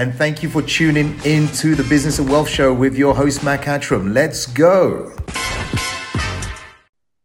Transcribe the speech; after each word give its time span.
and 0.00 0.14
thank 0.14 0.42
you 0.42 0.48
for 0.48 0.62
tuning 0.62 1.14
in 1.26 1.46
to 1.48 1.74
the 1.74 1.82
Business 1.82 2.18
and 2.18 2.26
Wealth 2.26 2.48
Show 2.48 2.72
with 2.72 2.96
your 2.96 3.14
host, 3.14 3.44
Mac 3.44 3.64
Attram. 3.64 4.14
Let's 4.14 4.46
go. 4.46 5.12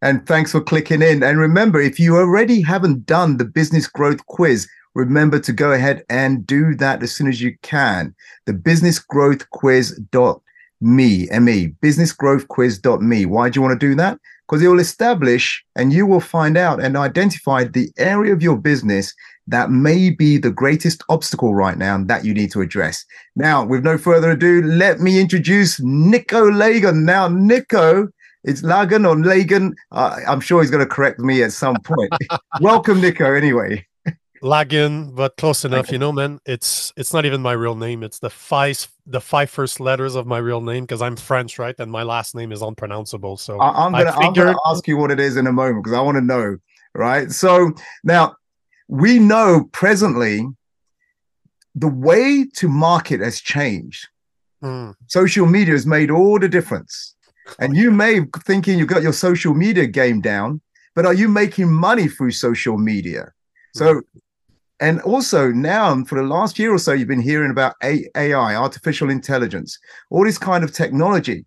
And 0.02 0.26
thanks 0.26 0.52
for 0.52 0.60
clicking 0.60 1.00
in. 1.00 1.22
And 1.22 1.38
remember, 1.38 1.80
if 1.80 1.98
you 1.98 2.18
already 2.18 2.60
haven't 2.60 3.06
done 3.06 3.38
the 3.38 3.46
business 3.46 3.86
growth 3.86 4.26
quiz, 4.26 4.68
remember 4.94 5.40
to 5.40 5.54
go 5.54 5.72
ahead 5.72 6.04
and 6.10 6.46
do 6.46 6.74
that 6.74 7.02
as 7.02 7.12
soon 7.12 7.28
as 7.28 7.40
you 7.40 7.56
can. 7.62 8.14
The 8.44 8.52
business 8.52 8.98
growth 8.98 9.48
quiz 9.48 9.98
dot 10.10 10.42
me, 10.82 11.30
M-E, 11.30 11.72
businessgrowthquiz.me. 11.82 13.24
Why 13.24 13.48
do 13.48 13.56
you 13.56 13.62
want 13.62 13.80
to 13.80 13.86
do 13.86 13.94
that? 13.94 14.20
Because 14.46 14.62
it 14.62 14.68
will 14.68 14.80
establish 14.80 15.64
and 15.76 15.94
you 15.94 16.04
will 16.04 16.20
find 16.20 16.58
out 16.58 16.82
and 16.82 16.94
identify 16.94 17.64
the 17.64 17.90
area 17.96 18.34
of 18.34 18.42
your 18.42 18.58
business 18.58 19.14
that 19.46 19.70
may 19.70 20.10
be 20.10 20.38
the 20.38 20.50
greatest 20.50 21.02
obstacle 21.08 21.54
right 21.54 21.78
now 21.78 22.02
that 22.04 22.24
you 22.24 22.34
need 22.34 22.50
to 22.52 22.60
address. 22.60 23.04
Now, 23.36 23.64
with 23.64 23.84
no 23.84 23.96
further 23.96 24.32
ado, 24.32 24.62
let 24.62 25.00
me 25.00 25.20
introduce 25.20 25.80
Nico 25.80 26.50
Lagan. 26.50 27.04
Now, 27.04 27.28
Nico, 27.28 28.08
it's 28.44 28.62
Lagan 28.62 29.06
or 29.06 29.16
Lagan. 29.16 29.74
Uh, 29.92 30.18
I'm 30.26 30.40
sure 30.40 30.62
he's 30.62 30.70
going 30.70 30.84
to 30.84 30.92
correct 30.92 31.20
me 31.20 31.42
at 31.42 31.52
some 31.52 31.76
point. 31.84 32.12
Welcome, 32.60 33.00
Nico, 33.00 33.34
anyway. 33.34 33.86
Lagan, 34.42 35.14
but 35.14 35.36
close 35.36 35.64
enough. 35.64 35.86
Okay. 35.86 35.94
You 35.94 35.98
know, 35.98 36.12
man, 36.12 36.40
it's 36.44 36.92
it's 36.96 37.12
not 37.12 37.24
even 37.24 37.40
my 37.40 37.52
real 37.52 37.74
name. 37.74 38.02
It's 38.02 38.18
the 38.18 38.30
five 38.30 38.86
the 39.06 39.20
five 39.20 39.50
first 39.50 39.80
letters 39.80 40.14
of 40.14 40.26
my 40.26 40.38
real 40.38 40.60
name 40.60 40.84
because 40.84 41.00
I'm 41.00 41.16
French, 41.16 41.58
right? 41.58 41.74
And 41.78 41.90
my 41.90 42.02
last 42.02 42.34
name 42.34 42.52
is 42.52 42.60
unpronounceable. 42.60 43.38
So 43.38 43.58
I, 43.58 43.86
am 43.86 43.92
gonna 43.92 44.12
figured... 44.12 44.26
I'm 44.26 44.34
gonna 44.34 44.58
ask 44.66 44.86
you 44.86 44.98
what 44.98 45.10
it 45.10 45.18
is 45.18 45.36
in 45.36 45.46
a 45.46 45.52
moment 45.52 45.82
because 45.82 45.96
I 45.96 46.02
want 46.02 46.16
to 46.16 46.20
know, 46.20 46.58
right? 46.94 47.30
So 47.30 47.72
now 48.04 48.36
we 48.88 49.18
know 49.18 49.68
presently 49.72 50.46
the 51.74 51.88
way 51.88 52.46
to 52.54 52.68
market 52.68 53.20
has 53.20 53.40
changed. 53.40 54.08
Mm. 54.62 54.94
Social 55.06 55.46
media 55.46 55.74
has 55.74 55.86
made 55.86 56.10
all 56.10 56.38
the 56.38 56.48
difference. 56.48 57.14
And 57.58 57.76
you 57.76 57.90
may 57.90 58.20
thinking 58.44 58.78
you've 58.78 58.88
got 58.88 59.02
your 59.02 59.12
social 59.12 59.54
media 59.54 59.86
game 59.86 60.20
down, 60.20 60.60
but 60.94 61.06
are 61.06 61.14
you 61.14 61.28
making 61.28 61.72
money 61.72 62.08
through 62.08 62.32
social 62.32 62.78
media? 62.78 63.32
So 63.74 63.94
hmm 63.94 63.98
and 64.80 65.00
also 65.02 65.50
now 65.50 66.04
for 66.04 66.16
the 66.16 66.26
last 66.26 66.58
year 66.58 66.72
or 66.72 66.78
so 66.78 66.92
you've 66.92 67.08
been 67.08 67.20
hearing 67.20 67.50
about 67.50 67.74
ai 67.82 68.54
artificial 68.54 69.10
intelligence 69.10 69.78
all 70.10 70.24
this 70.24 70.38
kind 70.38 70.62
of 70.62 70.72
technology 70.72 71.44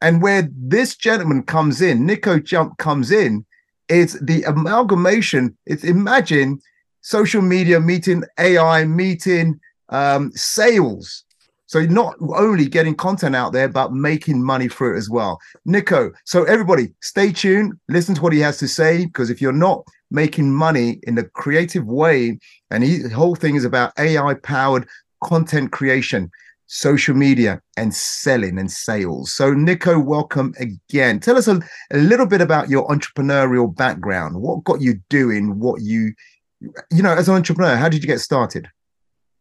and 0.00 0.22
where 0.22 0.48
this 0.52 0.96
gentleman 0.96 1.42
comes 1.42 1.80
in 1.80 2.06
nico 2.06 2.38
jump 2.38 2.76
comes 2.78 3.10
in 3.10 3.44
is 3.88 4.18
the 4.20 4.42
amalgamation. 4.44 5.56
It's 5.66 5.84
imagine 5.84 6.60
social 7.00 7.42
media 7.42 7.80
meeting 7.80 8.24
ai 8.38 8.84
meeting 8.84 9.60
um, 9.88 10.32
sales. 10.32 11.24
So 11.66 11.82
not 11.82 12.14
only 12.20 12.66
getting 12.66 12.94
content 12.94 13.36
out 13.36 13.52
there 13.52 13.68
but 13.68 13.92
making 13.92 14.42
money 14.42 14.68
through 14.68 14.94
it 14.94 14.98
as 14.98 15.10
well. 15.10 15.38
Nico 15.64 16.12
so 16.24 16.44
everybody 16.44 16.94
stay 17.02 17.32
tuned. 17.32 17.74
Listen 17.88 18.14
to 18.14 18.22
what 18.22 18.32
he 18.32 18.40
has 18.40 18.58
to 18.58 18.68
say 18.68 19.06
because 19.06 19.30
if 19.30 19.40
you're 19.40 19.52
not 19.52 19.84
making 20.10 20.52
money 20.54 21.00
in 21.04 21.18
a 21.18 21.24
creative 21.24 21.86
way. 21.86 22.38
And 22.70 22.84
he, 22.84 22.98
the 22.98 23.14
whole 23.14 23.34
thing 23.34 23.56
is 23.56 23.64
about 23.64 23.92
AI 23.98 24.34
powered 24.34 24.86
content 25.22 25.72
creation, 25.72 26.30
social 26.68 27.14
media, 27.14 27.60
and 27.76 27.92
selling 27.92 28.58
and 28.58 28.70
sales. 28.70 29.32
So, 29.32 29.52
Nico, 29.52 29.98
welcome 29.98 30.54
again. 30.60 31.18
Tell 31.18 31.36
us 31.36 31.48
a, 31.48 31.60
a 31.90 31.96
little 31.96 32.26
bit 32.26 32.40
about 32.40 32.68
your 32.68 32.86
entrepreneurial 32.88 33.74
background. 33.74 34.36
What 34.36 34.64
got 34.64 34.80
you 34.80 35.00
doing 35.08 35.58
what 35.58 35.80
you, 35.80 36.12
you 36.60 37.02
know, 37.02 37.12
as 37.12 37.28
an 37.28 37.34
entrepreneur, 37.34 37.74
how 37.76 37.88
did 37.88 38.02
you 38.02 38.06
get 38.06 38.20
started? 38.20 38.68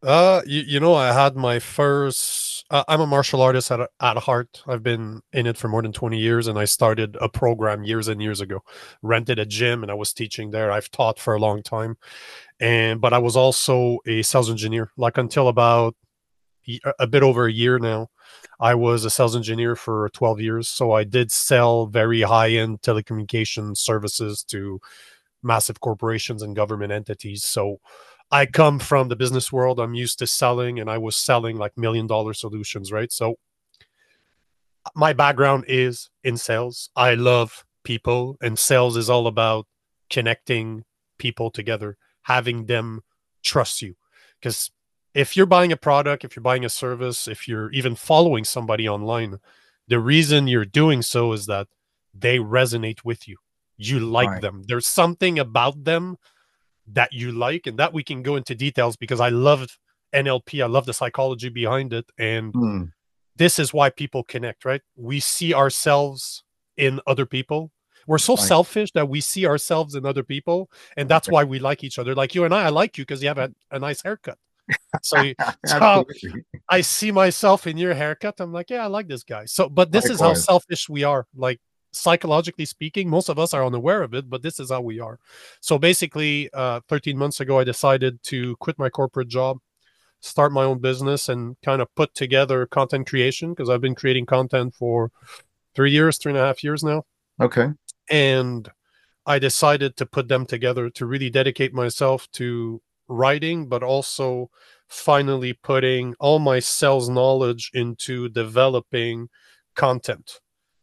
Uh, 0.02 0.42
you, 0.45 0.61
you 0.61 0.80
know, 0.80 0.95
I 0.95 1.11
had 1.11 1.36
my 1.36 1.59
first. 1.59 2.66
Uh, 2.70 2.83
I'm 2.88 3.02
a 3.02 3.08
martial 3.08 3.42
artist 3.42 3.72
at 3.72 3.89
at 4.00 4.17
heart. 4.17 4.61
I've 4.67 4.83
been 4.83 5.22
in 5.33 5.48
it 5.48 5.58
for 5.58 5.67
more 5.67 5.82
than 5.82 5.92
20 5.92 6.17
years, 6.17 6.48
and 6.48 6.58
I 6.58 6.66
started 6.66 7.17
a 7.20 7.27
program 7.27 7.83
years 7.83 8.08
and 8.08 8.21
years 8.21 8.39
ago. 8.39 8.61
Rented 9.02 9.39
a 9.39 9.45
gym, 9.45 9.83
and 9.83 9.92
I 9.92 9.95
was 9.95 10.14
teaching 10.14 10.52
there. 10.52 10.71
I've 10.71 10.92
taught 10.92 11.20
for 11.20 11.33
a 11.33 11.39
long 11.39 11.64
time, 11.64 11.98
and 12.60 13.02
but 13.02 13.11
I 13.11 13.17
was 13.17 13.36
also 13.36 13.98
a 14.05 14.21
sales 14.21 14.49
engineer. 14.49 14.92
Like 14.98 15.17
until 15.17 15.48
about 15.48 15.95
Uh, 16.67 16.92
a 17.00 17.08
bit 17.08 17.23
over 17.23 17.45
a 17.45 17.52
year 17.52 17.80
now, 17.80 18.10
I 18.60 18.76
was 18.76 19.05
a 19.05 19.10
sales 19.10 19.36
engineer 19.36 19.76
for 19.76 20.10
12 20.14 20.42
years. 20.42 20.67
So 20.67 20.92
I 20.92 21.04
did 21.04 21.32
sell 21.32 21.88
very 21.88 22.22
high 22.22 22.52
end 22.52 22.82
telecommunication 22.82 23.78
services 23.78 24.44
to 24.45 24.80
massive 25.44 25.80
corporations 25.80 26.42
and 26.42 26.55
government 26.55 26.92
entities. 26.92 27.44
So 27.44 27.80
I 28.32 28.45
come 28.45 28.80
from 28.80 29.08
the 29.08 29.16
business 29.16 29.52
world. 29.52 29.80
I'm 29.80 29.94
used 29.94 30.20
to 30.20 30.28
selling, 30.28 30.80
and 30.80 30.89
I 30.89 30.98
was 30.98 31.16
selling 31.16 31.58
like 31.58 31.78
million 31.78 32.08
dollar 32.08 32.33
solutions, 32.33 32.92
right? 32.92 33.11
So 33.11 33.36
my 34.95 35.14
background 35.14 35.66
is 35.67 36.10
in 36.23 36.38
sales. 36.38 36.89
I 36.95 37.14
love 37.14 37.66
people, 37.84 38.38
and 38.42 38.60
sales 38.60 38.98
is 38.98 39.10
all 39.10 39.28
about 39.28 39.66
connecting 40.10 40.84
people 41.17 41.52
together, 41.52 41.98
having 42.23 42.66
them 42.66 43.02
trust 43.44 43.82
you. 43.82 43.95
Because 44.39 44.72
if 45.17 45.36
you're 45.36 45.48
buying 45.48 45.72
a 45.72 45.78
product, 45.78 46.23
if 46.23 46.36
you're 46.36 46.44
buying 46.44 46.64
a 46.64 46.70
service, 46.70 47.28
if 47.28 47.48
you're 47.48 47.72
even 47.72 47.95
following 47.95 48.44
somebody 48.44 48.88
online, 48.88 49.39
the 49.88 50.00
reason 50.00 50.48
you're 50.48 50.64
doing 50.64 51.02
so 51.02 51.33
is 51.33 51.48
that 51.48 51.66
they 52.14 52.38
resonate 52.38 53.04
with 53.04 53.28
you. 53.28 53.38
You 53.78 54.00
like 54.00 54.30
right. 54.30 54.42
them. 54.42 54.61
There's 54.67 54.86
something 54.86 55.39
about 55.39 55.83
them 55.83 56.17
that 56.94 57.14
you 57.14 57.32
like 57.32 57.66
and 57.66 57.80
that 57.80 57.94
we 57.94 58.04
can 58.04 58.22
go 58.22 58.36
into 58.36 58.54
details 58.54 58.95
because 58.95 59.20
I 59.20 59.30
love 59.30 59.80
NLP. 60.14 60.64
I 60.64 60.67
love 60.67 60.86
the 60.86 60.94
psychology 60.94 61.49
behind 61.49 61.94
it. 61.94 62.05
And 62.20 62.54
mm. 62.54 62.92
this 63.36 63.58
is 63.58 63.73
why 63.73 63.89
people 63.89 64.23
connect, 64.23 64.66
right? 64.66 64.82
We 64.95 65.20
see 65.20 65.52
ourselves 65.52 66.44
in 66.78 67.02
other 67.08 67.26
people. 67.26 67.72
We're 68.05 68.20
so 68.20 68.36
right. 68.36 68.48
selfish 68.48 68.92
that 68.92 69.10
we 69.10 69.22
see 69.22 69.48
ourselves 69.48 69.95
in 69.95 70.05
other 70.05 70.23
people. 70.23 70.70
And 70.95 71.10
that's 71.10 71.28
why 71.28 71.44
we 71.44 71.58
like 71.58 71.84
each 71.84 71.98
other. 71.98 72.14
Like 72.14 72.36
you 72.36 72.45
and 72.45 72.54
I, 72.54 72.66
I 72.66 72.70
like 72.70 72.99
you 72.99 73.04
because 73.04 73.23
you 73.23 73.30
have 73.30 73.39
a, 73.39 73.52
a 73.72 73.80
nice 73.80 74.04
haircut. 74.04 74.38
So, 75.04 75.33
so 75.66 76.05
I 76.70 76.82
see 76.82 77.11
myself 77.11 77.67
in 77.67 77.78
your 77.78 77.94
haircut. 77.94 78.36
I'm 78.39 78.52
like, 78.52 78.70
yeah, 78.70 78.83
I 78.83 78.88
like 78.88 79.08
this 79.08 79.23
guy. 79.23 79.45
So, 79.45 79.70
but 79.70 79.92
this 79.92 80.05
Likewise. 80.05 80.16
is 80.16 80.22
how 80.22 80.33
selfish 80.33 80.89
we 80.89 81.04
are. 81.04 81.26
Like 81.36 81.60
psychologically 81.92 82.66
speaking, 82.66 83.10
most 83.10 83.30
of 83.30 83.39
us 83.39 83.54
are 83.54 83.66
unaware 83.66 84.04
of 84.04 84.14
it, 84.14 84.30
but 84.30 84.42
this 84.42 84.60
is 84.60 84.70
how 84.70 84.82
we 84.82 85.00
are. 85.00 85.20
So 85.61 85.78
basically, 85.78 86.50
uh, 86.54 86.82
13 86.88 87.17
months 87.17 87.39
ago, 87.39 87.60
I 87.60 87.64
decided 87.64 88.22
to 88.23 88.55
quit 88.58 88.80
my 88.80 88.89
corporate 88.89 89.28
job, 89.30 89.58
start 90.20 90.52
my 90.52 90.64
own 90.64 90.80
business, 90.80 91.30
and 91.30 91.55
kind 91.64 91.82
of 91.82 91.94
put 91.95 92.14
together 92.14 92.66
content 92.67 93.08
creation 93.08 93.52
because 93.52 93.70
I've 93.70 93.82
been 93.82 93.95
creating 93.95 94.26
content 94.26 94.76
for 94.76 95.11
three 95.76 95.92
years, 95.92 96.17
three 96.17 96.32
and 96.32 96.39
a 96.39 96.45
half 96.45 96.64
years 96.64 96.84
now. 96.84 97.04
Okay. 97.42 97.70
And 98.10 98.70
I 99.26 99.39
decided 99.39 99.98
to 99.98 100.05
put 100.05 100.28
them 100.28 100.45
together 100.45 100.89
to 100.92 101.05
really 101.05 101.30
dedicate 101.30 101.73
myself 101.73 102.28
to 102.34 102.82
writing, 103.08 103.68
but 103.68 103.84
also 103.84 104.50
finally 104.88 105.54
putting 105.54 106.16
all 106.20 106.40
my 106.40 106.60
sales 106.60 107.10
knowledge 107.10 107.72
into 107.73 108.30
developing 108.30 109.30
content 109.76 110.40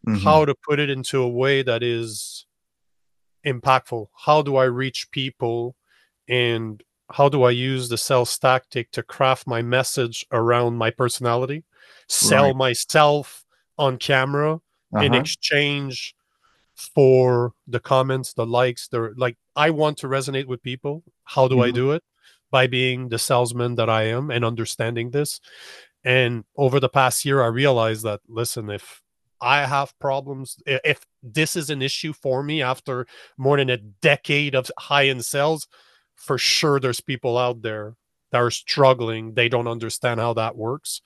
mm-hmm. 0.06 0.22
how 0.22 0.44
to 0.44 0.54
put 0.54 0.78
it 0.78 0.90
into 0.90 1.22
a 1.22 1.28
way 1.28 1.62
that 1.62 1.82
is 1.82 2.46
impactful. 3.46 4.06
How 4.24 4.42
do 4.42 4.56
I 4.56 4.64
reach 4.64 5.10
people 5.10 5.76
and 6.28 6.82
how 7.10 7.28
do 7.28 7.42
I 7.42 7.50
use 7.50 7.88
the 7.88 7.98
sales 7.98 8.36
tactic 8.38 8.90
to 8.92 9.02
craft 9.02 9.46
my 9.46 9.62
message 9.62 10.24
around 10.32 10.76
my 10.76 10.90
personality, 10.90 11.64
sell 12.08 12.46
right. 12.46 12.56
myself 12.56 13.44
on 13.78 13.98
camera 13.98 14.54
uh-huh. 14.54 15.04
in 15.04 15.14
exchange 15.14 16.14
for 16.74 17.52
the 17.66 17.80
comments, 17.80 18.32
the 18.32 18.46
likes, 18.46 18.88
the 18.88 19.12
like 19.16 19.36
I 19.54 19.70
want 19.70 19.98
to 19.98 20.08
resonate 20.08 20.46
with 20.46 20.62
people. 20.62 21.04
How 21.24 21.46
do 21.46 21.56
mm-hmm. 21.56 21.64
I 21.64 21.70
do 21.70 21.92
it? 21.92 22.02
By 22.54 22.68
being 22.68 23.08
the 23.08 23.18
salesman 23.18 23.74
that 23.74 23.90
I 23.90 24.02
am 24.16 24.30
and 24.30 24.44
understanding 24.44 25.10
this. 25.10 25.40
And 26.04 26.44
over 26.54 26.78
the 26.78 26.94
past 27.00 27.24
year, 27.24 27.42
I 27.42 27.48
realized 27.48 28.04
that 28.04 28.20
listen, 28.28 28.70
if 28.70 29.02
I 29.40 29.66
have 29.66 29.98
problems. 29.98 30.56
If 30.66 31.04
this 31.22 31.56
is 31.56 31.68
an 31.68 31.82
issue 31.82 32.12
for 32.12 32.42
me 32.42 32.62
after 32.62 33.06
more 33.36 33.58
than 33.58 33.70
a 33.70 33.76
decade 33.76 34.54
of 34.54 34.70
high 34.78 35.08
end 35.08 35.24
sales, 35.24 35.68
for 36.14 36.38
sure 36.38 36.80
there's 36.80 37.00
people 37.00 37.36
out 37.36 37.62
there 37.62 37.96
that 38.30 38.40
are 38.40 38.50
struggling. 38.50 39.34
They 39.34 39.48
don't 39.48 39.68
understand 39.68 40.20
how 40.20 40.32
that 40.34 40.56
works. 40.56 41.02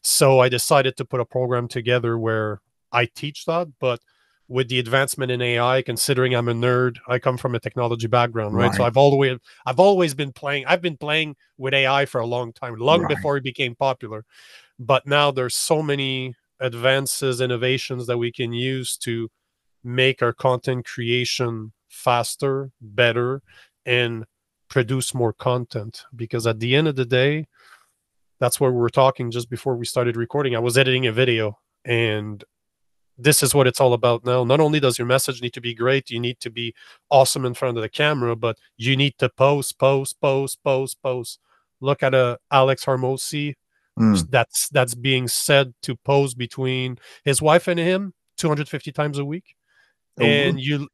So 0.00 0.40
I 0.40 0.48
decided 0.48 0.96
to 0.96 1.04
put 1.04 1.20
a 1.20 1.24
program 1.36 1.68
together 1.68 2.18
where 2.18 2.60
I 2.90 3.06
teach 3.06 3.44
that, 3.44 3.68
but 3.80 4.00
with 4.48 4.68
the 4.68 4.78
advancement 4.78 5.32
in 5.32 5.40
AI, 5.40 5.82
considering 5.82 6.34
I'm 6.34 6.48
a 6.48 6.54
nerd, 6.54 6.98
I 7.08 7.18
come 7.18 7.36
from 7.38 7.54
a 7.54 7.60
technology 7.60 8.06
background, 8.06 8.54
right? 8.54 8.66
right. 8.66 8.74
So 8.74 8.84
I've 8.84 8.96
always 8.96 9.38
I've 9.64 9.80
always 9.80 10.14
been 10.14 10.32
playing. 10.32 10.66
I've 10.66 10.82
been 10.82 10.96
playing 10.96 11.36
with 11.56 11.74
AI 11.74 12.04
for 12.06 12.20
a 12.20 12.26
long 12.26 12.52
time, 12.52 12.76
long 12.76 13.02
right. 13.02 13.08
before 13.08 13.36
it 13.36 13.44
became 13.44 13.74
popular. 13.74 14.24
But 14.78 15.06
now 15.06 15.30
there's 15.30 15.54
so 15.54 15.82
many 15.82 16.34
advances, 16.60 17.40
innovations 17.40 18.06
that 18.06 18.18
we 18.18 18.32
can 18.32 18.52
use 18.52 18.96
to 18.98 19.28
make 19.82 20.22
our 20.22 20.32
content 20.32 20.86
creation 20.86 21.72
faster, 21.88 22.70
better, 22.80 23.40
and 23.86 24.24
produce 24.68 25.14
more 25.14 25.32
content. 25.32 26.04
Because 26.14 26.46
at 26.46 26.60
the 26.60 26.74
end 26.76 26.88
of 26.88 26.96
the 26.96 27.04
day, 27.04 27.46
that's 28.40 28.60
where 28.60 28.72
we 28.72 28.80
were 28.80 28.90
talking 28.90 29.30
just 29.30 29.48
before 29.48 29.76
we 29.76 29.86
started 29.86 30.16
recording. 30.16 30.54
I 30.54 30.58
was 30.58 30.76
editing 30.76 31.06
a 31.06 31.12
video 31.12 31.58
and 31.84 32.44
this 33.16 33.42
is 33.42 33.54
what 33.54 33.66
it's 33.66 33.80
all 33.80 33.92
about 33.92 34.24
now. 34.24 34.44
Not 34.44 34.60
only 34.60 34.80
does 34.80 34.98
your 34.98 35.06
message 35.06 35.40
need 35.40 35.52
to 35.54 35.60
be 35.60 35.74
great, 35.74 36.10
you 36.10 36.20
need 36.20 36.40
to 36.40 36.50
be 36.50 36.74
awesome 37.10 37.44
in 37.44 37.54
front 37.54 37.76
of 37.76 37.82
the 37.82 37.88
camera, 37.88 38.34
but 38.34 38.58
you 38.76 38.96
need 38.96 39.16
to 39.18 39.28
post, 39.28 39.78
post, 39.78 40.20
post, 40.20 40.58
post, 40.64 41.02
post. 41.02 41.38
Look 41.80 42.02
at 42.02 42.14
a 42.14 42.18
uh, 42.18 42.36
Alex 42.50 42.84
Hormozi. 42.84 43.54
Mm. 43.98 44.28
That's 44.30 44.68
that's 44.70 44.94
being 44.94 45.28
said 45.28 45.74
to 45.82 45.94
pose 45.94 46.34
between 46.34 46.98
his 47.24 47.40
wife 47.40 47.68
and 47.68 47.78
him 47.78 48.12
250 48.38 48.90
times 48.90 49.18
a 49.18 49.24
week. 49.24 49.54
Oh, 50.20 50.24
and 50.24 50.60
you 50.60 50.88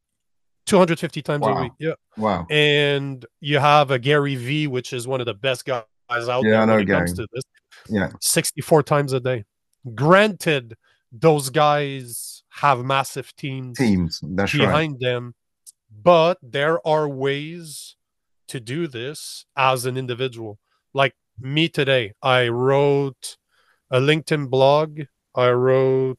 250 0.66 1.22
times 1.22 1.42
wow. 1.42 1.56
a 1.56 1.62
week. 1.62 1.72
Yeah. 1.78 1.94
Wow. 2.16 2.46
And 2.50 3.24
you 3.40 3.58
have 3.58 3.90
a 3.90 3.98
Gary 3.98 4.36
V, 4.36 4.66
which 4.66 4.92
is 4.92 5.08
one 5.08 5.20
of 5.20 5.26
the 5.26 5.34
best 5.34 5.64
guys 5.64 5.82
out 6.10 6.44
yeah, 6.44 6.64
there 6.64 6.66
when 6.66 6.80
it 6.80 6.84
Gary. 6.84 7.06
comes 7.06 7.14
to 7.14 7.26
this. 7.32 7.44
Yeah. 7.88 8.10
64 8.20 8.82
times 8.82 9.12
a 9.12 9.20
day. 9.20 9.44
Granted, 9.94 10.76
those 11.12 11.50
guys 11.50 12.42
have 12.50 12.84
massive 12.84 13.34
teams 13.36 13.78
teams 13.78 14.20
behind 14.20 14.92
right. 14.92 15.00
them 15.00 15.34
but 15.90 16.38
there 16.42 16.86
are 16.86 17.08
ways 17.08 17.96
to 18.48 18.60
do 18.60 18.86
this 18.86 19.46
as 19.56 19.86
an 19.86 19.96
individual. 19.96 20.58
Like 20.92 21.14
me 21.38 21.68
today 21.68 22.12
i 22.22 22.46
wrote 22.48 23.38
a 23.90 23.98
linkedin 23.98 24.50
blog 24.50 25.00
i 25.34 25.48
wrote 25.48 26.18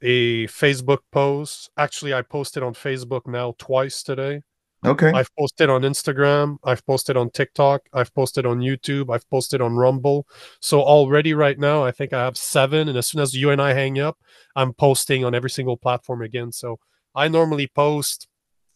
a 0.00 0.46
facebook 0.46 1.00
post. 1.12 1.68
Actually 1.76 2.14
i 2.14 2.22
posted 2.22 2.62
on 2.62 2.72
facebook 2.72 3.26
now 3.26 3.54
twice 3.58 4.02
today 4.02 4.40
Okay. 4.84 5.10
I've 5.10 5.28
posted 5.38 5.68
on 5.68 5.82
Instagram. 5.82 6.56
I've 6.64 6.84
posted 6.86 7.16
on 7.16 7.30
TikTok. 7.30 7.82
I've 7.92 8.14
posted 8.14 8.46
on 8.46 8.60
YouTube. 8.60 9.14
I've 9.14 9.28
posted 9.28 9.60
on 9.60 9.76
Rumble. 9.76 10.26
So 10.60 10.80
already 10.80 11.34
right 11.34 11.58
now, 11.58 11.84
I 11.84 11.90
think 11.90 12.12
I 12.12 12.24
have 12.24 12.36
seven. 12.36 12.88
And 12.88 12.96
as 12.96 13.08
soon 13.08 13.20
as 13.20 13.34
you 13.34 13.50
and 13.50 13.60
I 13.60 13.74
hang 13.74 13.98
up, 13.98 14.18
I'm 14.56 14.72
posting 14.72 15.24
on 15.24 15.34
every 15.34 15.50
single 15.50 15.76
platform 15.76 16.22
again. 16.22 16.50
So 16.50 16.78
I 17.14 17.28
normally 17.28 17.66
post 17.66 18.26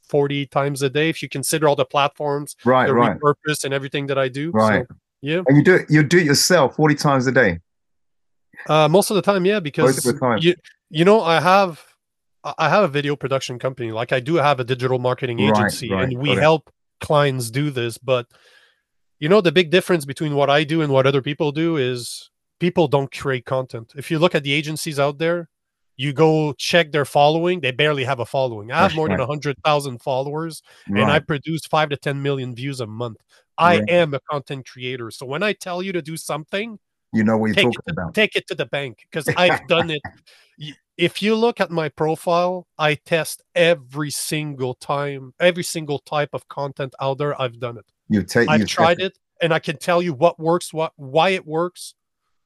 40 0.08 0.46
times 0.46 0.82
a 0.82 0.90
day 0.90 1.08
if 1.08 1.22
you 1.22 1.28
consider 1.28 1.68
all 1.68 1.76
the 1.76 1.86
platforms, 1.86 2.54
right, 2.64 2.86
the 2.86 2.94
right. 2.94 3.18
repurpose 3.18 3.64
and 3.64 3.72
everything 3.72 4.06
that 4.08 4.18
I 4.18 4.28
do. 4.28 4.50
Right. 4.50 4.84
So, 4.86 4.96
yeah. 5.22 5.42
And 5.46 5.56
you 5.56 5.64
do 5.64 5.74
it, 5.76 5.86
you 5.88 6.02
do 6.02 6.18
it 6.18 6.26
yourself 6.26 6.76
40 6.76 6.94
times 6.96 7.26
a 7.26 7.32
day. 7.32 7.60
Uh, 8.68 8.88
most 8.88 9.10
of 9.10 9.16
the 9.16 9.22
time, 9.22 9.44
yeah, 9.46 9.60
because 9.60 10.02
time. 10.20 10.38
you 10.40 10.54
you 10.90 11.04
know 11.04 11.20
I 11.22 11.40
have 11.40 11.82
I 12.58 12.68
have 12.68 12.84
a 12.84 12.88
video 12.88 13.16
production 13.16 13.58
company. 13.58 13.90
Like 13.92 14.12
I 14.12 14.20
do 14.20 14.34
have 14.36 14.60
a 14.60 14.64
digital 14.64 14.98
marketing 14.98 15.40
agency, 15.40 15.90
right, 15.90 15.96
right. 15.96 16.08
and 16.08 16.18
we 16.18 16.30
help 16.30 16.70
clients 17.00 17.50
do 17.50 17.70
this. 17.70 17.98
But 17.98 18.26
you 19.18 19.28
know, 19.28 19.40
the 19.40 19.52
big 19.52 19.70
difference 19.70 20.04
between 20.04 20.34
what 20.34 20.50
I 20.50 20.64
do 20.64 20.82
and 20.82 20.92
what 20.92 21.06
other 21.06 21.22
people 21.22 21.52
do 21.52 21.76
is 21.76 22.30
people 22.58 22.88
don't 22.88 23.10
create 23.10 23.46
content. 23.46 23.92
If 23.96 24.10
you 24.10 24.18
look 24.18 24.34
at 24.34 24.42
the 24.42 24.52
agencies 24.52 24.98
out 24.98 25.18
there, 25.18 25.48
you 25.96 26.12
go 26.12 26.52
check 26.54 26.92
their 26.92 27.04
following; 27.04 27.60
they 27.60 27.70
barely 27.70 28.04
have 28.04 28.20
a 28.20 28.26
following. 28.26 28.70
I 28.72 28.76
have 28.76 28.90
That's 28.90 28.96
more 28.96 29.06
right. 29.06 29.16
than 29.16 29.26
hundred 29.26 29.56
thousand 29.64 30.02
followers, 30.02 30.62
Right. 30.88 31.02
and 31.02 31.10
I 31.10 31.20
produce 31.20 31.66
five 31.66 31.88
to 31.90 31.96
ten 31.96 32.20
million 32.22 32.54
views 32.54 32.80
a 32.80 32.86
month. 32.86 33.18
I 33.56 33.82
am 33.88 34.12
a 34.12 34.20
content 34.30 34.68
creator, 34.68 35.10
so 35.12 35.24
when 35.24 35.42
I 35.42 35.52
tell 35.52 35.82
you 35.82 35.92
to 35.92 36.02
do 36.02 36.16
something, 36.16 36.78
you 37.12 37.22
know 37.22 37.38
what 37.38 37.46
you're 37.46 37.54
take 37.54 37.64
talking 37.66 37.78
it, 37.86 37.92
to, 37.92 38.02
about. 38.02 38.14
take 38.14 38.36
it 38.36 38.48
to 38.48 38.54
the 38.56 38.66
bank 38.66 39.06
because 39.08 39.28
I've 39.36 39.66
done 39.68 39.90
it. 39.90 40.02
If 40.96 41.22
you 41.22 41.34
look 41.34 41.60
at 41.60 41.70
my 41.70 41.88
profile, 41.88 42.68
I 42.78 42.94
test 42.94 43.42
every 43.54 44.10
single 44.10 44.74
time, 44.74 45.34
every 45.40 45.64
single 45.64 45.98
type 45.98 46.30
of 46.32 46.48
content 46.48 46.94
out 47.00 47.18
there. 47.18 47.40
I've 47.40 47.58
done 47.58 47.78
it. 47.78 47.84
You 48.08 48.22
take 48.22 48.48
I've 48.48 48.66
tried 48.66 49.00
it, 49.00 49.18
and 49.42 49.52
I 49.52 49.58
can 49.58 49.76
tell 49.76 50.00
you 50.00 50.12
what 50.12 50.38
works, 50.38 50.72
what 50.72 50.92
why 50.96 51.30
it 51.30 51.46
works, 51.46 51.94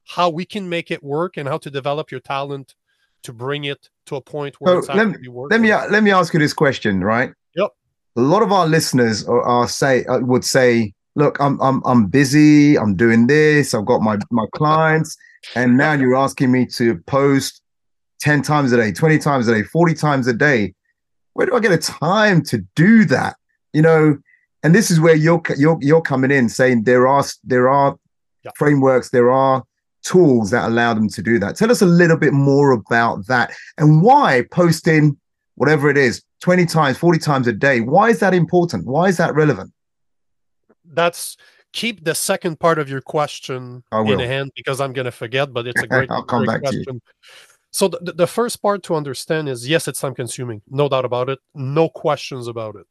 how 0.07 0.31
we 0.31 0.47
can 0.47 0.69
make 0.69 0.91
it 0.91 1.03
work, 1.03 1.37
and 1.37 1.47
how 1.47 1.59
to 1.59 1.71
develop 1.71 2.11
your 2.11 2.21
talent 2.21 2.75
to 3.23 3.33
bring 3.33 3.65
it 3.65 3.91
to 4.07 4.17
a 4.17 4.21
point 4.21 4.55
where 4.61 4.75
So 4.75 4.79
it's 4.79 4.89
let 4.89 5.09
me- 5.09 5.29
working. 5.29 5.51
Let 5.51 5.61
me 5.61 5.93
let 5.93 6.03
me 6.03 6.11
ask 6.11 6.33
you 6.33 6.41
this 6.41 6.55
question, 6.55 7.05
right? 7.05 7.33
Yep. 7.55 7.71
A 8.17 8.21
lot 8.21 8.43
of 8.43 8.51
our 8.51 8.67
listeners 8.67 9.27
are, 9.29 9.43
are 9.43 9.69
say 9.69 10.05
uh, 10.07 10.21
would 10.21 10.45
say, 10.45 10.95
"Look, 11.17 11.39
I'm 11.39 11.61
I'm 11.61 11.83
I'm 11.85 12.07
busy. 12.07 12.79
I'm 12.79 12.95
doing 12.97 13.27
this. 13.27 13.75
I've 13.75 13.85
got 13.85 14.01
my 14.01 14.19
my 14.31 14.47
clients, 14.55 15.19
and 15.55 15.77
now 15.77 15.93
you're 15.93 16.17
asking 16.17 16.51
me 16.51 16.65
to 16.77 16.97
post 17.07 17.61
ten 18.21 18.43
times 18.43 18.73
a 18.73 18.77
day, 18.77 18.93
twenty 18.93 19.19
times 19.19 19.49
a 19.49 19.55
day, 19.55 19.63
forty 19.63 19.95
times 19.95 20.27
a 20.27 20.33
day. 20.33 20.75
Where 21.35 21.47
do 21.47 21.55
I 21.55 21.61
get 21.61 21.73
a 21.73 21.79
time 21.79 22.43
to 22.45 22.59
do 22.75 23.05
that? 23.07 23.37
You 23.73 23.83
know." 23.83 24.19
And 24.65 24.75
this 24.75 24.91
is 24.91 24.99
where 24.99 25.15
you're 25.15 25.41
you're 25.57 25.79
you're 25.81 26.03
coming 26.03 26.33
in, 26.33 26.49
saying 26.49 26.83
there 26.83 27.07
are 27.07 27.25
there 27.45 27.69
are 27.69 27.97
Yeah. 28.45 28.51
frameworks, 28.57 29.11
there 29.11 29.31
are 29.31 29.63
tools 30.03 30.51
that 30.51 30.67
allow 30.67 30.95
them 30.95 31.09
to 31.09 31.23
do 31.23 31.39
that. 31.39 31.57
Tell 31.57 31.71
us 31.71 31.83
a 31.83 31.87
little 31.87 32.17
bit 32.17 32.33
more 32.33 32.73
about 32.73 33.27
that 33.27 33.53
and 33.77 34.03
why 34.03 34.45
posting 34.51 35.17
whatever 35.57 35.91
it 35.91 35.97
is 35.97 36.23
20 36.41 36.67
times, 36.67 36.97
40 36.99 37.19
times 37.19 37.47
a 37.49 37.53
day, 37.53 37.81
why 37.81 38.11
is 38.11 38.21
that 38.21 38.33
important? 38.33 38.87
Why 38.87 39.09
is 39.09 39.17
that 39.17 39.35
relevant? 39.35 39.73
That's 40.85 41.37
keep 41.73 42.05
the 42.05 42.15
second 42.15 42.59
part 42.59 42.79
of 42.79 42.89
your 42.89 43.01
question 43.01 43.83
in 43.93 44.19
hand 44.21 44.53
because 44.57 44.81
I'm 44.81 44.93
going 44.93 45.05
to 45.05 45.13
forget, 45.13 45.53
but 45.53 45.67
it's 45.67 45.83
a 45.83 45.87
great, 45.95 46.11
I'll 46.11 46.23
come 46.23 46.45
great 46.45 46.63
back 46.63 46.71
to 46.71 46.77
you. 46.79 47.01
So 47.71 47.89
the, 47.89 48.13
the 48.13 48.27
first 48.27 48.63
part 48.63 48.83
to 48.85 48.95
understand 48.95 49.49
is 49.49 49.69
yes, 49.69 49.89
it's 49.89 50.01
time 50.01 50.15
consuming, 50.15 50.63
no 50.69 50.89
doubt 50.89 51.05
about 51.05 51.29
it, 51.29 51.39
no 51.55 51.89
questions 51.89 52.47
about 52.49 52.77
it. 52.77 52.87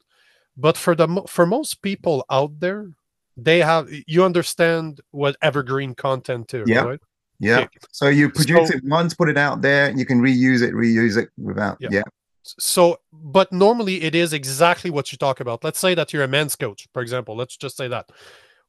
But 0.56 0.77
for 0.77 0.95
the 0.95 1.24
for 1.27 1.45
most 1.45 1.81
people 1.81 2.25
out 2.29 2.59
there, 2.59 2.91
they 3.35 3.59
have 3.59 3.88
you 4.07 4.24
understand 4.24 5.01
what 5.12 5.35
evergreen 5.41 5.95
content 5.95 6.53
is, 6.53 6.68
Yeah. 6.69 6.81
right? 6.81 7.00
Yeah. 7.39 7.59
Okay. 7.59 7.79
So 7.91 8.07
you 8.07 8.29
produce 8.29 8.69
So- 8.69 8.77
it 8.77 8.83
once, 8.85 9.13
put 9.13 9.29
it 9.29 9.38
out 9.38 9.62
there, 9.62 9.91
you 9.91 10.06
can 10.06 10.21
reuse 10.21 10.62
it, 10.62 10.74
reuse 10.74 11.18
it 11.18 11.29
without. 11.38 11.77
Yeah. 11.79 11.89
Yeah. 11.91 12.03
So, 12.44 12.97
but 13.12 13.51
normally 13.51 14.03
it 14.03 14.15
is 14.15 14.31
exactly 14.31 14.89
what 14.89 15.12
you 15.12 15.18
talk 15.18 15.39
about. 15.41 15.63
Let's 15.63 15.79
say 15.79 15.94
that 15.95 16.13
you're 16.13 16.24
a 16.24 16.27
men's 16.29 16.56
coach, 16.56 16.88
for 16.94 17.01
example. 17.01 17.35
Let's 17.35 17.57
just 17.57 17.75
say 17.77 17.88
that 17.89 18.09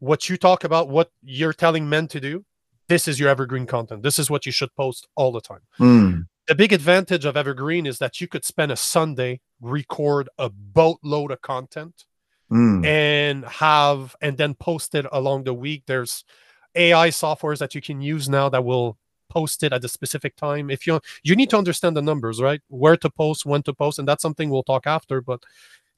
what 0.00 0.28
you 0.28 0.36
talk 0.36 0.64
about, 0.64 0.88
what 0.88 1.10
you're 1.22 1.52
telling 1.52 1.88
men 1.88 2.08
to 2.08 2.20
do, 2.20 2.44
this 2.88 3.06
is 3.06 3.20
your 3.20 3.28
evergreen 3.28 3.66
content. 3.66 4.02
This 4.02 4.18
is 4.18 4.30
what 4.30 4.46
you 4.46 4.52
should 4.52 4.74
post 4.74 5.06
all 5.14 5.32
the 5.32 5.40
time. 5.40 5.60
Mm, 5.78 6.26
The 6.48 6.54
big 6.54 6.72
advantage 6.72 7.24
of 7.24 7.36
evergreen 7.36 7.86
is 7.86 7.98
that 7.98 8.20
you 8.20 8.28
could 8.28 8.44
spend 8.44 8.72
a 8.72 8.76
Sunday, 8.76 9.40
record 9.60 10.28
a 10.38 10.48
boatload 10.48 11.30
of 11.30 11.42
content, 11.42 12.04
mm. 12.50 12.84
and 12.86 13.44
have 13.44 14.16
and 14.20 14.36
then 14.38 14.54
post 14.54 14.94
it 14.94 15.06
along 15.12 15.44
the 15.44 15.54
week. 15.54 15.84
There's 15.86 16.24
AI 16.74 17.08
softwares 17.08 17.58
that 17.58 17.74
you 17.74 17.80
can 17.80 18.00
use 18.00 18.28
now 18.28 18.48
that 18.48 18.64
will 18.64 18.96
post 19.28 19.62
it 19.62 19.72
at 19.72 19.84
a 19.84 19.88
specific 19.88 20.36
time. 20.36 20.70
If 20.70 20.86
you 20.86 21.00
you 21.22 21.36
need 21.36 21.50
to 21.50 21.58
understand 21.58 21.96
the 21.96 22.02
numbers, 22.02 22.40
right? 22.40 22.62
Where 22.68 22.96
to 22.96 23.10
post, 23.10 23.44
when 23.44 23.62
to 23.64 23.74
post, 23.74 23.98
and 23.98 24.08
that's 24.08 24.22
something 24.22 24.48
we'll 24.48 24.62
talk 24.62 24.86
after. 24.86 25.20
But 25.20 25.42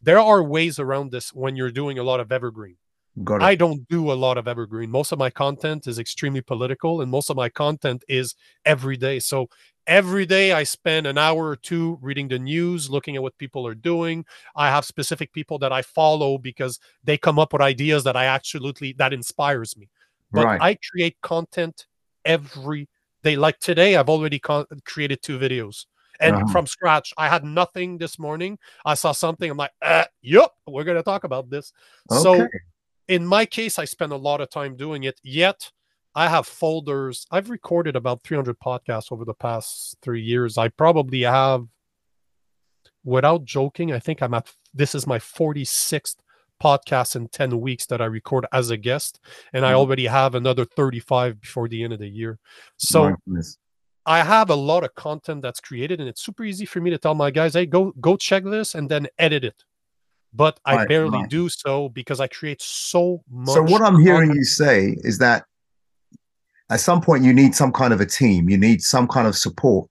there 0.02 0.18
are 0.18 0.42
ways 0.42 0.78
around 0.78 1.12
this 1.12 1.32
when 1.32 1.56
you're 1.56 1.70
doing 1.70 1.98
a 1.98 2.02
lot 2.02 2.20
of 2.20 2.32
evergreen. 2.32 2.76
Got 3.24 3.42
it. 3.42 3.44
I 3.44 3.54
don't 3.54 3.86
do 3.88 4.12
a 4.12 4.14
lot 4.14 4.38
of 4.38 4.46
evergreen. 4.46 4.90
Most 4.90 5.12
of 5.12 5.18
my 5.18 5.30
content 5.30 5.86
is 5.86 5.98
extremely 5.98 6.40
political, 6.40 7.00
and 7.00 7.10
most 7.10 7.30
of 7.30 7.36
my 7.36 7.48
content 7.48 8.04
is 8.08 8.34
every 8.64 8.96
day. 8.96 9.18
So 9.18 9.48
every 9.86 10.26
day 10.26 10.52
I 10.52 10.62
spend 10.62 11.06
an 11.06 11.18
hour 11.18 11.48
or 11.48 11.56
two 11.56 11.98
reading 12.00 12.28
the 12.28 12.38
news, 12.38 12.88
looking 12.88 13.16
at 13.16 13.22
what 13.22 13.36
people 13.38 13.66
are 13.66 13.74
doing. 13.74 14.24
I 14.54 14.68
have 14.68 14.84
specific 14.84 15.32
people 15.32 15.58
that 15.58 15.72
I 15.72 15.82
follow 15.82 16.38
because 16.38 16.78
they 17.02 17.18
come 17.18 17.38
up 17.38 17.52
with 17.52 17.62
ideas 17.62 18.04
that 18.04 18.16
I 18.16 18.26
absolutely 18.26 18.92
that 18.94 19.12
inspires 19.12 19.76
me. 19.76 19.88
But 20.32 20.46
Right. 20.46 20.60
I 20.62 20.78
create 20.90 21.16
content 21.22 21.86
every 22.24 22.88
day. 23.24 23.36
Like 23.36 23.58
today, 23.58 23.96
I've 23.96 24.08
already 24.08 24.38
con- 24.38 24.66
created 24.84 25.20
two 25.22 25.38
videos. 25.38 25.86
And 26.20 26.36
Uh-huh. 26.36 26.52
from 26.52 26.66
scratch, 26.66 27.12
I 27.18 27.28
had 27.28 27.44
nothing 27.44 27.98
this 27.98 28.18
morning. 28.18 28.58
I 28.84 28.94
saw 28.94 29.12
something. 29.12 29.50
I'm 29.50 29.56
like, 29.56 29.72
uh, 29.82 30.04
yep, 30.22 30.50
we're 30.66 30.84
going 30.84 30.98
to 30.98 31.02
talk 31.02 31.24
about 31.24 31.48
this. 31.50 31.72
So 32.08 32.34
Okay. 32.34 32.48
In 33.10 33.26
my 33.26 33.44
case, 33.44 33.78
I 33.78 33.84
spend 33.84 34.12
a 34.12 34.16
lot 34.16 34.40
of 34.40 34.50
time 34.50 34.76
doing 34.76 35.02
it. 35.02 35.20
Yet 35.24 35.72
I 36.14 36.28
have 36.28 36.46
folders. 36.46 37.26
I've 37.30 37.50
recorded 37.50 37.96
about 37.96 38.22
300 38.22 38.58
podcasts 38.60 39.10
over 39.10 39.24
the 39.24 39.34
past 39.34 39.96
three 40.00 40.22
years. 40.22 40.56
I 40.56 40.68
probably 40.68 41.22
have, 41.22 41.66
without 43.04 43.44
joking, 43.44 43.92
I 43.92 43.98
think 43.98 44.22
I'm 44.22 44.34
at 44.34 44.52
this 44.72 44.94
is 44.94 45.06
my 45.06 45.18
46th 45.18 46.22
podcast 46.62 47.16
in 47.16 47.26
10 47.28 47.60
weeks 47.60 47.86
that 47.86 48.00
I 48.00 48.04
record 48.04 48.46
as 48.52 48.70
a 48.70 48.76
guest. 48.76 49.18
And 49.52 49.66
I 49.66 49.72
Mhm. 49.72 49.76
already 49.76 50.06
have 50.06 50.34
another 50.36 50.64
35 50.64 51.40
before 51.40 51.68
the 51.68 51.82
end 51.82 51.92
of 51.92 51.98
the 51.98 52.08
year. 52.08 52.38
So 52.76 53.16
I 54.06 54.22
have 54.22 54.50
a 54.50 54.54
lot 54.54 54.84
of 54.84 54.94
content 54.94 55.42
that's 55.42 55.60
created, 55.60 56.00
and 56.00 56.08
it's 56.08 56.22
super 56.22 56.44
easy 56.44 56.64
for 56.66 56.80
me 56.80 56.90
to 56.90 56.98
tell 56.98 57.14
my 57.14 57.30
guys, 57.30 57.54
"Hey, 57.54 57.66
go 57.66 57.92
go 58.00 58.16
check 58.16 58.44
this 58.44 58.74
and 58.74 58.88
then 58.88 59.08
edit 59.18 59.44
it." 59.44 59.64
But 60.32 60.60
I 60.64 60.76
Right, 60.76 60.88
barely 60.88 61.18
right. 61.18 61.28
do 61.28 61.48
so 61.48 61.88
because 61.88 62.20
I 62.20 62.28
create 62.28 62.62
so 62.62 63.22
much. 63.28 63.54
So 63.54 63.62
what 63.62 63.82
I'm 63.82 63.98
hearing 64.00 64.30
content. 64.30 64.36
you 64.38 64.44
say 64.44 64.96
is 64.98 65.18
that 65.18 65.44
at 66.70 66.80
some 66.80 67.00
point 67.00 67.24
you 67.24 67.32
need 67.32 67.54
some 67.54 67.72
kind 67.72 67.92
of 67.92 68.00
a 68.00 68.06
team, 68.06 68.48
you 68.48 68.56
need 68.56 68.80
some 68.82 69.08
kind 69.08 69.26
of 69.26 69.36
support. 69.36 69.90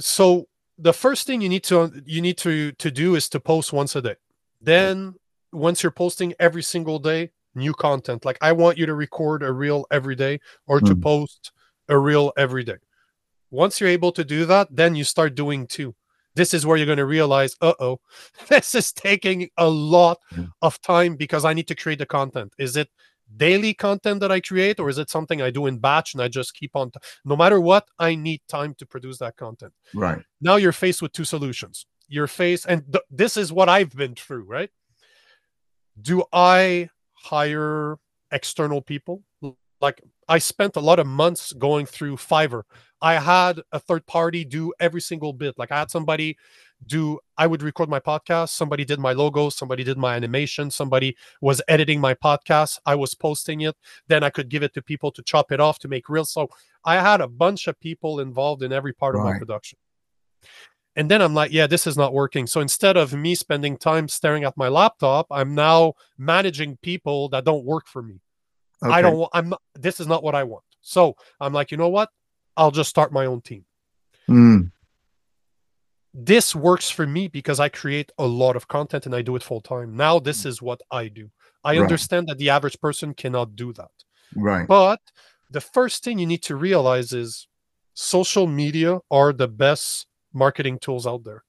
So 0.00 0.46
the 0.78 0.92
first 0.92 1.26
thing 1.26 1.40
you 1.40 1.48
need 1.48 1.62
to 1.64 1.92
you 2.04 2.20
need 2.20 2.38
to 2.38 2.72
to 2.72 2.90
do 2.90 3.14
is 3.14 3.28
to 3.30 3.40
post 3.40 3.72
once 3.72 3.94
a 3.94 4.02
day. 4.02 4.16
Then 4.60 5.14
once 5.52 5.82
you're 5.82 5.92
posting 5.92 6.34
every 6.40 6.62
single 6.62 6.98
day, 6.98 7.30
new 7.54 7.74
content. 7.74 8.24
Like 8.24 8.38
I 8.40 8.52
want 8.52 8.78
you 8.78 8.86
to 8.86 8.94
record 8.94 9.42
a 9.42 9.52
reel 9.52 9.86
every 9.90 10.16
day 10.16 10.40
or 10.66 10.80
to 10.80 10.94
Mm. 10.94 11.02
post 11.02 11.52
a 11.88 11.98
reel 11.98 12.32
every 12.36 12.64
day. 12.64 12.78
Once 13.50 13.80
you're 13.80 13.90
able 13.90 14.12
to 14.12 14.24
do 14.24 14.46
that, 14.46 14.68
then 14.70 14.94
you 14.94 15.04
start 15.04 15.34
doing 15.34 15.66
two. 15.66 15.94
This 16.34 16.54
is 16.54 16.64
where 16.64 16.76
you're 16.76 16.86
going 16.86 16.98
to 16.98 17.04
realize, 17.04 17.56
uh 17.60 17.74
oh, 17.80 18.00
this 18.48 18.74
is 18.74 18.92
taking 18.92 19.48
a 19.56 19.68
lot 19.68 20.18
Mm. 20.34 20.50
of 20.62 20.80
time 20.80 21.16
because 21.16 21.44
I 21.44 21.52
need 21.54 21.68
to 21.68 21.74
create 21.74 21.98
the 21.98 22.06
content. 22.06 22.52
Is 22.58 22.76
it 22.76 22.88
daily 23.36 23.74
content 23.74 24.20
that 24.20 24.32
I 24.32 24.40
create, 24.40 24.78
or 24.80 24.88
is 24.88 24.98
it 24.98 25.10
something 25.10 25.40
I 25.42 25.50
do 25.50 25.66
in 25.66 25.78
batch 25.78 26.14
and 26.14 26.22
I 26.22 26.28
just 26.28 26.54
keep 26.54 26.74
on? 26.74 26.90
T- 26.90 27.00
no 27.24 27.36
matter 27.36 27.60
what, 27.60 27.86
I 27.98 28.14
need 28.14 28.40
time 28.48 28.74
to 28.78 28.86
produce 28.86 29.18
that 29.18 29.36
content. 29.36 29.72
Right. 29.94 30.22
Now 30.40 30.56
you're 30.56 30.72
faced 30.72 31.02
with 31.02 31.12
two 31.12 31.24
solutions. 31.24 31.86
You're 32.08 32.26
faced, 32.26 32.66
and 32.68 32.82
th- 32.92 33.04
this 33.10 33.36
is 33.36 33.52
what 33.52 33.68
I've 33.68 33.90
been 33.96 34.14
through, 34.14 34.44
right? 34.44 34.70
Do 36.00 36.24
I 36.32 36.88
hire 37.14 37.96
external 38.30 38.80
people? 38.82 39.22
Like 39.80 40.00
I 40.28 40.38
spent 40.38 40.76
a 40.76 40.80
lot 40.80 40.98
of 40.98 41.06
months 41.06 41.52
going 41.52 41.86
through 41.86 42.16
Fiverr. 42.16 42.62
I 43.02 43.14
had 43.14 43.60
a 43.72 43.80
third 43.80 44.06
party 44.06 44.44
do 44.44 44.72
every 44.78 45.00
single 45.00 45.32
bit. 45.32 45.58
Like 45.58 45.72
I 45.72 45.80
had 45.80 45.90
somebody 45.90 46.38
do, 46.86 47.18
I 47.36 47.48
would 47.48 47.62
record 47.62 47.88
my 47.88 47.98
podcast. 47.98 48.50
Somebody 48.50 48.84
did 48.84 49.00
my 49.00 49.12
logo. 49.12 49.50
Somebody 49.50 49.82
did 49.82 49.98
my 49.98 50.14
animation. 50.14 50.70
Somebody 50.70 51.16
was 51.40 51.60
editing 51.66 52.00
my 52.00 52.14
podcast. 52.14 52.78
I 52.86 52.94
was 52.94 53.14
posting 53.14 53.62
it. 53.62 53.76
Then 54.06 54.22
I 54.22 54.30
could 54.30 54.48
give 54.48 54.62
it 54.62 54.72
to 54.74 54.82
people 54.82 55.10
to 55.12 55.22
chop 55.22 55.50
it 55.50 55.58
off 55.60 55.80
to 55.80 55.88
make 55.88 56.08
reels. 56.08 56.30
So 56.30 56.48
I 56.84 57.00
had 57.00 57.20
a 57.20 57.28
bunch 57.28 57.66
of 57.66 57.78
people 57.80 58.20
involved 58.20 58.62
in 58.62 58.72
every 58.72 58.92
part 58.92 59.16
of 59.16 59.22
my 59.22 59.36
production. 59.36 59.78
And 60.94 61.10
then 61.10 61.22
I'm 61.22 61.34
like, 61.34 61.52
yeah, 61.52 61.66
this 61.66 61.86
is 61.86 61.96
not 61.96 62.12
working. 62.12 62.46
So 62.46 62.60
instead 62.60 62.96
of 62.96 63.14
me 63.14 63.34
spending 63.34 63.78
time 63.78 64.08
staring 64.08 64.44
at 64.44 64.56
my 64.56 64.68
laptop, 64.68 65.26
I'm 65.30 65.54
now 65.54 65.94
managing 66.18 66.76
people 66.82 67.30
that 67.30 67.44
don't 67.44 67.64
work 67.64 67.88
for 67.88 68.02
me. 68.02 68.20
I 68.82 69.00
don't 69.00 69.16
want, 69.16 69.30
I'm 69.32 69.48
not, 69.50 69.62
this 69.74 70.00
is 70.00 70.06
not 70.06 70.22
what 70.22 70.34
I 70.34 70.44
want. 70.44 70.64
So 70.82 71.16
I'm 71.40 71.52
like, 71.52 71.70
you 71.70 71.76
know 71.76 71.88
what? 71.88 72.10
I'll 72.56 72.70
just 72.70 72.90
start 72.90 73.12
my 73.12 73.26
own 73.26 73.40
team. 73.40 73.64
Mm, 74.28 74.70
This 76.14 76.54
works 76.54 76.90
for 76.90 77.06
me 77.06 77.28
because 77.28 77.58
I 77.58 77.68
create 77.70 78.12
a 78.18 78.26
lot 78.26 78.54
of 78.54 78.68
content 78.68 79.06
and 79.06 79.14
I 79.14 79.22
do 79.22 79.34
it 79.36 79.42
full 79.42 79.62
time. 79.62 79.96
Now, 79.96 80.18
this 80.18 80.44
is 80.44 80.60
what 80.60 80.80
I 80.90 81.08
do. 81.08 81.30
I. 81.64 81.72
Right. 81.72 81.80
understand 81.82 82.28
that 82.28 82.38
the 82.38 82.50
average 82.50 82.78
person 82.80 83.14
cannot 83.14 83.56
do 83.56 83.72
that. 83.74 83.90
right. 84.36 84.66
But 84.68 85.00
the 85.50 85.60
first 85.60 86.02
thing 86.04 86.18
you 86.18 86.26
need 86.26 86.42
to 86.44 86.56
realize 86.56 87.12
is 87.12 87.48
social 87.94 88.46
media 88.46 88.98
are 89.10 89.32
the 89.32 89.48
best 89.48 90.06
marketing 90.32 90.78
tools 90.78 91.06
out 91.06 91.24
there. 91.24 91.44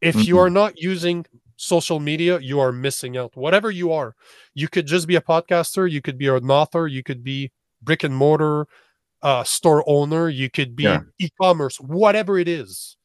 If 0.00 0.26
you 0.28 0.34
Mhm. 0.36 0.38
are 0.42 0.50
not 0.50 0.72
using 0.80 1.26
social 1.56 2.00
media, 2.00 2.38
you 2.40 2.58
are 2.60 2.72
missing 2.72 3.16
out. 3.16 3.36
Whatever 3.36 3.70
you 3.70 3.92
are, 3.92 4.14
you 4.54 4.68
could 4.68 4.86
just 4.86 5.06
be 5.06 5.16
a 5.16 5.20
podcaster, 5.20 5.90
you 5.90 6.00
could 6.00 6.18
be 6.18 6.28
an 6.28 6.50
author, 6.50 6.86
you 6.86 7.02
could 7.02 7.22
be 7.24 7.50
brick 7.82 8.02
and 8.04 8.14
mortar 8.16 8.66
uh, 9.22 9.44
store 9.44 9.84
owner, 9.86 10.28
you 10.28 10.48
could 10.50 10.74
be 10.76 10.84
Yeah. 10.84 11.00
e-commerce, 11.18 11.76
whatever 11.78 12.38
it 12.38 12.48
is. 12.48 12.96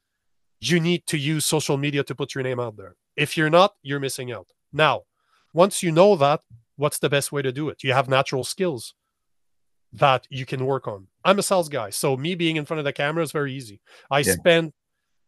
You 0.62 0.79
need 0.79 1.05
to 1.07 1.17
use 1.17 1.45
social 1.45 1.77
media 1.77 2.03
to 2.03 2.15
put 2.15 2.34
your 2.34 2.43
name 2.43 2.60
out 2.60 2.77
there. 2.77 2.95
If 3.15 3.36
you're 3.38 3.50
not, 3.50 3.74
you're 3.84 4.00
missing 4.00 4.31
out. 4.31 4.48
Now, 4.72 5.03
once 5.53 5.84
you 5.84 5.91
know 5.91 6.15
that, 6.15 6.41
what's 6.77 7.00
the 7.00 7.10
best 7.10 7.31
way 7.31 7.41
to 7.41 7.51
do 7.51 7.69
it? 7.69 7.84
You 7.84 7.93
have 7.93 8.07
natural 8.10 8.43
skills 8.43 8.93
that 9.93 10.27
you 10.29 10.45
can 10.45 10.65
work 10.65 10.88
on. 10.88 11.07
I'm 11.24 11.39
a 11.39 11.43
sales 11.43 11.69
guy, 11.69 11.89
so 11.89 12.17
me 12.17 12.36
being 12.36 12.55
in 12.57 12.65
front 12.65 12.79
of 12.79 12.86
the 12.86 12.93
camera 12.93 13.24
is 13.24 13.31
very 13.31 13.53
easy. 13.53 13.81
I 14.12 14.19
Yeah. 14.19 14.34
spend 14.34 14.74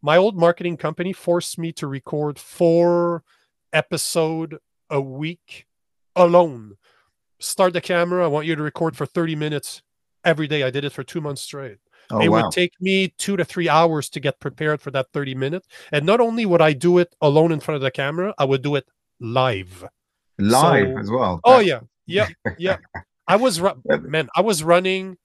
my 0.01 0.17
old 0.17 0.37
marketing 0.37 0.77
company 0.77 1.11
forced 1.13 1.57
me 1.57 1.71
to 1.73 1.87
record 1.87 2.37
four 2.39 3.23
episode 3.73 4.59
a 4.89 5.01
week 5.01 5.65
alone. 6.15 6.77
Start 7.39 7.73
the 7.73 7.81
camera. 7.81 8.23
I 8.23 8.27
want 8.27 8.47
you 8.47 8.55
to 8.55 8.61
record 8.63 8.95
for 8.97 9.05
30 9.05 9.35
minutes 9.35 9.81
every 10.27 10.47
day. 10.47 10.63
I 10.63 10.69
did 10.69 10.85
it 10.85 10.91
for 10.91 11.03
two 11.03 11.21
months 11.21 11.41
straight. 11.41 11.77
Oh 12.09 12.19
it 12.19 12.29
wow. 12.29 12.43
would 12.43 12.51
take 12.51 12.71
me 12.79 13.13
two 13.17 13.35
to 13.37 13.43
three 13.43 13.67
hours 13.67 14.09
to 14.09 14.19
get 14.19 14.39
prepared 14.39 14.79
for 14.81 14.91
that 14.91 15.07
30 15.11 15.35
minutes. 15.35 15.67
And 15.91 16.05
not 16.05 16.21
only 16.21 16.45
would 16.45 16.61
I 16.61 16.73
do 16.73 16.99
it 16.99 17.13
alone 17.21 17.51
in 17.51 17.59
front 17.59 17.77
of 17.77 17.81
the 17.81 17.91
camera, 17.91 18.33
I 18.37 18.45
would 18.45 18.61
do 18.61 18.75
it 18.75 18.87
live. 19.19 19.83
Live 20.37 20.87
so- 20.87 20.99
as 20.99 21.11
well. 21.11 21.39
Oh 21.43 21.59
yeah, 21.59 21.81
yeah, 22.05 22.27
yeah. 22.57 22.77
I 23.27 23.35
was 23.35 23.61
man. 23.85 24.29
I 24.35 24.41
was 24.41 24.63
running 24.63 25.17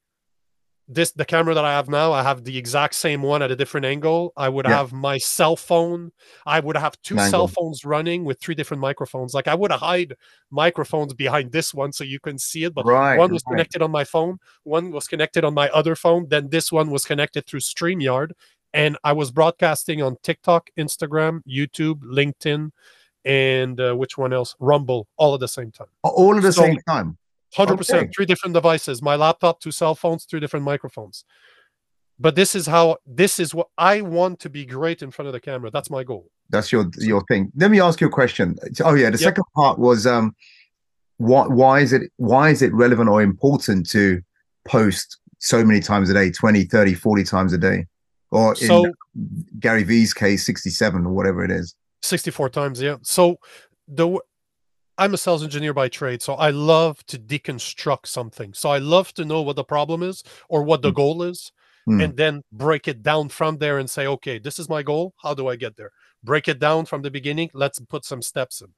this 0.87 1.11
the 1.11 1.23
camera 1.25 1.53
that 1.53 1.63
I 1.63 1.71
have 1.71 1.87
now. 1.87 2.11
I 2.11 2.23
have 2.23 2.43
the 2.43 2.57
exact 2.57 2.95
same 2.95 3.21
one 3.21 3.41
at 3.41 3.51
a 3.51 3.55
different 3.55 3.85
angle. 3.85 4.33
I 4.35 4.49
would 4.49 4.65
Yeah. 4.65 4.77
have 4.77 4.91
my 4.91 5.17
cell 5.17 5.55
phone. 5.55 6.11
I 6.45 6.59
would 6.59 6.75
have 6.75 7.01
two 7.01 7.15
Angle. 7.17 7.29
cell 7.31 7.47
phones 7.47 7.85
running 7.85 8.25
with 8.25 8.39
three 8.41 8.53
different 8.55 8.81
microphones. 8.81 9.33
Like 9.33 9.47
I 9.47 9.55
would 9.55 9.71
hide 9.71 10.15
microphones 10.51 11.13
behind 11.13 11.51
this 11.51 11.73
one 11.73 11.93
so 11.93 12.03
you 12.03 12.19
couldn't 12.19 12.39
see 12.41 12.63
it, 12.65 12.73
but 12.73 12.85
Right. 12.85 13.17
one 13.17 13.31
was 13.31 13.43
right. 13.47 13.53
connected 13.53 13.81
on 13.81 13.91
my 13.91 14.03
phone, 14.03 14.39
one 14.63 14.91
was 14.91 15.07
connected 15.07 15.43
on 15.45 15.53
my 15.53 15.69
other 15.69 15.95
phone, 15.95 16.27
then 16.29 16.49
this 16.49 16.71
one 16.71 16.89
was 16.91 17.05
connected 17.05 17.47
through 17.47 17.61
StreamYard, 17.61 18.31
and 18.73 18.97
I 19.03 19.13
was 19.13 19.31
broadcasting 19.31 20.01
on 20.01 20.17
TikTok, 20.21 20.69
Instagram, 20.77 21.41
YouTube, 21.47 22.01
LinkedIn, 22.03 22.71
and 23.25 23.79
uh, 23.79 23.93
which 23.95 24.17
one 24.17 24.33
else? 24.33 24.55
Rumble, 24.59 25.07
all 25.17 25.33
at 25.33 25.39
the 25.39 25.47
same 25.47 25.71
time. 25.71 25.87
All 26.03 26.35
at 26.35 26.41
the 26.43 26.51
So- 26.51 26.63
same 26.63 26.77
time. 26.87 27.17
Hundred 27.55 27.77
percent, 27.77 28.03
Okay. 28.03 28.11
three 28.15 28.25
different 28.25 28.53
devices: 28.53 29.01
my 29.01 29.15
laptop, 29.15 29.59
two 29.59 29.71
cell 29.71 29.95
phones, 29.95 30.25
three 30.25 30.39
different 30.39 30.65
microphones. 30.65 31.23
But 32.19 32.35
this 32.35 32.55
is 32.55 32.65
how 32.67 32.97
this 33.05 33.39
is 33.39 33.53
what 33.53 33.67
I 33.77 34.01
want 34.01 34.39
to 34.41 34.49
be 34.49 34.65
great 34.65 35.01
in 35.01 35.11
front 35.11 35.27
of 35.27 35.33
the 35.33 35.39
camera. 35.39 35.69
That's 35.71 35.89
my 35.89 36.03
goal. 36.03 36.29
That's 36.49 36.71
your 36.71 36.85
your 36.97 37.23
thing. 37.25 37.51
Let 37.55 37.71
me 37.71 37.79
ask 37.79 38.01
you 38.01 38.07
a 38.07 38.11
question. 38.11 38.55
Oh 38.83 38.93
yeah, 38.95 39.09
the 39.09 39.17
Yep. 39.17 39.19
second 39.19 39.43
part 39.55 39.79
was 39.79 40.05
um 40.07 40.35
why 41.17 41.47
why 41.47 41.79
is 41.79 41.93
it 41.93 42.03
why 42.17 42.49
is 42.49 42.61
it 42.61 42.73
relevant 42.73 43.09
or 43.09 43.21
important 43.21 43.89
to 43.91 44.21
post 44.65 45.19
so 45.39 45.63
many 45.63 45.79
times 45.79 46.09
a 46.09 46.13
day, 46.13 46.31
20, 46.31 46.63
30, 46.65 46.93
40 46.93 47.23
times 47.23 47.53
a 47.53 47.57
day? 47.57 47.85
Or 48.31 48.53
in 48.53 48.67
So 48.67 48.93
Gary 49.59 49.83
V's 49.83 50.13
case, 50.13 50.45
67 50.45 51.05
or 51.05 51.11
whatever 51.13 51.43
it 51.43 51.51
is. 51.51 51.75
64 52.01 52.49
times, 52.49 52.81
yeah. 52.81 52.97
So 53.03 53.37
the 53.87 54.19
I'm 54.97 55.13
a 55.13 55.17
sales 55.17 55.43
engineer 55.43 55.73
by 55.73 55.89
trade, 55.89 56.21
so 56.21 56.35
I 56.35 56.51
love 56.51 57.03
to 57.07 57.17
deconstruct 57.17 58.05
something. 58.05 58.53
So 58.53 58.69
I 58.69 58.77
love 58.77 59.13
to 59.15 59.25
know 59.25 59.41
what 59.41 59.55
the 59.55 59.63
problem 59.63 60.03
is 60.03 60.23
or 60.49 60.63
what 60.63 60.81
the 60.81 60.91
Mm. 60.91 60.95
goal 60.95 61.23
is, 61.23 61.51
Hmm. 61.85 62.01
and 62.01 62.17
then 62.17 62.43
break 62.51 62.87
it 62.87 63.01
down 63.01 63.29
from 63.29 63.57
there 63.57 63.79
and 63.79 63.89
say, 63.89 64.05
okay, 64.07 64.39
this 64.39 64.59
is 64.59 64.69
my 64.69 64.83
goal. 64.83 65.13
How 65.21 65.33
do 65.33 65.47
I 65.47 65.55
get 65.55 65.75
there? 65.75 65.91
Break 66.23 66.47
it 66.47 66.59
down 66.59 66.85
from 66.85 67.01
the 67.01 67.11
beginning. 67.11 67.49
Let's 67.53 67.79
put 67.79 68.05
some 68.05 68.21
steps 68.21 68.61
in. 68.61 68.73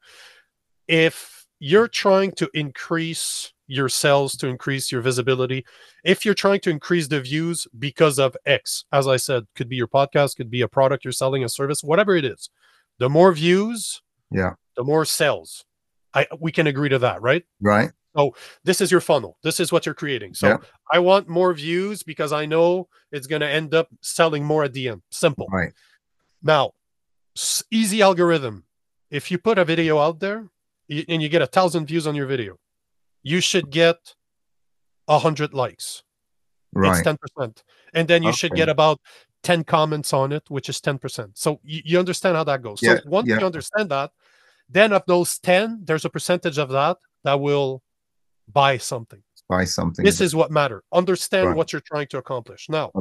If 0.88 1.46
you're 1.60 1.88
trying 1.88 2.32
to 2.34 2.50
increase 2.54 3.54
your 3.68 3.90
sales, 3.90 4.34
to 4.38 4.48
increase 4.48 4.92
your 4.92 5.02
visibility, 5.02 5.66
if 6.04 6.24
you're 6.24 6.34
trying 6.36 6.60
to 6.62 6.70
increase 6.70 7.08
the 7.08 7.20
views 7.22 7.68
because 7.78 8.20
of 8.20 8.38
X, 8.46 8.86
as 8.92 9.08
I 9.08 9.18
said, 9.18 9.48
could 9.56 9.68
be 9.70 9.76
your 9.76 9.88
podcast, 9.88 10.36
could 10.38 10.52
be 10.52 10.62
a 10.62 10.68
product 10.68 11.04
you're 11.04 11.12
selling, 11.12 11.44
a 11.44 11.50
service, 11.50 11.84
whatever 11.84 12.16
it 12.16 12.26
is, 12.26 12.50
the 13.00 13.10
more 13.10 13.32
views, 13.34 14.02
Yeah. 14.32 14.54
the 14.76 14.84
more 14.84 15.06
sales. 15.06 15.66
I 16.16 16.28
we 16.40 16.52
can 16.52 16.68
agree 16.68 16.90
to 16.90 17.00
that, 17.00 17.22
right? 17.22 17.44
Right? 17.62 17.92
So 18.16 18.34
this 18.64 18.80
is 18.80 18.92
your 18.92 19.02
funnel. 19.02 19.38
This 19.44 19.60
is 19.60 19.72
what 19.72 19.86
you're 19.86 19.94
creating. 19.96 20.34
So 20.36 20.48
Yeah. 20.48 20.58
I 20.92 21.00
want 21.00 21.28
more 21.28 21.54
views 21.54 22.02
because 22.02 22.32
I 22.32 22.46
know 22.46 22.88
it's 23.12 23.28
going 23.28 23.42
to 23.42 23.50
end 23.50 23.74
up 23.74 23.90
selling 24.02 24.46
more 24.46 24.64
at 24.64 24.72
the 24.72 24.88
end. 24.88 25.02
Simple. 25.12 25.48
Right. 25.52 25.74
Now, 26.42 26.72
s- 27.36 27.64
easy 27.70 28.02
algorithm. 28.02 28.64
If 29.12 29.32
you 29.32 29.38
put 29.38 29.58
a 29.58 29.66
video 29.66 30.00
out 30.00 30.20
there 30.22 30.50
and 30.90 31.22
you 31.22 31.28
get 31.30 31.42
a 31.42 31.48
thousand 31.48 31.88
views 31.88 32.08
on 32.08 32.16
your 32.16 32.26
video, 32.26 32.58
you 33.22 33.42
should 33.42 33.70
get 33.70 33.98
a 35.08 35.20
hundred 35.20 35.54
likes. 35.54 36.04
Right. 36.74 36.92
It's 36.92 37.02
ten 37.02 37.18
percent, 37.18 37.64
and 37.94 38.08
then 38.08 38.24
you 38.24 38.34
should 38.34 38.54
get 38.54 38.70
about 38.70 39.00
ten 39.44 39.64
comments 39.64 40.12
on 40.14 40.32
it, 40.32 40.44
which 40.50 40.68
is 40.70 40.82
ten 40.82 40.98
percent. 40.98 41.38
So 41.38 41.60
you, 41.64 41.82
you 41.86 42.00
understand 42.00 42.36
how 42.36 42.44
that 42.46 42.62
goes. 42.62 42.82
Yeah, 42.82 42.98
so 42.98 43.02
once 43.06 43.28
yeah. 43.28 43.40
you 43.40 43.46
understand 43.46 43.90
that, 43.92 44.12
then 44.70 44.94
of 44.94 45.04
those 45.08 45.40
ten, 45.40 45.82
there's 45.84 46.06
a 46.06 46.10
percentage 46.10 46.58
of 46.58 46.70
that 46.70 46.98
that 47.24 47.40
will 47.40 47.82
buy 48.52 48.78
something. 48.78 49.22
Buy 49.48 49.66
something. 49.66 50.04
This 50.04 50.22
is 50.22 50.36
what 50.36 50.52
matter. 50.52 50.84
Understand 50.92 51.48
Right. 51.50 51.56
what 51.58 51.72
you're 51.72 51.82
trying 51.82 52.08
to 52.08 52.18
accomplish. 52.18 52.68
Now, 52.70 52.92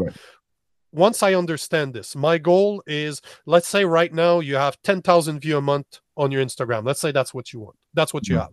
once 0.92 1.22
I 1.22 1.34
understand 1.34 1.94
this, 1.94 2.14
my 2.14 2.38
goal 2.38 2.82
is 2.86 3.20
let's 3.46 3.66
say 3.68 3.84
right 3.84 4.12
now 4.12 4.40
you 4.40 4.56
have 4.56 4.80
10,000 4.82 5.40
view 5.40 5.56
a 5.56 5.60
month 5.62 6.00
on 6.16 6.30
your 6.30 6.44
Instagram. 6.44 6.84
Let's 6.84 7.00
say 7.00 7.12
that's 7.12 7.34
what 7.34 7.52
you 7.52 7.60
want. 7.60 7.76
That's 7.94 8.14
what 8.14 8.28
you 8.28 8.36
Mhm. 8.36 8.40
have. 8.40 8.52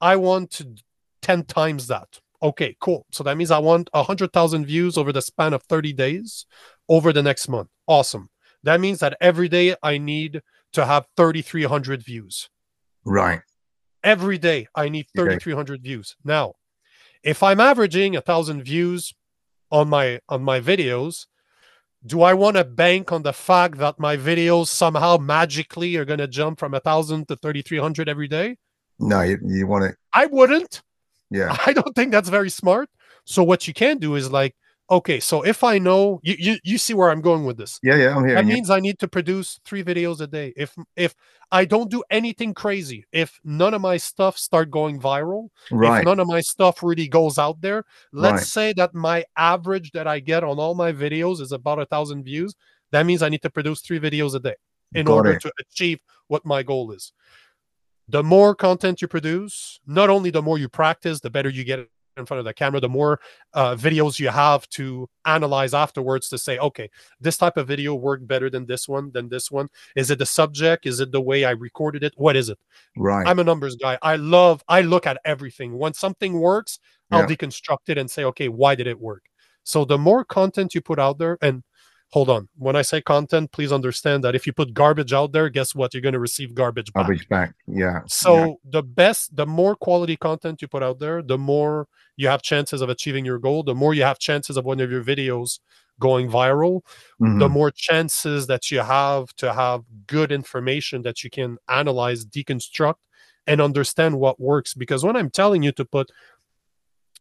I 0.00 0.16
want 0.16 0.50
to 0.52 0.76
10 1.22 1.44
times 1.44 1.86
that. 1.88 2.20
Okay, 2.42 2.76
cool. 2.78 3.06
So 3.10 3.24
that 3.24 3.36
means 3.38 3.50
I 3.50 3.58
want 3.58 3.88
100,000 3.94 4.66
views 4.66 4.98
over 4.98 5.12
the 5.12 5.22
span 5.22 5.54
of 5.54 5.62
30 5.62 5.92
days 5.94 6.44
over 6.88 7.12
the 7.12 7.22
next 7.22 7.48
month. 7.48 7.70
Awesome. 7.86 8.28
That 8.62 8.80
means 8.80 8.98
that 9.00 9.16
every 9.20 9.48
day 9.48 9.74
I 9.82 9.98
need 9.98 10.42
to 10.74 10.84
have 10.86 11.06
3,300 11.16 12.02
views 12.02 12.48
right. 13.04 13.40
every 14.02 14.38
day 14.38 14.66
i 14.74 14.88
need 14.88 15.06
Okay. 15.18 15.38
3300 15.38 15.82
views 15.82 16.16
now 16.24 16.54
if 17.22 17.42
i'm 17.42 17.60
averaging 17.60 18.16
a 18.16 18.20
thousand 18.20 18.62
views 18.62 19.12
on 19.70 19.88
my 19.88 20.20
on 20.28 20.42
my 20.42 20.60
videos 20.60 21.26
do 22.06 22.22
i 22.22 22.34
want 22.34 22.56
to 22.56 22.64
bank 22.64 23.10
on 23.12 23.22
the 23.22 23.32
fact 23.32 23.78
that 23.78 23.98
my 23.98 24.16
videos 24.16 24.66
somehow 24.68 25.16
magically 25.16 25.96
are 25.96 26.04
going 26.04 26.18
to 26.18 26.28
jump 26.28 26.58
from 26.58 26.74
a 26.74 26.80
thousand 26.80 27.26
to 27.28 27.36
3300 27.36 28.08
every 28.08 28.28
day 28.28 28.56
No, 28.98 29.22
you, 29.22 29.38
you 29.42 29.66
want 29.66 29.84
it. 29.88 29.96
I 30.12 30.26
wouldn't. 30.26 30.82
Yeah. 31.30 31.50
I 31.66 31.72
don't 31.72 31.94
think 31.96 32.12
that's 32.12 32.28
very 32.28 32.50
smart. 32.50 32.88
So 33.24 33.42
what 33.42 33.66
you 33.66 33.74
can 33.74 33.98
do 33.98 34.14
is 34.14 34.30
like, 34.30 34.54
okay, 34.90 35.20
so 35.20 35.42
if 35.42 35.64
I 35.64 35.78
know 35.78 36.20
you 36.22 36.34
you, 36.38 36.58
you 36.64 36.78
see 36.78 36.94
where 36.94 37.10
I'm 37.10 37.20
going 37.20 37.44
with 37.44 37.56
this. 37.56 37.78
Yeah, 37.82 37.96
yeah, 37.96 38.16
I'm 38.16 38.24
here. 38.24 38.34
That 38.34 38.46
means 38.46 38.70
I 38.70 38.80
need 38.80 38.98
to 39.00 39.08
produce 39.08 39.60
three 39.64 39.82
videos 39.82 40.20
a 40.20 40.26
day. 40.26 40.52
If 40.56 40.74
if 40.96 41.14
I 41.50 41.64
don't 41.64 41.90
do 41.90 42.02
anything 42.10 42.54
crazy, 42.54 43.04
if 43.12 43.38
none 43.44 43.74
of 43.74 43.80
my 43.80 43.96
stuff 43.96 44.36
start 44.36 44.70
going 44.70 45.00
viral, 45.00 45.48
right. 45.70 46.00
if 46.00 46.04
none 46.04 46.20
of 46.20 46.26
my 46.26 46.40
stuff 46.40 46.82
really 46.82 47.08
goes 47.08 47.38
out 47.38 47.60
there, 47.60 47.84
let's 48.12 48.32
Right. 48.34 48.42
say 48.42 48.72
that 48.74 48.94
my 48.94 49.24
average 49.36 49.92
that 49.92 50.06
I 50.06 50.20
get 50.20 50.44
on 50.44 50.58
all 50.58 50.74
my 50.74 50.92
videos 50.92 51.40
is 51.40 51.52
about 51.52 51.78
a 51.78 51.86
thousand 51.86 52.24
views. 52.24 52.54
That 52.92 53.06
means 53.06 53.22
I 53.22 53.28
need 53.28 53.42
to 53.42 53.50
produce 53.50 53.80
three 53.80 54.00
videos 54.00 54.34
a 54.34 54.40
day 54.40 54.54
in 54.94 55.06
Got 55.06 55.14
order 55.14 55.32
it. 55.32 55.42
to 55.42 55.52
achieve 55.60 55.98
what 56.28 56.44
my 56.44 56.62
goal 56.62 56.92
is. 56.92 57.12
The 58.08 58.22
more 58.22 58.54
content 58.54 59.00
you 59.00 59.08
produce, 59.08 59.80
not 59.86 60.10
only 60.10 60.30
the 60.30 60.42
more 60.42 60.58
you 60.58 60.68
practice, 60.68 61.20
the 61.20 61.30
better 61.30 61.48
you 61.48 61.64
get 61.64 61.88
in 62.16 62.26
front 62.26 62.38
of 62.38 62.44
the 62.44 62.54
camera, 62.54 62.80
the 62.80 62.88
more 62.88 63.20
uh, 63.52 63.74
videos 63.74 64.18
you 64.18 64.28
have 64.28 64.68
to 64.70 65.08
analyze 65.24 65.74
afterwards 65.74 66.28
to 66.28 66.38
say, 66.38 66.58
okay, 66.58 66.90
this 67.20 67.36
type 67.36 67.56
of 67.56 67.66
video 67.66 67.94
worked 67.94 68.26
better 68.26 68.50
than 68.50 68.66
this 68.66 68.88
one, 68.88 69.10
than 69.12 69.28
this 69.28 69.50
one. 69.50 69.68
Is 69.96 70.10
it 70.10 70.18
the 70.18 70.26
subject? 70.26 70.86
Is 70.86 71.00
it 71.00 71.12
the 71.12 71.20
way 71.20 71.44
I 71.44 71.50
recorded 71.50 72.04
it? 72.04 72.14
What 72.16 72.36
is 72.36 72.48
it? 72.48 72.58
right. 72.96 73.26
I'm 73.26 73.38
a 73.38 73.44
numbers 73.44 73.76
guy. 73.76 73.98
I 74.02 74.16
love, 74.16 74.62
I 74.68 74.82
look 74.82 75.06
at 75.06 75.18
everything. 75.24 75.78
When 75.78 75.94
something 75.94 76.40
works, 76.40 76.78
I'll 77.10 77.26
deconstruct 77.26 77.88
it 77.88 77.98
and 77.98 78.10
say, 78.10 78.24
okay, 78.24 78.48
why 78.48 78.74
did 78.74 78.86
it 78.86 78.98
work? 78.98 79.24
So 79.62 79.84
the 79.84 79.98
more 79.98 80.24
content 80.24 80.74
you 80.74 80.80
put 80.80 80.98
out 80.98 81.18
there, 81.18 81.38
and 81.40 81.62
hold 82.14 82.30
on, 82.30 82.48
when 82.56 82.76
I 82.76 82.82
say 82.82 83.00
content, 83.00 83.50
please 83.50 83.72
understand 83.72 84.22
that 84.22 84.36
if 84.36 84.46
you 84.46 84.52
put 84.52 84.72
garbage 84.72 85.12
out 85.12 85.32
there, 85.32 85.48
guess 85.48 85.74
what? 85.74 85.92
You're 85.92 86.00
going 86.00 86.12
to 86.12 86.20
receive 86.20 86.54
garbage 86.54 86.92
back. 86.92 87.06
Garbage 87.06 87.28
back. 87.28 87.54
Yeah. 87.66 88.02
So 88.06 88.32
yeah. 88.36 88.52
the 88.76 88.84
best, 88.84 89.34
the 89.34 89.46
more 89.46 89.74
quality 89.74 90.16
content 90.16 90.62
you 90.62 90.68
put 90.68 90.84
out 90.84 91.00
there, 91.00 91.22
the 91.22 91.36
more 91.36 91.88
you 92.16 92.28
have 92.28 92.40
chances 92.40 92.80
of 92.82 92.88
achieving 92.88 93.24
your 93.24 93.40
goal. 93.40 93.64
The 93.64 93.74
more 93.74 93.94
you 93.94 94.04
have 94.04 94.20
chances 94.20 94.56
of 94.56 94.64
one 94.64 94.78
of 94.78 94.92
your 94.92 95.02
videos 95.02 95.58
going 95.98 96.30
viral, 96.30 96.82
Mhm. 97.20 97.40
the 97.40 97.48
more 97.48 97.72
chances 97.72 98.46
that 98.46 98.70
you 98.70 98.78
have 98.78 99.34
to 99.42 99.52
have 99.52 99.82
good 100.06 100.30
information 100.30 101.02
that 101.02 101.24
you 101.24 101.30
can 101.30 101.58
analyze, 101.68 102.24
deconstruct, 102.24 103.00
and 103.48 103.60
understand 103.60 104.20
what 104.20 104.38
works. 104.38 104.72
Because 104.72 105.02
when 105.04 105.16
I'm 105.16 105.30
telling 105.30 105.64
you 105.64 105.72
to 105.72 105.84
put, 105.84 106.12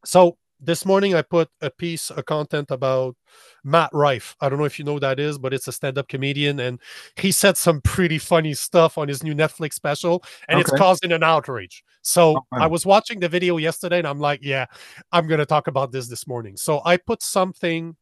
so 0.05 0.37
this 0.65 0.85
morning 0.85 1.13
I 1.13 1.21
put 1.21 1.49
a 1.61 1.69
piece 1.69 2.09
of 2.09 2.25
content 2.25 2.71
about 2.71 3.15
Matt 3.63 3.89
Rife. 3.93 4.35
I 4.39 4.49
don't 4.49 4.59
know 4.59 4.65
if 4.65 4.79
you 4.79 4.85
know 4.85 4.93
who 4.93 4.99
that 5.01 5.19
is, 5.19 5.37
but 5.37 5.53
it's 5.53 5.67
a 5.67 5.71
stand-up 5.71 6.07
comedian, 6.07 6.59
and 6.59 6.79
he 7.17 7.31
said 7.31 7.57
some 7.57 7.81
pretty 7.81 8.17
funny 8.17 8.53
stuff 8.53 8.97
on 8.97 9.07
his 9.07 9.23
new 9.23 9.35
Netflix 9.35 9.73
special, 9.73 10.23
and 10.47 10.59
it's 10.59 10.71
causing 10.71 11.11
an 11.11 11.23
outrage. 11.23 11.83
So 12.01 12.33
wow. 12.33 12.41
I 12.53 12.67
was 12.67 12.85
watching 12.85 13.19
the 13.19 13.29
video 13.29 13.57
yesterday, 13.57 13.97
and 13.97 14.07
I'm 14.07 14.19
like, 14.19 14.39
yeah, 14.41 14.65
I'm 15.11 15.27
gonna 15.27 15.45
talk 15.45 15.67
about 15.67 15.91
this 15.91 16.07
this 16.07 16.27
morning. 16.27 16.55
So 16.57 16.81
I 16.85 16.97
put 16.97 17.21
something 17.21 17.95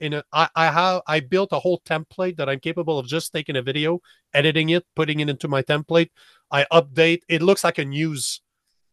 in 0.00 0.12
a 0.14 0.24
I, 0.32 0.48
I 0.54 0.70
have 0.70 1.02
I 1.06 1.20
built 1.20 1.50
a 1.52 1.58
whole 1.58 1.80
template 1.86 2.36
that 2.36 2.48
I'm 2.48 2.60
capable 2.60 2.98
of 2.98 3.06
just 3.06 3.32
taking 3.32 3.56
a 3.56 3.62
video, 3.62 4.00
editing 4.34 4.70
it, 4.70 4.84
putting 4.94 5.20
it 5.20 5.28
into 5.28 5.48
my 5.48 5.62
template. 5.62 6.10
I 6.50 6.66
update. 6.72 7.20
It 7.28 7.42
looks 7.42 7.64
like 7.64 7.78
a 7.78 7.84
news 7.84 8.40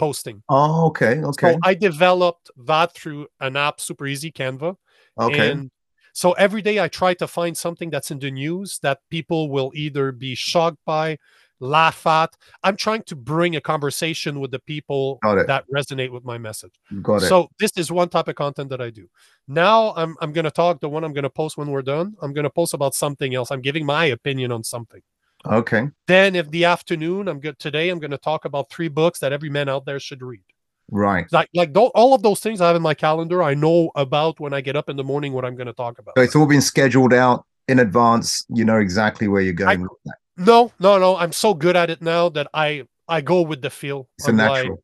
posting. 0.02 0.42
Oh, 0.50 0.88
okay. 0.88 1.22
Okay. 1.32 1.54
So 1.54 1.60
I 1.64 1.76
developed 1.76 2.50
that 2.66 2.94
through 2.96 3.28
an 3.40 3.56
app, 3.56 3.80
super 3.80 4.08
easy, 4.08 4.32
Canva. 4.32 4.76
okay. 5.20 5.52
And 5.52 5.70
so 6.14 6.32
every 6.34 6.64
day 6.64 6.80
I 6.80 6.88
try 6.88 7.14
to 7.22 7.28
find 7.28 7.56
something 7.56 7.92
that's 7.92 8.10
in 8.10 8.18
the 8.18 8.32
news 8.32 8.80
that 8.82 8.98
people 9.12 9.50
will 9.50 9.72
either 9.76 10.12
be 10.12 10.34
shocked 10.34 10.80
by, 10.86 11.20
laugh 11.60 12.06
at. 12.08 12.32
I'm 12.64 12.76
trying 12.76 13.04
to 13.04 13.16
bring 13.16 13.56
a 13.56 13.62
conversation 13.62 14.40
with 14.42 14.50
the 14.50 14.60
people 14.74 15.20
that 15.22 15.64
resonate 15.74 16.12
with 16.12 16.26
my 16.26 16.40
message. 16.40 16.74
Got 17.04 17.22
it. 17.22 17.30
So 17.30 17.50
this 17.60 17.72
is 17.78 17.92
one 17.92 18.10
type 18.10 18.28
of 18.28 18.36
content 18.36 18.70
that 18.72 18.82
I 18.82 18.90
do. 18.90 19.06
Now 19.48 19.94
I'm 19.96 20.18
I'm 20.22 20.34
gonna 20.34 20.52
talk 20.52 20.82
the 20.82 20.90
one 20.90 21.04
I'm 21.04 21.14
gonna 21.14 21.30
post 21.42 21.58
when 21.58 21.70
we're 21.70 21.84
done. 21.96 22.16
I'm 22.24 22.34
gonna 22.34 22.50
post 22.50 22.74
about 22.74 22.96
something 22.96 23.36
else. 23.36 23.52
I'm 23.52 23.62
giving 23.62 23.86
my 23.86 24.06
opinion 24.06 24.52
on 24.52 24.64
something. 24.64 25.04
Okay. 25.46 25.90
Then 26.08 26.36
if 26.36 26.50
the 26.52 26.66
afternoon 26.66 27.28
I'm 27.28 27.40
good 27.40 27.60
today, 27.60 27.90
I'm 27.90 28.00
gonna 28.00 28.18
talk 28.18 28.46
about 28.46 28.70
three 28.70 28.88
books 28.88 29.20
that 29.20 29.32
every 29.34 29.50
man 29.50 29.70
out 29.70 29.86
there 29.86 30.00
should 30.00 30.22
read. 30.22 30.44
Right. 30.90 31.26
Like 31.32 31.50
like 31.54 31.74
tho- 31.74 31.92
all 31.96 32.14
of 32.14 32.22
those 32.22 32.42
things 32.42 32.60
I 32.62 32.68
have 32.68 32.76
in 32.76 32.82
my 32.82 32.94
calendar. 32.94 33.42
I 33.42 33.54
know 33.54 33.92
about 33.96 34.40
when 34.40 34.54
I 34.54 34.62
get 34.62 34.76
up 34.76 34.90
in 34.90 34.98
the 34.98 35.04
morning 35.04 35.34
what 35.34 35.46
I'm 35.46 35.56
gonna 35.56 35.74
talk 35.74 36.00
about. 36.00 36.16
So 36.18 36.24
it's 36.24 36.36
all 36.36 36.46
been 36.46 36.62
scheduled 36.62 37.14
out 37.14 37.46
in 37.68 37.80
advance. 37.80 38.46
You 38.50 38.66
know 38.66 38.78
exactly 38.78 39.28
where 39.28 39.42
you're 39.42 39.54
going. 39.54 39.82
with 39.84 39.92
that. 40.06 40.16
No, 40.38 40.72
no, 40.80 40.98
no. 41.00 41.16
I'm 41.18 41.32
so 41.32 41.54
good 41.54 41.76
at 41.76 41.90
it 41.90 42.02
now 42.02 42.30
that 42.30 42.48
I 42.54 42.84
I 43.08 43.22
go 43.22 43.42
with 43.42 43.62
the 43.62 43.70
feel. 43.70 44.10
It's 44.18 44.28
a 44.28 44.32
I'm 44.32 44.38
like, 44.38 44.54
natural. 44.64 44.84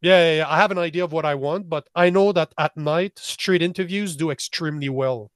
yeah, 0.00 0.18
yeah, 0.30 0.36
yeah. 0.38 0.48
I 0.48 0.56
have 0.58 0.70
an 0.70 0.78
idea 0.78 1.04
of 1.04 1.12
what 1.12 1.24
I 1.24 1.34
want, 1.34 1.68
but 1.68 1.88
I 1.94 2.10
know 2.10 2.32
that 2.32 2.52
at 2.58 2.76
night 2.76 3.18
street 3.18 3.62
interviews 3.62 4.16
do 4.16 4.30
extremely 4.30 4.88
well. 4.88 5.30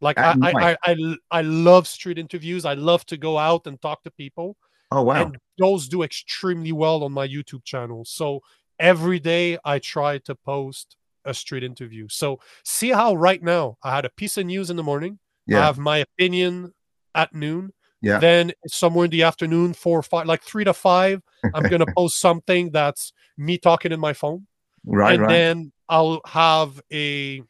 Like 0.00 0.18
I, 0.18 0.36
I, 0.42 0.52
I? 0.52 0.76
I, 0.84 1.16
I 1.30 1.42
love 1.42 1.88
street 1.88 2.18
interviews. 2.18 2.64
I 2.64 2.74
love 2.74 3.04
to 3.06 3.16
go 3.16 3.36
out 3.36 3.66
and 3.66 3.80
talk 3.80 4.02
to 4.04 4.10
people, 4.10 4.56
oh 4.92 5.02
wow. 5.02 5.22
and 5.22 5.38
those 5.58 5.88
do 5.88 6.02
extremely 6.02 6.72
well 6.72 7.04
on 7.04 7.12
my 7.12 7.26
YouTube 7.26 7.64
channel. 7.64 8.04
So 8.04 8.40
every 8.78 9.18
day 9.18 9.58
I 9.64 9.78
try 9.78 10.18
to 10.18 10.34
post 10.34 10.96
a 11.24 11.34
street 11.34 11.64
interview. 11.64 12.06
So 12.08 12.40
see 12.64 12.90
how 12.90 13.14
right 13.14 13.42
now 13.42 13.76
I 13.82 13.94
had 13.94 14.04
a 14.04 14.10
piece 14.10 14.36
of 14.36 14.46
news 14.46 14.70
in 14.70 14.76
the 14.76 14.82
morning. 14.82 15.18
Yeah. 15.46 15.60
I 15.60 15.66
have 15.66 15.78
my 15.78 15.98
opinion 15.98 16.74
at 17.14 17.34
noon. 17.34 17.72
Yeah. 18.00 18.18
Then 18.18 18.52
somewhere 18.66 19.06
in 19.06 19.10
the 19.10 19.24
afternoon, 19.24 19.74
four 19.74 19.98
or 19.98 20.02
five, 20.02 20.26
like 20.26 20.42
three 20.42 20.64
to 20.64 20.72
five, 20.72 21.20
I'm 21.54 21.64
gonna 21.64 21.86
post 21.96 22.20
something 22.20 22.70
that's 22.70 23.12
me 23.36 23.58
talking 23.58 23.90
in 23.90 23.98
my 23.98 24.12
phone, 24.12 24.46
right. 24.84 25.14
and 25.14 25.22
right. 25.22 25.28
then 25.28 25.72
I'll 25.88 26.20
have 26.26 26.80
a 26.92 27.42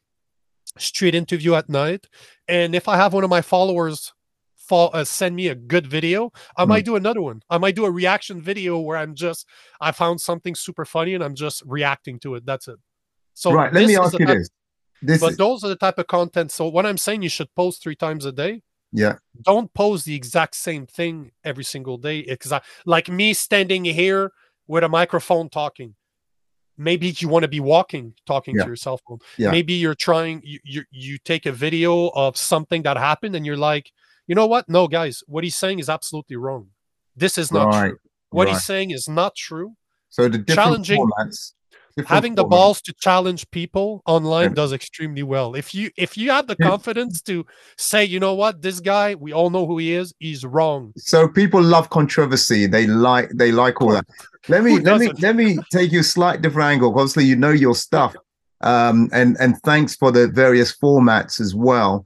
street 0.78 1.14
interview 1.14 1.54
at 1.54 1.68
night. 1.68 2.06
And 2.46 2.74
if 2.74 2.88
I 2.88 2.96
have 2.96 3.12
one 3.12 3.24
of 3.24 3.30
my 3.30 3.42
followers 3.42 4.12
fall, 4.56 4.90
uh, 4.92 5.04
send 5.04 5.36
me 5.36 5.48
a 5.48 5.54
good 5.54 5.86
video, 5.86 6.30
I 6.56 6.64
Hmm. 6.64 6.68
might 6.70 6.84
do 6.84 6.96
another 6.96 7.22
one. 7.22 7.42
I 7.50 7.58
might 7.58 7.74
do 7.74 7.84
a 7.84 7.90
reaction 7.90 8.40
video 8.42 8.78
where 8.78 8.96
I'm 8.96 9.14
just 9.14 9.46
I 9.80 9.92
found 9.92 10.20
something 10.20 10.54
super 10.54 10.84
funny 10.84 11.14
and 11.14 11.22
I'm 11.24 11.34
just 11.34 11.62
reacting 11.66 12.18
to 12.20 12.34
it. 12.36 12.44
That's 12.46 12.68
it. 12.68 12.78
So 13.34 13.52
right. 13.52 13.72
Let 13.72 13.86
me 13.86 13.96
ask 13.96 14.18
you 14.18 14.26
type- 14.26 14.38
this. 14.38 14.50
This 15.00 15.20
But 15.20 15.30
is, 15.32 15.36
those 15.36 15.62
are 15.62 15.68
the 15.68 15.76
type 15.76 15.98
of 15.98 16.08
content. 16.08 16.50
So 16.50 16.66
what 16.68 16.84
I'm 16.84 16.98
saying, 16.98 17.22
you 17.22 17.28
should 17.28 17.54
post 17.54 17.82
three 17.82 17.94
times 17.94 18.24
a 18.24 18.32
day 18.32 18.62
yeah. 18.92 19.16
don't 19.42 19.72
post 19.74 20.06
the 20.06 20.14
exact 20.14 20.54
same 20.56 20.86
thing 20.86 21.30
every 21.44 21.62
single 21.64 21.98
day. 21.98 22.18
Exact 22.20 22.66
like 22.84 23.08
me 23.08 23.32
standing 23.34 23.84
here 23.84 24.32
with 24.66 24.82
a 24.82 24.88
microphone 24.88 25.48
talking. 25.48 25.94
Maybe 26.78 27.14
you 27.18 27.28
want 27.28 27.42
to 27.42 27.48
be 27.48 27.60
walking, 27.60 28.14
talking 28.26 28.54
Yeah. 28.56 28.62
to 28.62 28.68
your 28.68 28.76
cell 28.76 28.98
phone. 29.06 29.18
Yeah. 29.36 29.50
Maybe 29.50 29.72
you're 29.74 29.96
trying. 29.96 30.40
You, 30.44 30.60
you 30.64 30.82
you 30.90 31.18
take 31.18 31.44
a 31.46 31.52
video 31.52 32.08
of 32.14 32.36
something 32.36 32.82
that 32.84 32.96
happened, 32.96 33.34
and 33.36 33.44
you're 33.44 33.56
like, 33.56 33.90
you 34.28 34.34
know 34.34 34.46
what? 34.46 34.68
No, 34.68 34.86
guys, 34.88 35.22
what 35.26 35.42
he's 35.44 35.56
saying 35.56 35.80
is 35.80 35.88
absolutely 35.88 36.36
wrong. 36.36 36.68
This 37.16 37.36
is 37.36 37.50
not 37.52 37.66
Right. 37.66 37.88
true. 37.88 37.98
What 38.30 38.46
right. 38.46 38.54
he's 38.54 38.64
saying 38.64 38.92
is 38.92 39.08
not 39.08 39.34
true. 39.34 39.74
So 40.08 40.22
the 40.28 40.38
different 40.38 40.56
challenging- 40.86 41.00
formats. 41.02 41.52
Having 42.06 42.34
the 42.36 42.44
balls 42.44 42.80
to 42.82 42.92
challenge 42.92 43.50
people 43.50 44.02
online 44.06 44.54
does 44.54 44.72
extremely 44.72 45.22
well. 45.22 45.54
If 45.54 45.74
you 45.74 45.90
if 45.96 46.16
you 46.16 46.30
have 46.30 46.46
the 46.46 46.56
confidence 46.56 47.20
to 47.22 47.46
say, 47.76 48.04
you 48.04 48.20
know 48.20 48.34
what, 48.34 48.62
this 48.62 48.80
guy, 48.80 49.14
we 49.14 49.32
all 49.32 49.50
know 49.50 49.66
who 49.66 49.78
he 49.78 49.92
is, 49.92 50.12
he's 50.18 50.44
wrong. 50.44 50.92
So 50.96 51.28
people 51.28 51.62
love 51.62 51.90
controversy. 51.90 52.66
They 52.66 52.86
like 52.86 53.30
they 53.34 53.52
like 53.52 53.80
all 53.80 53.90
that. 53.90 54.06
Let 54.48 54.62
me 54.64 54.80
let 54.80 55.00
me 55.00 55.10
let 55.20 55.36
me 55.36 55.58
take 55.70 55.92
you 55.92 56.00
a 56.00 56.04
slight 56.04 56.42
different 56.42 56.70
angle. 56.70 56.90
Obviously, 56.90 57.24
you 57.24 57.36
know 57.36 57.50
your 57.50 57.74
stuff. 57.74 58.14
Um, 58.60 59.08
and 59.12 59.36
and 59.38 59.56
thanks 59.62 59.94
for 59.94 60.10
the 60.10 60.28
various 60.28 60.76
formats 60.76 61.40
as 61.40 61.54
well. 61.54 62.04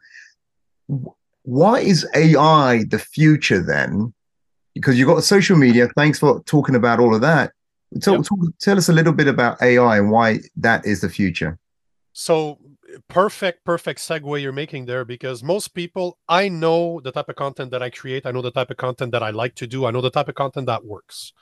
Why 1.44 1.80
is 1.80 2.06
AI 2.14 2.84
the 2.88 2.98
future 2.98 3.60
then? 3.60 4.12
Because 4.74 4.98
you've 4.98 5.08
got 5.08 5.24
social 5.24 5.56
media. 5.56 5.88
Thanks 5.96 6.18
for 6.18 6.42
talking 6.44 6.74
about 6.74 7.00
all 7.00 7.14
of 7.14 7.20
that. 7.22 7.52
Talk, 8.00 8.18
Yep. 8.18 8.24
talk, 8.24 8.38
tell 8.60 8.78
us 8.78 8.88
a 8.88 8.92
little 8.92 9.12
bit 9.12 9.28
about 9.28 9.60
AI 9.62 9.98
and 9.98 10.10
why 10.10 10.40
that 10.56 10.86
is 10.86 11.00
the 11.00 11.08
future. 11.08 11.58
So 12.14 12.58
perfect, 13.08 13.64
perfect 13.64 14.00
segue 14.00 14.40
you're 14.40 14.52
making 14.52 14.86
there 14.86 15.04
because 15.04 15.42
most 15.42 15.68
people, 15.68 16.18
I 16.28 16.48
know 16.48 17.00
the 17.00 17.10
type 17.10 17.28
of 17.28 17.36
content 17.36 17.70
that 17.70 17.82
I 17.82 17.90
create. 17.90 18.26
I 18.26 18.32
know 18.32 18.42
the 18.42 18.50
type 18.50 18.70
of 18.70 18.76
content 18.76 19.12
that 19.12 19.22
I 19.22 19.30
like 19.30 19.54
to 19.56 19.66
do. 19.66 19.86
I 19.86 19.90
know 19.90 20.00
the 20.00 20.10
type 20.10 20.28
of 20.28 20.34
content 20.34 20.66
that 20.66 20.84
works. 20.84 21.32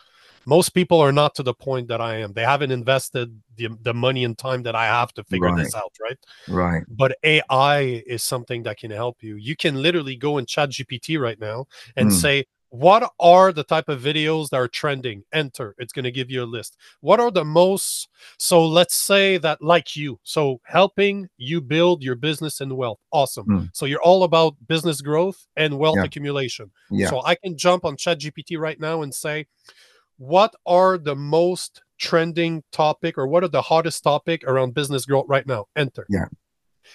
Most 0.46 0.70
people 0.70 1.00
are 1.00 1.12
not 1.12 1.34
to 1.34 1.42
the 1.42 1.54
point 1.54 1.88
that 1.88 2.00
I 2.00 2.16
am. 2.16 2.32
They 2.32 2.44
haven't 2.44 2.70
invested 2.70 3.40
the, 3.56 3.76
the 3.82 3.92
money 3.92 4.24
and 4.24 4.38
time 4.38 4.62
that 4.62 4.74
I 4.74 4.86
have 4.86 5.12
to 5.14 5.24
figure 5.24 5.54
this 5.56 5.74
out, 5.74 5.92
right? 6.00 6.18
Right. 6.48 6.84
But 6.88 7.16
AI 7.22 8.02
is 8.06 8.22
something 8.22 8.62
that 8.62 8.78
can 8.78 8.90
help 8.90 9.22
you. 9.22 9.36
You 9.36 9.54
can 9.54 9.82
literally 9.82 10.16
go 10.16 10.38
in 10.38 10.46
Chat 10.46 10.70
GPT 10.70 11.20
right 11.20 11.38
now 11.38 11.66
and 11.96 12.10
Hmm. 12.10 12.16
say, 12.16 12.44
what 12.70 13.12
are 13.18 13.52
the 13.52 13.64
type 13.64 13.88
of 13.88 14.00
videos 14.00 14.48
that 14.50 14.56
are 14.56 14.68
trending? 14.68 15.24
Enter. 15.32 15.74
It's 15.78 15.92
going 15.92 16.04
to 16.04 16.10
give 16.12 16.30
you 16.30 16.42
a 16.42 16.46
list. 16.46 16.76
What 17.00 17.20
are 17.20 17.30
the 17.30 17.44
most? 17.44 18.08
So 18.38 18.64
let's 18.64 18.94
say 18.94 19.38
that, 19.38 19.60
like 19.60 19.96
you, 19.96 20.20
so 20.22 20.60
helping 20.64 21.28
you 21.36 21.60
build 21.60 22.02
your 22.02 22.14
business 22.14 22.60
and 22.60 22.76
wealth. 22.76 23.00
Awesome. 23.10 23.44
Hmm. 23.44 23.64
So 23.72 23.86
you're 23.86 24.02
all 24.02 24.22
about 24.22 24.54
business 24.68 25.00
growth 25.00 25.46
and 25.56 25.78
wealth 25.78 25.96
Yeah. 25.96 26.04
accumulation. 26.04 26.70
Yeah. 26.90 27.10
So 27.10 27.22
I 27.24 27.34
can 27.34 27.56
jump 27.56 27.84
on 27.84 27.96
Chat 27.96 28.20
GPT 28.20 28.56
right 28.58 28.78
now 28.78 29.02
and 29.02 29.12
say, 29.12 29.46
what 30.18 30.54
are 30.64 30.96
the 30.96 31.16
most 31.16 31.82
trending 31.98 32.62
topic 32.72 33.18
or 33.18 33.26
what 33.26 33.42
are 33.42 33.48
the 33.48 33.62
hottest 33.62 34.02
topic 34.04 34.44
around 34.44 34.74
business 34.74 35.06
growth 35.06 35.26
right 35.28 35.46
now? 35.46 35.66
Enter. 35.76 36.06
Yeah. 36.08 36.26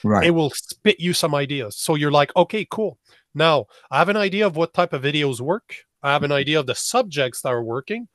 Right. 0.04 0.28
It 0.28 0.32
will 0.32 0.52
spit 0.52 1.00
you 1.00 1.14
some 1.14 1.36
ideas. 1.36 1.76
So 1.76 1.96
you're 1.96 2.12
like, 2.12 2.36
okay, 2.36 2.66
cool. 2.70 2.98
Now 3.36 3.68
I 3.92 4.00
have 4.00 4.10
an 4.10 4.18
idea 4.18 4.48
of 4.48 4.56
what 4.56 4.74
type 4.74 4.94
of 4.94 5.04
videos 5.04 5.42
work. 5.42 5.76
I 6.02 6.14
have 6.14 6.24
an 6.24 6.32
Mm-hmm. 6.32 6.38
idea 6.38 6.60
of 6.60 6.66
the 6.68 6.76
subjects 6.76 7.42
that 7.42 7.50
are 7.50 7.64
working. 7.64 8.08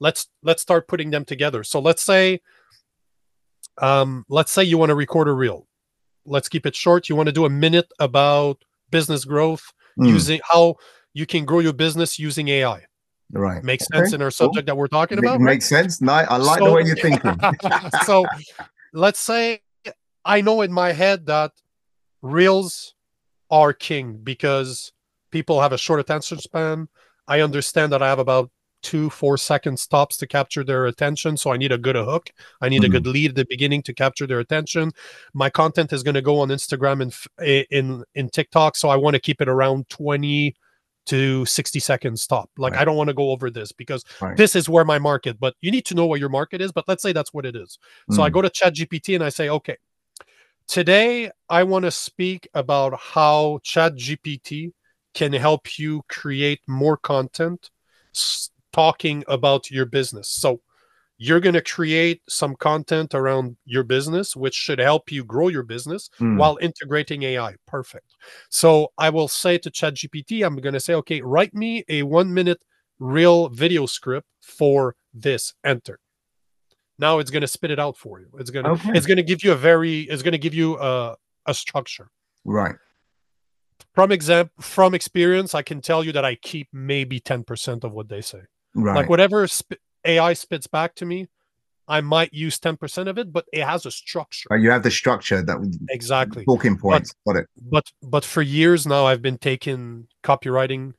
Let's 0.00 0.28
let's 0.42 0.62
start 0.62 0.88
putting 0.88 1.10
them 1.10 1.24
together. 1.24 1.62
So 1.64 1.80
let's 1.80 2.02
say 2.02 2.40
um 3.78 4.24
let's 4.28 4.52
say 4.52 4.64
you 4.64 4.78
want 4.78 4.90
to 4.90 4.94
record 4.94 5.28
a 5.28 5.32
reel. 5.32 5.66
Let's 6.26 6.48
keep 6.48 6.66
it 6.66 6.74
short. 6.74 7.08
You 7.08 7.16
want 7.16 7.28
to 7.28 7.32
do 7.32 7.44
a 7.44 7.50
minute 7.50 7.90
about 7.98 8.64
business 8.90 9.24
growth 9.24 9.72
Mm, 9.98 10.08
using 10.08 10.40
how 10.50 10.76
you 11.12 11.26
can 11.26 11.44
grow 11.44 11.60
your 11.60 11.72
business 11.72 12.18
using 12.18 12.48
AI. 12.48 12.82
right. 13.32 13.62
Makes 13.62 13.84
Okay, 13.84 13.96
sense 13.96 14.12
in 14.12 14.22
our 14.22 14.30
cool. 14.38 14.48
subject 14.48 14.66
that 14.66 14.76
we're 14.76 14.88
talking 14.88 15.18
about. 15.18 15.40
right? 15.40 15.54
makes 15.54 15.66
sense. 15.66 16.00
No, 16.00 16.12
I 16.12 16.36
like 16.36 16.64
the 16.64 16.72
way 16.72 16.82
you're 16.84 16.96
thinking. 16.96 17.38
so 18.02 18.26
let's 18.92 19.20
say 19.20 19.60
I 20.24 20.40
know 20.40 20.62
in 20.62 20.72
my 20.72 20.92
head 20.92 21.26
that 21.26 21.52
reels 22.22 22.93
are 23.50 23.72
king 23.72 24.18
because 24.22 24.92
people 25.30 25.60
have 25.60 25.72
a 25.72 25.78
short 25.78 26.00
attention 26.00 26.38
span. 26.38 26.88
I 27.28 27.40
understand 27.40 27.92
that 27.92 28.02
I 28.02 28.08
have 28.08 28.18
about 28.18 28.50
two, 28.82 29.08
four 29.08 29.38
second 29.38 29.78
stops 29.78 30.16
to 30.18 30.26
capture 30.26 30.62
their 30.62 30.84
attention. 30.86 31.36
So 31.38 31.50
I 31.50 31.56
need 31.56 31.72
a 31.72 31.78
good 31.78 31.96
hook. 31.96 32.30
I 32.60 32.68
need 32.68 32.82
Mhm. 32.82 32.86
a 32.86 32.88
good 32.90 33.06
lead 33.06 33.30
at 33.30 33.36
the 33.36 33.46
beginning 33.48 33.82
to 33.84 33.94
capture 33.94 34.26
their 34.26 34.40
attention. 34.40 34.92
My 35.32 35.48
content 35.48 35.92
is 35.92 36.02
going 36.02 36.14
to 36.16 36.22
go 36.22 36.38
on 36.40 36.48
Instagram 36.50 37.00
and 37.00 37.66
in 37.70 38.04
in 38.14 38.28
TikTok. 38.28 38.76
So 38.76 38.90
I 38.90 38.96
want 38.96 39.14
to 39.14 39.20
keep 39.20 39.40
it 39.40 39.48
around 39.48 39.88
20 39.88 40.54
to 41.06 41.44
60 41.44 41.80
seconds 41.80 42.22
stop. 42.22 42.50
Like 42.56 42.72
Right. 42.72 42.82
I 42.82 42.84
don't 42.84 42.96
want 42.96 43.08
to 43.08 43.14
go 43.14 43.30
over 43.30 43.50
this 43.50 43.72
because 43.72 44.04
Right. 44.20 44.36
this 44.36 44.56
is 44.56 44.68
where 44.68 44.84
my 44.84 44.98
market, 44.98 45.38
but 45.38 45.54
you 45.60 45.70
need 45.70 45.84
to 45.86 45.94
know 45.94 46.06
what 46.06 46.20
your 46.20 46.30
market 46.30 46.60
is. 46.60 46.72
But 46.72 46.84
let's 46.88 47.02
say 47.02 47.12
that's 47.12 47.32
what 47.34 47.44
it 47.46 47.56
is. 47.56 47.78
So 48.10 48.22
I 48.22 48.30
Mm, 48.30 48.32
go 48.32 48.42
to 48.42 48.48
ChatGPT 48.50 49.14
and 49.14 49.24
I 49.24 49.28
say, 49.28 49.48
okay, 49.50 49.76
today 50.66 51.30
I 51.48 51.62
want 51.64 51.84
to 51.84 51.90
speak 51.90 52.48
about 52.54 52.98
how 52.98 53.60
ChatGPT 53.64 54.72
can 55.14 55.32
help 55.32 55.78
you 55.78 56.02
create 56.08 56.60
more 56.66 56.96
content 56.96 57.70
talking 58.72 59.24
about 59.28 59.70
your 59.70 59.86
business. 59.86 60.28
So 60.28 60.60
you're 61.16 61.40
going 61.40 61.54
to 61.54 61.62
create 61.62 62.22
some 62.28 62.56
content 62.56 63.14
around 63.14 63.56
your 63.64 63.84
business, 63.84 64.34
which 64.34 64.54
should 64.54 64.80
help 64.80 65.12
you 65.12 65.24
grow 65.24 65.48
your 65.48 65.62
business 65.62 66.10
mm, 66.20 66.36
while 66.36 66.58
integrating 66.60 67.22
AI. 67.22 67.54
Perfect. 67.66 68.06
So 68.50 68.88
I 68.98 69.10
will 69.10 69.28
say 69.28 69.58
to 69.58 69.70
ChatGPT, 69.70 70.44
I'm 70.44 70.56
going 70.56 70.74
to 70.74 70.80
say, 70.80 70.94
okay, 70.94 71.22
write 71.22 71.54
me 71.54 71.84
a 71.88 72.02
one 72.02 72.34
minute 72.34 72.60
reel 72.98 73.48
video 73.48 73.86
script 73.86 74.26
for 74.40 74.96
this. 75.12 75.54
Enter. 75.64 76.00
Now 76.98 77.18
it's 77.18 77.30
going 77.30 77.40
to 77.42 77.46
spit 77.48 77.70
it 77.70 77.78
out 77.78 77.96
for 77.96 78.20
you. 78.20 78.28
It's 78.38 78.50
going 78.50 78.64
to 78.64 78.72
Okay. 78.72 78.90
it's 78.94 79.06
going 79.06 79.16
to 79.16 79.22
give 79.22 79.42
you 79.44 79.52
a 79.52 79.56
very 79.56 80.02
it's 80.02 80.22
going 80.22 80.32
to 80.32 80.38
give 80.38 80.54
you 80.54 80.78
a 80.78 81.16
a 81.46 81.54
structure. 81.54 82.08
right. 82.44 82.76
From 83.94 84.10
example, 84.10 84.52
from 84.60 84.94
experience, 84.94 85.54
I 85.54 85.62
can 85.62 85.80
tell 85.80 86.02
you 86.04 86.12
that 86.12 86.24
I 86.24 86.34
keep 86.36 86.68
maybe 86.72 87.20
10% 87.20 87.84
of 87.84 87.92
what 87.92 88.08
they 88.08 88.20
say. 88.22 88.40
Right. 88.74 88.96
Like 88.96 89.08
whatever 89.08 89.46
sp- 89.46 89.78
AI 90.04 90.32
spits 90.32 90.66
back 90.66 90.94
to 90.96 91.06
me, 91.06 91.28
I 91.86 92.00
might 92.00 92.32
use 92.32 92.58
10% 92.58 93.08
of 93.08 93.18
it, 93.18 93.32
but 93.32 93.44
it 93.52 93.62
has 93.64 93.86
a 93.86 93.90
structure. 93.92 94.48
Uh, 94.52 94.56
you 94.56 94.70
have 94.70 94.82
the 94.82 94.90
structure 94.90 95.42
that 95.42 95.78
Exactly. 95.90 96.44
talking 96.44 96.76
points. 96.76 97.14
Got 97.26 97.36
it. 97.36 97.46
but 97.70 97.84
but 98.02 98.24
for 98.24 98.42
years 98.42 98.84
now 98.86 99.06
i've 99.06 99.22
been 99.22 99.38
taking 99.38 100.08
copywriting 100.24 100.94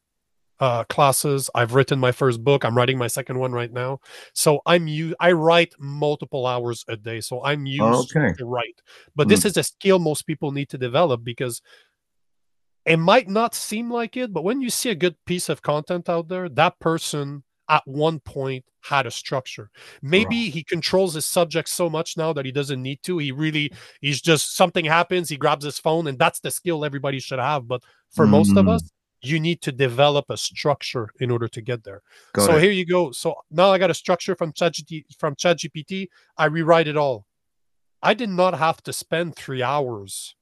uh 0.60 0.84
classes. 0.86 1.50
I've 1.54 1.74
written 1.76 2.00
my 2.00 2.12
first 2.12 2.44
book. 2.44 2.64
I'm 2.64 2.76
writing 2.78 2.98
my 2.98 3.08
second 3.08 3.38
one 3.40 3.52
right 3.52 3.72
now. 3.72 4.00
So 4.34 4.62
i'm 4.66 4.88
you 4.88 5.16
i 5.20 5.32
write 5.32 5.74
multiple 5.80 6.46
hours 6.48 6.86
a 6.88 6.96
day 6.98 7.20
so 7.22 7.44
i'm 7.44 7.66
used 7.66 8.12
Okay. 8.16 8.34
to 8.38 8.46
write. 8.46 8.82
But 9.16 9.28
this 9.28 9.46
is 9.46 9.58
a 9.58 9.64
skill 9.64 10.00
most 10.00 10.24
people 10.28 10.52
need 10.52 10.70
to 10.70 10.78
develop 10.78 11.24
because 11.24 11.62
it 12.86 12.98
might 12.98 13.28
not 13.28 13.56
seem 13.56 13.92
like 13.92 14.16
it 14.16 14.32
but 14.32 14.44
when 14.44 14.62
you 14.62 14.70
see 14.70 14.90
a 14.90 14.96
good 14.96 15.16
piece 15.26 15.50
of 15.50 15.62
content 15.62 16.08
out 16.10 16.28
there 16.30 16.48
that 16.50 16.80
person 16.80 17.44
at 17.68 17.82
one 17.88 18.20
point 18.20 18.64
had 18.82 19.08
a 19.08 19.12
structure. 19.12 19.72
Maybe 20.04 20.52
he 20.52 20.64
controls 20.64 21.16
his 21.16 21.26
subject 21.26 21.68
so 21.68 21.90
much 21.90 22.16
now 22.16 22.32
that 22.34 22.46
he 22.46 22.52
doesn't 22.52 22.80
need 22.80 23.00
to. 23.02 23.18
He 23.18 23.32
really 23.32 23.72
he's 24.02 24.22
just 24.22 24.56
something 24.56 24.86
happens 24.86 25.30
he 25.30 25.38
grabs 25.38 25.66
his 25.66 25.80
phone 25.80 26.06
and 26.06 26.20
that's 26.20 26.40
the 26.40 26.52
skill 26.52 26.86
everybody 26.86 27.20
should 27.20 27.40
have. 27.40 27.68
But 27.68 27.82
for 28.12 28.28
most 28.28 28.56
of 28.56 28.68
Mm. 28.68 28.76
us 28.76 28.92
you 29.28 29.40
need 29.40 29.62
to 29.62 29.72
develop 29.72 30.26
a 30.30 30.38
structure 30.38 31.10
in 31.20 31.32
order 31.32 31.48
to 31.48 31.62
get 31.62 31.84
there. 31.84 32.02
Got 32.34 32.48
so 32.48 32.58
it. 32.58 32.62
here 32.64 32.72
you 32.72 32.86
go. 32.86 33.12
So 33.12 33.36
now 33.52 33.72
i 33.72 33.78
got 33.78 33.90
a 33.92 33.94
structure 33.94 34.36
from 34.36 34.54
ChatGPT 34.54 35.06
from 35.18 35.36
ChatGPT 35.36 36.08
I 36.38 36.46
rewrite 36.46 36.88
it 36.88 36.98
all. 36.98 37.26
I 38.02 38.14
did 38.14 38.30
not 38.30 38.58
have 38.58 38.82
to 38.84 38.94
spend 38.94 39.36
3 39.36 39.64
hours 39.64 40.36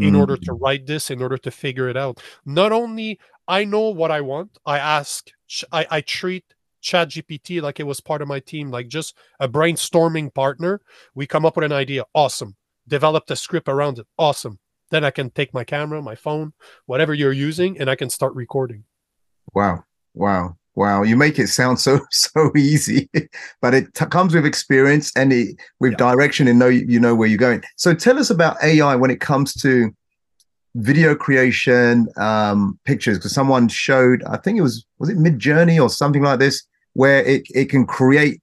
in 0.00 0.14
Mm, 0.14 0.20
order 0.20 0.36
to 0.36 0.52
write 0.52 0.86
this 0.86 1.10
in 1.10 1.22
order 1.22 1.38
to 1.38 1.50
figure 1.50 1.88
it 1.88 1.96
out. 1.96 2.22
Not 2.44 2.72
only 2.72 3.18
i 3.46 3.64
know 3.64 3.90
what 3.90 4.10
i 4.10 4.22
want 4.22 4.56
i 4.64 4.78
ask 4.78 5.28
i, 5.70 5.86
I 5.90 6.00
treat 6.00 6.54
chat 6.80 7.10
gpt 7.10 7.60
like 7.60 7.78
it 7.78 7.86
was 7.86 8.00
part 8.00 8.22
of 8.22 8.28
my 8.28 8.40
team 8.40 8.70
like 8.70 8.88
just 8.88 9.16
a 9.40 9.48
brainstorming 9.48 10.32
partner. 10.34 10.80
We 11.14 11.26
come 11.26 11.44
up 11.46 11.56
with 11.56 11.64
an 11.64 11.72
idea. 11.72 12.04
Awesome. 12.14 12.56
Develop 12.88 13.26
the 13.26 13.36
script 13.36 13.68
around 13.68 13.98
it. 13.98 14.06
Awesome 14.18 14.58
then 14.94 15.04
i 15.04 15.10
can 15.10 15.28
take 15.30 15.52
my 15.52 15.64
camera 15.64 16.00
my 16.00 16.14
phone 16.14 16.52
whatever 16.86 17.12
you're 17.12 17.32
using 17.48 17.78
and 17.80 17.90
i 17.90 17.96
can 17.96 18.08
start 18.10 18.34
recording 18.34 18.84
Wow. 19.54 19.84
Wow. 20.14 20.56
Wow. 20.74 21.02
You 21.04 21.16
make 21.16 21.38
it 21.38 21.48
sound 21.48 21.78
so 21.78 22.00
so 22.10 22.50
easy, 22.56 23.08
but 23.62 23.74
it 23.74 23.92
t- 23.94 24.06
comes 24.06 24.34
with 24.34 24.44
experience 24.46 25.12
and 25.16 25.32
it, 25.32 25.56
with 25.80 25.92
Yeah. 25.92 25.98
direction 25.98 26.48
and 26.48 26.58
know 26.58 26.66
you 26.68 26.98
know 26.98 27.14
where 27.14 27.28
you're 27.28 27.38
going. 27.38 27.62
So 27.76 27.94
tell 27.94 28.18
us 28.18 28.30
about 28.30 28.56
AI 28.62 28.96
when 28.96 29.10
it 29.10 29.20
comes 29.20 29.52
to 29.62 29.94
video 30.74 31.14
creation, 31.14 32.08
um, 32.16 32.78
pictures. 32.84 33.18
Because 33.18 33.32
someone 33.34 33.68
showed, 33.68 34.24
I 34.24 34.38
think 34.38 34.58
it 34.58 34.62
was 34.62 34.84
was 34.98 35.08
it 35.10 35.18
Midjourney 35.18 35.80
or 35.80 35.88
something 35.88 36.22
like 36.22 36.40
this, 36.40 36.66
where 36.94 37.22
it 37.24 37.42
it 37.54 37.66
can 37.70 37.86
create. 37.86 38.40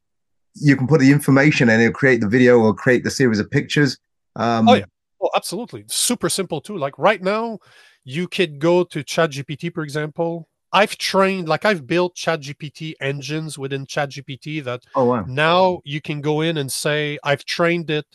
You 0.55 0.75
can 0.77 0.87
put 0.87 0.99
the 1.01 1.11
information 1.11 1.69
and 1.69 1.81
it'll 1.81 1.93
create 1.93 2.21
the 2.21 2.29
video 2.29 2.59
or 2.59 2.73
create 2.73 3.03
the 3.03 3.11
series 3.11 3.39
of 3.39 3.49
pictures. 3.49 3.97
Um, 4.35 4.69
Oh, 4.69 4.75
yeah. 4.75 4.85
Oh, 5.21 5.29
absolutely. 5.35 5.85
Super 5.87 6.29
simple 6.29 6.61
too. 6.61 6.77
Like 6.77 6.97
right 6.97 7.21
now, 7.21 7.59
you 8.03 8.27
could 8.27 8.59
go 8.59 8.83
to 8.85 9.03
ChatGPT, 9.03 9.73
for 9.73 9.83
example. 9.83 10.47
I've 10.73 10.97
trained, 10.97 11.49
like 11.49 11.65
I've 11.65 11.85
built 11.85 12.15
ChatGPT 12.15 12.93
engines 13.01 13.57
within 13.57 13.85
ChatGPT 13.85 14.63
that 14.63 14.81
Oh 14.95 15.05
wow. 15.05 15.25
now 15.27 15.79
you 15.83 16.01
can 16.01 16.21
go 16.21 16.41
in 16.41 16.57
and 16.57 16.71
say, 16.71 17.19
I've 17.23 17.45
trained 17.45 17.89
it 17.89 18.05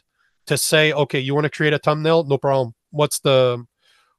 to 0.46 0.56
say, 0.56 0.92
okay, 0.92 1.20
you 1.20 1.34
want 1.34 1.44
to 1.44 1.50
create 1.50 1.74
a 1.74 1.78
thumbnail? 1.78 2.24
No 2.24 2.38
problem. 2.38 2.74
What's 2.90 3.20
the 3.20 3.64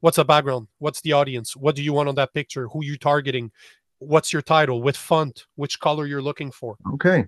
what's 0.01 0.17
the 0.17 0.25
background? 0.25 0.67
What's 0.77 1.01
the 1.01 1.13
audience? 1.13 1.55
What 1.55 1.75
do 1.75 1.83
you 1.83 1.93
want 1.93 2.09
on 2.09 2.15
that 2.15 2.33
picture? 2.33 2.67
Who 2.67 2.83
you 2.83 2.97
targeting? 2.97 3.51
What's 3.99 4.31
your 4.31 4.43
title? 4.43 4.81
With 4.83 4.95
font? 4.95 5.45
Which 5.55 5.79
color 5.79 6.05
you're 6.05 6.21
looking 6.21 6.51
for? 6.51 6.77
Okay. 6.93 7.25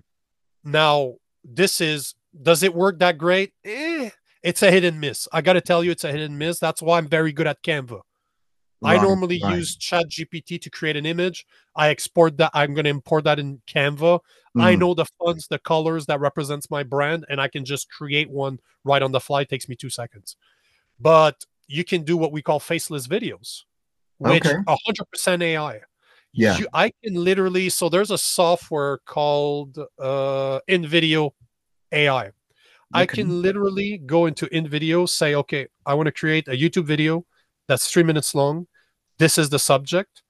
Now, 0.62 1.14
this 1.42 1.80
is 1.80 2.14
does 2.40 2.62
it 2.62 2.74
work 2.74 3.00
that 3.00 3.18
great? 3.18 3.52
Eh, 3.64 3.89
it's 4.42 4.62
a 4.62 4.70
hit 4.70 4.84
and 4.84 5.00
miss. 5.00 5.28
I 5.32 5.40
got 5.40 5.54
to 5.54 5.60
tell 5.60 5.84
you, 5.84 5.90
it's 5.90 6.04
a 6.04 6.12
hit 6.12 6.20
and 6.20 6.38
miss. 6.38 6.58
That's 6.58 6.82
why 6.82 6.98
I'm 6.98 7.08
very 7.08 7.32
good 7.32 7.46
at 7.46 7.62
Canva. 7.62 8.00
I 8.82 8.96
normally 8.96 9.38
right. 9.42 9.56
use 9.56 9.76
ChatGPT 9.76 10.60
to 10.62 10.70
create 10.70 10.96
an 10.96 11.04
image. 11.04 11.44
I 11.76 11.90
export 11.90 12.38
that. 12.38 12.50
I'm 12.54 12.72
going 12.72 12.84
to 12.84 12.90
import 12.90 13.24
that 13.24 13.38
in 13.38 13.60
Canva. 13.66 14.20
I 14.56 14.74
Mm, 14.74 14.78
know 14.78 14.94
the 14.94 15.04
fonts, 15.18 15.46
the 15.46 15.58
colors 15.58 16.06
that 16.06 16.18
represents 16.18 16.70
my 16.70 16.82
brand, 16.82 17.26
and 17.28 17.40
I 17.40 17.48
can 17.48 17.64
just 17.64 17.90
create 17.90 18.30
one 18.30 18.58
right 18.84 19.02
on 19.02 19.12
the 19.12 19.20
fly. 19.20 19.42
It 19.42 19.50
takes 19.50 19.68
me 19.68 19.76
two 19.76 19.90
seconds. 19.90 20.36
But 20.98 21.44
you 21.68 21.84
can 21.84 22.02
do 22.04 22.16
what 22.16 22.32
we 22.32 22.42
call 22.42 22.58
faceless 22.58 23.06
videos, 23.06 23.64
which 24.18 24.44
Okay. 24.46 24.56
100% 24.66 25.42
AI. 25.42 25.80
Yeah. 26.32 26.58
You- 26.58 26.68
I 26.72 26.90
can 27.04 27.14
literally. 27.14 27.68
So 27.68 27.88
there's 27.88 28.10
a 28.10 28.18
software 28.18 28.98
called 29.04 29.78
uh, 29.98 30.60
InVideo 30.68 31.32
AI. 31.92 32.30
I 32.92 33.06
can 33.06 33.42
literally 33.42 33.98
go 33.98 34.26
into 34.26 34.46
InVideo, 34.46 35.08
say, 35.08 35.34
okay, 35.34 35.68
I 35.86 35.94
want 35.94 36.06
to 36.06 36.12
create 36.12 36.48
a 36.48 36.52
YouTube 36.52 36.84
video 36.84 37.24
that's 37.68 37.90
three 37.90 38.02
minutes 38.02 38.34
long. 38.34 38.66
This 39.18 39.38
is 39.38 39.50
the 39.50 39.58
subject. 39.58 40.22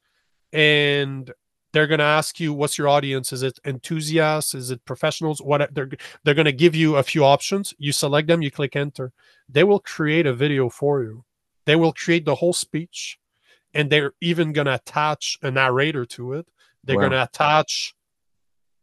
And 0.52 1.32
they're 1.72 1.86
going 1.86 1.98
to 2.00 2.04
ask 2.04 2.40
you, 2.40 2.52
what's 2.52 2.76
your 2.76 2.88
audience? 2.88 3.32
Is 3.32 3.42
it 3.42 3.58
enthusiasts? 3.64 4.54
Is 4.54 4.70
it 4.70 4.84
professionals? 4.84 5.40
What 5.40 5.72
they're 5.72 5.88
they're 6.24 6.34
going 6.34 6.46
to 6.46 6.52
give 6.52 6.74
you 6.74 6.96
a 6.96 7.02
few 7.02 7.24
options. 7.24 7.72
You 7.78 7.92
select 7.92 8.26
them, 8.28 8.42
you 8.42 8.50
click 8.50 8.74
enter. 8.76 9.12
They 9.48 9.64
will 9.64 9.78
create 9.78 10.26
a 10.26 10.34
video 10.34 10.68
for 10.68 11.02
you. 11.02 11.24
They 11.66 11.76
will 11.76 11.92
create 11.92 12.24
the 12.24 12.34
whole 12.34 12.52
speech, 12.52 13.18
and 13.72 13.88
they're 13.88 14.14
even 14.20 14.52
going 14.52 14.66
to 14.66 14.74
attach 14.74 15.38
a 15.42 15.50
narrator 15.50 16.04
to 16.06 16.32
it. 16.34 16.48
They're 16.82 16.96
Wow. 16.96 17.02
going 17.02 17.12
to 17.12 17.22
attach 17.22 17.94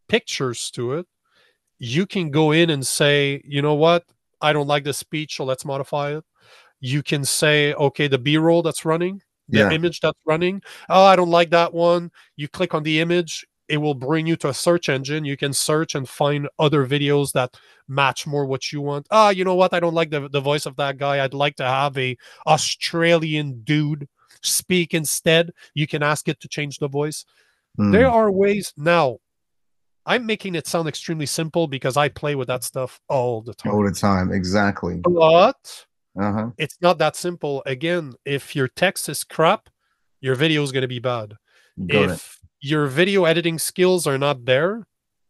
pictures 0.08 0.72
to 0.72 0.94
it. 0.94 1.08
You 1.80 2.06
can 2.06 2.32
go 2.32 2.52
in 2.52 2.70
and 2.70 2.86
say, 2.86 3.42
you 3.46 3.62
know 3.62 3.76
what? 3.76 4.04
I 4.42 4.54
don't 4.54 4.68
like 4.68 4.84
the 4.84 4.94
speech, 4.94 5.36
so 5.36 5.46
let's 5.46 5.66
modify 5.66 6.18
it. 6.18 6.24
You 6.80 7.02
can 7.04 7.26
say, 7.26 7.74
okay, 7.74 8.08
the 8.08 8.18
B-roll 8.20 8.62
that's 8.62 8.86
running, 8.86 9.22
the 9.50 9.60
Yeah. 9.60 9.72
image 9.72 10.00
that's 10.00 10.20
running. 10.26 10.62
Oh, 10.90 11.06
I 11.06 11.16
don't 11.16 11.32
like 11.32 11.50
that 11.52 11.74
one. 11.74 12.12
You 12.36 12.48
click 12.48 12.74
on 12.74 12.84
the 12.84 13.00
image, 13.00 13.46
it 13.68 13.78
will 13.78 13.94
bring 13.96 14.28
you 14.28 14.36
to 14.38 14.50
a 14.50 14.54
search 14.54 14.90
engine. 14.90 15.26
You 15.26 15.36
can 15.38 15.54
search 15.54 15.96
and 15.96 16.08
find 16.08 16.48
other 16.58 16.86
videos 16.86 17.34
that 17.34 17.58
match 17.88 18.26
more 18.26 18.46
what 18.46 18.72
you 18.72 18.82
want. 18.82 19.08
Ah, 19.12 19.30
you 19.30 19.44
know 19.44 19.56
what? 19.56 19.74
I 19.74 19.80
don't 19.80 19.94
like 19.94 20.10
the, 20.10 20.30
the 20.30 20.40
voice 20.40 20.66
of 20.66 20.76
that 20.78 20.98
guy. 20.98 21.24
I'd 21.24 21.34
like 21.34 21.56
to 21.58 21.66
have 21.66 21.98
a 21.98 22.18
Australian 22.46 23.62
dude 23.64 24.08
speak 24.42 24.94
instead. 24.94 25.52
You 25.74 25.88
can 25.88 26.02
ask 26.04 26.28
it 26.28 26.40
to 26.42 26.48
change 26.48 26.78
the 26.78 26.88
voice. 26.88 27.26
Mm. 27.78 27.92
There 27.92 28.10
are 28.10 28.32
ways 28.32 28.74
now. 28.78 29.18
I'm 30.08 30.26
making 30.26 30.56
it 30.56 30.66
sound 30.66 30.88
extremely 30.88 31.26
simple 31.26 31.68
because 31.68 31.98
I 31.98 32.08
play 32.08 32.36
with 32.36 32.48
that 32.48 32.64
stuff 32.64 33.00
all 33.10 33.42
the 33.42 33.54
time. 33.54 33.74
All 33.74 33.84
the 33.84 33.92
time, 33.92 34.32
exactly. 34.32 35.02
But 35.04 35.86
uh-huh. 36.18 36.52
it's 36.58 36.78
not 36.82 36.98
that 37.00 37.18
simple. 37.18 37.62
Again, 37.66 38.14
if 38.24 38.56
your 38.56 38.70
text 38.70 39.10
is 39.10 39.26
crap, 39.26 39.70
your 40.22 40.36
video 40.36 40.64
is 40.64 40.72
going 40.72 40.84
to 40.84 40.88
be 40.88 41.00
bad. 41.00 41.36
Got 41.86 42.10
if 42.10 42.40
it. 42.42 42.68
your 42.68 42.88
video 42.88 43.26
editing 43.26 43.60
skills 43.60 44.08
are 44.08 44.18
not 44.18 44.46
there, 44.46 44.88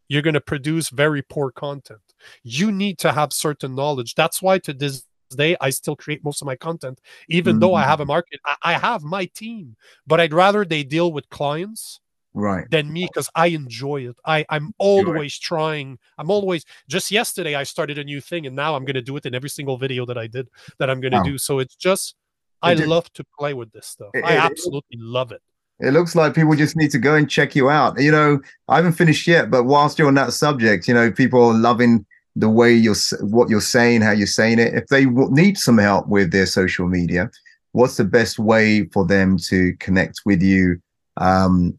you're 0.07 0.21
going 0.21 0.35
to 0.35 0.41
produce 0.41 0.89
very 0.89 1.23
poor 1.23 1.51
content. 1.51 1.99
You 2.43 2.71
need 2.71 2.99
to 2.99 3.11
have 3.11 3.33
certain 3.33 3.73
knowledge. 3.73 4.13
That's 4.13 4.43
why 4.43 4.59
to 4.59 4.73
this 4.73 5.03
day 5.35 5.57
I 5.59 5.71
still 5.71 5.95
create 5.95 6.23
most 6.23 6.41
of 6.41 6.45
my 6.45 6.55
content, 6.55 7.01
even 7.29 7.55
mm-hmm. 7.55 7.61
though 7.61 7.73
I 7.73 7.83
have 7.83 7.99
a 7.99 8.05
market. 8.05 8.39
I, 8.45 8.55
I 8.61 8.73
have 8.73 9.01
my 9.01 9.25
team, 9.25 9.75
but 10.05 10.21
I'd 10.21 10.33
rather 10.33 10.63
they 10.63 10.83
deal 10.83 11.11
with 11.11 11.29
clients 11.29 11.99
right. 12.37 12.69
than 12.69 12.91
me 12.91 13.05
because 13.05 13.29
i 13.35 13.47
enjoy 13.47 14.07
it. 14.07 14.15
I 14.25 14.45
i'm 14.49 14.73
always 14.77 15.37
trying 15.37 15.97
i'm 16.17 16.29
always 16.29 16.65
just 16.87 17.11
yesterday 17.11 17.55
i 17.55 17.63
started 17.63 17.97
a 17.97 18.03
new 18.03 18.21
thing 18.21 18.45
and 18.45 18.55
now 18.55 18.75
i'm 18.75 18.85
going 18.85 18.95
to 18.95 19.01
do 19.01 19.17
it 19.17 19.25
in 19.25 19.35
every 19.35 19.49
single 19.49 19.77
video 19.77 20.05
that 20.05 20.17
i 20.17 20.27
did 20.27 20.49
that 20.79 20.89
i'm 20.89 21.01
going 21.01 21.11
to 21.13 21.19
oh. 21.19 21.23
do. 21.23 21.37
So 21.37 21.59
it's 21.59 21.75
just 21.75 22.15
i 22.61 22.73
it 22.73 22.87
love 22.87 23.11
to 23.13 23.23
play 23.37 23.53
with 23.53 23.71
this 23.71 23.87
stuff. 23.87 24.11
It, 24.13 24.23
i 24.23 24.37
absolutely 24.37 24.97
it, 24.97 25.01
love 25.01 25.31
it. 25.31 25.41
It 25.79 25.91
looks 25.91 26.15
like 26.15 26.33
people 26.33 26.55
just 26.55 26.75
need 26.75 26.89
to 26.91 26.97
go 26.97 27.13
and 27.15 27.29
check 27.29 27.55
you 27.55 27.69
out. 27.69 27.99
You 27.99 28.11
know 28.11 28.39
i 28.67 28.77
haven't 28.77 28.93
finished 28.93 29.27
yet 29.27 29.49
but 29.49 29.63
whilst 29.63 29.97
you're 29.97 30.07
on 30.07 30.15
that 30.15 30.33
subject 30.33 30.87
you 30.87 30.93
know 30.93 31.11
people 31.11 31.43
are 31.43 31.53
loving 31.53 32.05
the 32.35 32.49
way 32.49 32.71
you're 32.71 32.95
what 33.21 33.49
you're 33.49 33.61
saying 33.61 34.01
how 34.01 34.11
you're 34.11 34.27
saying 34.27 34.59
it. 34.59 34.73
If 34.75 34.87
they 34.87 35.05
need 35.05 35.57
some 35.57 35.79
help 35.79 36.07
with 36.07 36.31
their 36.31 36.45
social 36.45 36.87
media 36.87 37.31
what's 37.71 37.97
the 37.97 38.03
best 38.03 38.39
way 38.39 38.85
for 38.85 39.05
them 39.05 39.37
to 39.37 39.73
connect 39.79 40.21
with 40.25 40.41
you 40.41 40.81
um, 41.17 41.77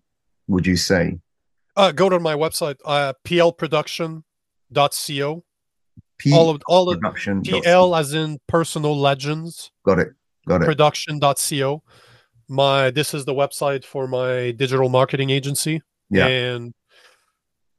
would 0.48 0.66
you 0.66 0.76
say? 0.76 1.18
Uh, 1.76 1.92
go 1.92 2.08
to 2.08 2.18
my 2.18 2.34
website, 2.34 2.74
uh, 2.84 3.12
plproduction.co. 3.24 5.44
P- 6.18 6.34
all 6.34 6.50
of 6.50 6.60
all 6.66 6.90
of 6.90 7.00
PL 7.44 7.94
as 7.94 8.12
in 8.12 8.40
personal 8.48 8.98
legends. 8.98 9.70
Got 9.84 10.00
it. 10.00 10.08
Got 10.48 10.62
it. 10.62 10.64
Production.co. 10.64 11.82
My 12.48 12.90
this 12.90 13.14
is 13.14 13.24
the 13.24 13.34
website 13.34 13.84
for 13.84 14.08
my 14.08 14.50
digital 14.50 14.88
marketing 14.88 15.30
agency. 15.30 15.80
Yeah. 16.10 16.26
And 16.26 16.74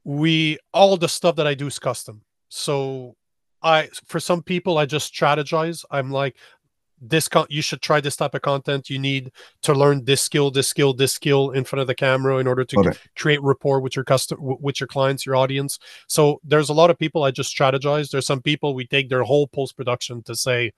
we 0.04 0.56
all 0.72 0.96
the 0.96 1.08
stuff 1.08 1.36
that 1.36 1.46
I 1.46 1.52
do 1.52 1.66
is 1.66 1.78
custom. 1.78 2.22
So 2.48 3.16
I 3.62 3.90
for 4.06 4.20
some 4.20 4.42
people 4.42 4.78
I 4.78 4.86
just 4.86 5.12
strategize. 5.12 5.84
I'm 5.90 6.10
like, 6.10 6.36
this 7.00 7.28
con- 7.28 7.46
you 7.48 7.62
should 7.62 7.80
try 7.80 8.00
this 8.00 8.16
type 8.16 8.34
of 8.34 8.42
content. 8.42 8.90
You 8.90 8.98
need 8.98 9.32
to 9.62 9.72
learn 9.72 10.04
this 10.04 10.20
skill 10.20 10.50
this 10.50 10.68
skill 10.68 10.92
this 10.92 11.12
skill 11.12 11.50
in 11.50 11.64
front 11.64 11.80
of 11.80 11.86
the 11.86 11.94
camera 11.94 12.38
in 12.38 12.46
order 12.46 12.64
to 12.64 12.78
okay. 12.80 12.98
create 13.16 13.42
rapport 13.42 13.80
with 13.80 13.96
your 13.96 14.04
customer 14.04 14.40
with 14.40 14.80
your 14.80 14.86
clients 14.86 15.24
your 15.24 15.36
audience. 15.36 15.78
So 16.06 16.40
there's 16.44 16.68
a 16.68 16.74
lot 16.74 16.90
of 16.90 16.98
people 16.98 17.22
i 17.22 17.30
just 17.30 17.56
strategize. 17.56 18.10
There's 18.10 18.26
some 18.26 18.42
people 18.42 18.74
we 18.74 18.86
take 18.86 19.08
their 19.08 19.22
whole 19.22 19.46
post 19.46 19.76
production 19.76 20.22
to 20.24 20.34
say 20.34 20.72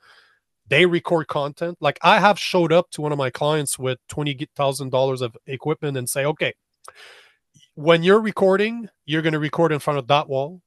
they 0.68 0.86
record 0.86 1.26
content. 1.26 1.78
Like 1.80 1.98
i 2.02 2.20
have 2.20 2.38
showed 2.38 2.72
up 2.72 2.90
to 2.92 3.02
one 3.02 3.12
of 3.12 3.18
my 3.18 3.30
clients 3.30 3.78
with 3.78 3.98
$20000 4.08 5.22
of 5.22 5.36
equipment 5.46 5.96
and 5.96 6.08
say 6.08 6.24
okay 6.24 6.54
when 7.74 8.02
you're 8.02 8.20
recording 8.20 8.88
you're 9.06 9.22
going 9.22 9.32
to 9.32 9.38
record 9.38 9.72
in 9.72 9.78
front 9.78 9.98
of 9.98 10.06
that 10.06 10.28
wall 10.28 10.60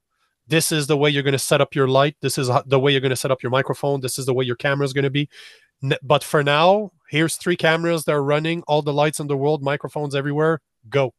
this 0.47 0.71
is 0.71 0.88
the 0.88 0.97
way 0.97 1.10
you're 1.10 1.23
going 1.23 1.31
to 1.34 1.39
set 1.39 1.62
up 1.62 1.73
your 1.73 1.88
light. 1.88 2.15
This 2.21 2.38
is 2.38 2.49
the 2.65 2.79
way 2.79 2.91
you're 2.91 3.01
going 3.01 3.10
to 3.10 3.15
set 3.15 3.31
up 3.31 3.41
your 3.41 3.49
microphone. 3.49 4.01
This 4.01 4.19
is 4.19 4.25
the 4.25 4.34
way 4.34 4.45
your 4.45 4.55
camera 4.55 4.86
is 4.86 4.93
going 4.93 5.03
to 5.03 5.10
be 5.10 5.29
but 6.01 6.23
for 6.23 6.43
now 6.43 6.91
here's 7.10 7.36
three 7.36 7.55
cameras 7.55 8.05
that 8.05 8.13
are 8.13 8.23
running 8.23 8.63
all 8.67 8.81
the 8.81 8.93
lights 8.93 9.19
in 9.19 9.27
the 9.27 9.38
world 9.38 9.62
microphones 9.62 10.15
everywhere. 10.15 10.62
Go. 10.89 11.13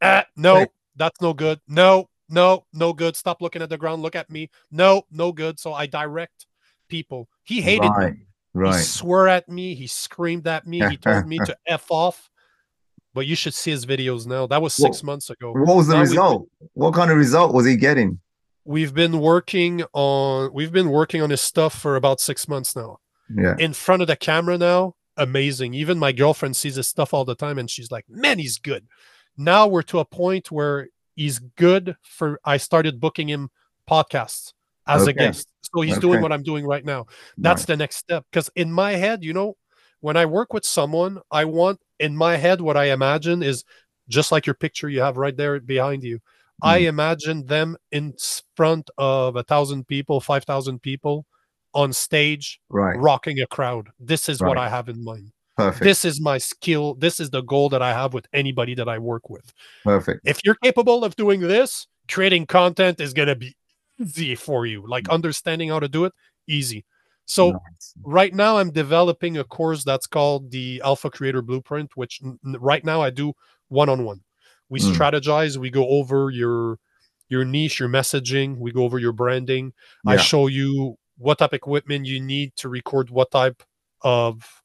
Ah, 0.00 0.24
no 0.36 0.66
that's 0.96 1.20
no 1.20 1.32
good. 1.32 1.60
No 1.68 2.08
no 2.28 2.64
no 2.72 2.92
good. 2.92 3.16
Stop 3.16 3.42
looking 3.42 3.62
at 3.62 3.68
the 3.68 3.78
ground. 3.78 4.02
Look 4.02 4.16
at 4.16 4.30
me. 4.30 4.50
No 4.70 5.02
no 5.10 5.32
good. 5.32 5.58
So 5.58 5.72
i 5.72 5.86
direct 5.86 6.46
people. 6.88 7.28
He 7.44 7.60
hated 7.60 7.88
right, 7.88 8.14
me. 8.14 8.26
Right. 8.54 8.76
he 8.76 8.82
swore 8.82 9.28
at 9.28 9.48
me. 9.48 9.74
He 9.74 9.86
screamed 9.86 10.46
at 10.46 10.66
me. 10.66 10.80
He 10.88 10.96
told 10.96 11.26
me 11.26 11.38
to 11.38 11.56
f 11.66 11.90
off. 11.90 12.30
But 13.14 13.26
you 13.26 13.36
should 13.36 13.52
see 13.52 13.70
his 13.70 13.84
videos 13.84 14.26
now. 14.26 14.46
That 14.46 14.62
was 14.62 14.72
six 14.72 15.02
what, 15.02 15.04
months 15.04 15.28
ago. 15.28 15.52
what 15.52 15.76
was 15.76 15.86
the 15.86 15.94
now 15.94 16.00
result? 16.00 16.48
We, 16.60 16.68
what 16.72 16.94
kind 16.94 17.10
of 17.10 17.18
result 17.18 17.52
was 17.52 17.66
he 17.66 17.76
getting 17.76 18.18
we've 18.64 18.94
been 18.94 19.18
working 19.18 19.84
on 19.92 20.52
we've 20.52 20.72
been 20.72 20.90
working 20.90 21.22
on 21.22 21.30
his 21.30 21.40
stuff 21.40 21.78
for 21.78 21.96
about 21.96 22.20
six 22.20 22.48
months 22.48 22.76
now. 22.76 22.98
Yeah. 23.34 23.56
In 23.58 23.72
front 23.72 24.02
of 24.02 24.08
the 24.08 24.16
camera 24.16 24.58
now, 24.58 24.94
amazing. 25.16 25.74
Even 25.74 25.98
my 25.98 26.12
girlfriend 26.12 26.56
sees 26.56 26.76
his 26.76 26.88
stuff 26.88 27.14
all 27.14 27.24
the 27.24 27.34
time 27.34 27.58
and 27.58 27.70
she's 27.70 27.90
like, 27.90 28.04
man, 28.08 28.38
he's 28.38 28.58
good. 28.58 28.86
Now 29.36 29.66
we're 29.66 29.82
to 29.82 29.98
a 29.98 30.04
point 30.04 30.50
where 30.50 30.88
he's 31.14 31.38
good 31.38 31.96
for 32.02 32.40
I 32.44 32.56
started 32.58 33.00
booking 33.00 33.28
him 33.28 33.50
podcasts 33.88 34.52
as 34.86 35.02
okay. 35.02 35.10
a 35.10 35.14
guest. 35.14 35.48
So 35.74 35.80
he's 35.80 35.94
okay. 35.94 36.00
doing 36.00 36.20
what 36.20 36.32
I'm 36.32 36.42
doing 36.42 36.66
right 36.66 36.84
now. 36.84 37.06
That's 37.38 37.62
right. 37.62 37.68
the 37.68 37.76
next 37.76 37.96
step. 37.96 38.24
Because 38.30 38.50
in 38.54 38.72
my 38.72 38.92
head, 38.92 39.22
you 39.24 39.32
know, 39.32 39.56
when 40.00 40.16
I 40.16 40.26
work 40.26 40.52
with 40.52 40.64
someone, 40.64 41.20
I 41.30 41.44
want 41.44 41.80
in 41.98 42.16
my 42.16 42.36
head 42.36 42.60
what 42.60 42.76
I 42.76 42.86
imagine 42.86 43.42
is 43.42 43.64
just 44.08 44.32
like 44.32 44.46
your 44.46 44.54
picture 44.54 44.88
you 44.88 45.00
have 45.00 45.16
right 45.16 45.36
there 45.36 45.60
behind 45.60 46.02
you. 46.02 46.20
I 46.62 46.80
hmm. 46.80 46.86
imagine 46.86 47.46
them 47.46 47.76
in 47.90 48.14
front 48.56 48.88
of 48.96 49.36
a 49.36 49.42
thousand 49.42 49.86
people, 49.88 50.20
five 50.20 50.44
thousand 50.44 50.80
people 50.82 51.26
on 51.74 51.92
stage, 51.92 52.60
right. 52.68 52.96
rocking 52.98 53.40
a 53.40 53.46
crowd. 53.46 53.88
This 53.98 54.28
is 54.28 54.40
right. 54.40 54.48
what 54.48 54.58
I 54.58 54.68
have 54.68 54.88
in 54.88 55.02
mind. 55.02 55.32
Perfect. 55.56 55.84
This 55.84 56.04
is 56.04 56.20
my 56.20 56.38
skill. 56.38 56.94
This 56.94 57.20
is 57.20 57.30
the 57.30 57.42
goal 57.42 57.68
that 57.70 57.82
I 57.82 57.92
have 57.92 58.14
with 58.14 58.26
anybody 58.32 58.74
that 58.74 58.88
I 58.88 58.98
work 58.98 59.28
with. 59.28 59.52
Perfect. 59.84 60.20
If 60.24 60.44
you're 60.44 60.56
capable 60.56 61.04
of 61.04 61.14
doing 61.16 61.40
this, 61.40 61.86
creating 62.10 62.46
content 62.46 63.00
is 63.00 63.12
going 63.12 63.28
to 63.28 63.36
be 63.36 63.54
easy 64.00 64.34
for 64.34 64.64
you. 64.64 64.84
Like 64.86 65.06
hmm. 65.06 65.12
understanding 65.12 65.68
how 65.68 65.80
to 65.80 65.88
do 65.88 66.04
it, 66.04 66.12
easy. 66.46 66.84
So 67.24 67.52
nice. 67.52 67.94
right 68.02 68.34
now 68.34 68.58
I'm 68.58 68.70
developing 68.70 69.38
a 69.38 69.44
course 69.44 69.84
that's 69.84 70.06
called 70.06 70.50
the 70.50 70.82
Alpha 70.84 71.10
Creator 71.10 71.42
Blueprint, 71.42 71.90
which 71.94 72.20
n- 72.24 72.38
right 72.42 72.84
now 72.84 73.00
I 73.00 73.10
do 73.10 73.32
one 73.68 73.88
on 73.88 74.04
one. 74.04 74.20
We 74.72 74.80
mm. 74.80 74.94
strategize. 74.94 75.58
We 75.58 75.70
go 75.70 75.86
over 75.86 76.30
your 76.30 76.78
your 77.28 77.44
niche, 77.44 77.78
your 77.78 77.90
messaging. 77.90 78.56
We 78.56 78.72
go 78.72 78.84
over 78.84 78.98
your 78.98 79.12
branding. 79.12 79.74
Yeah. 80.04 80.12
I 80.12 80.16
show 80.16 80.46
you 80.46 80.96
what 81.18 81.38
type 81.38 81.52
of 81.52 81.56
equipment 81.56 82.06
you 82.06 82.20
need 82.20 82.56
to 82.56 82.70
record 82.70 83.10
what 83.10 83.30
type 83.30 83.62
of 84.00 84.62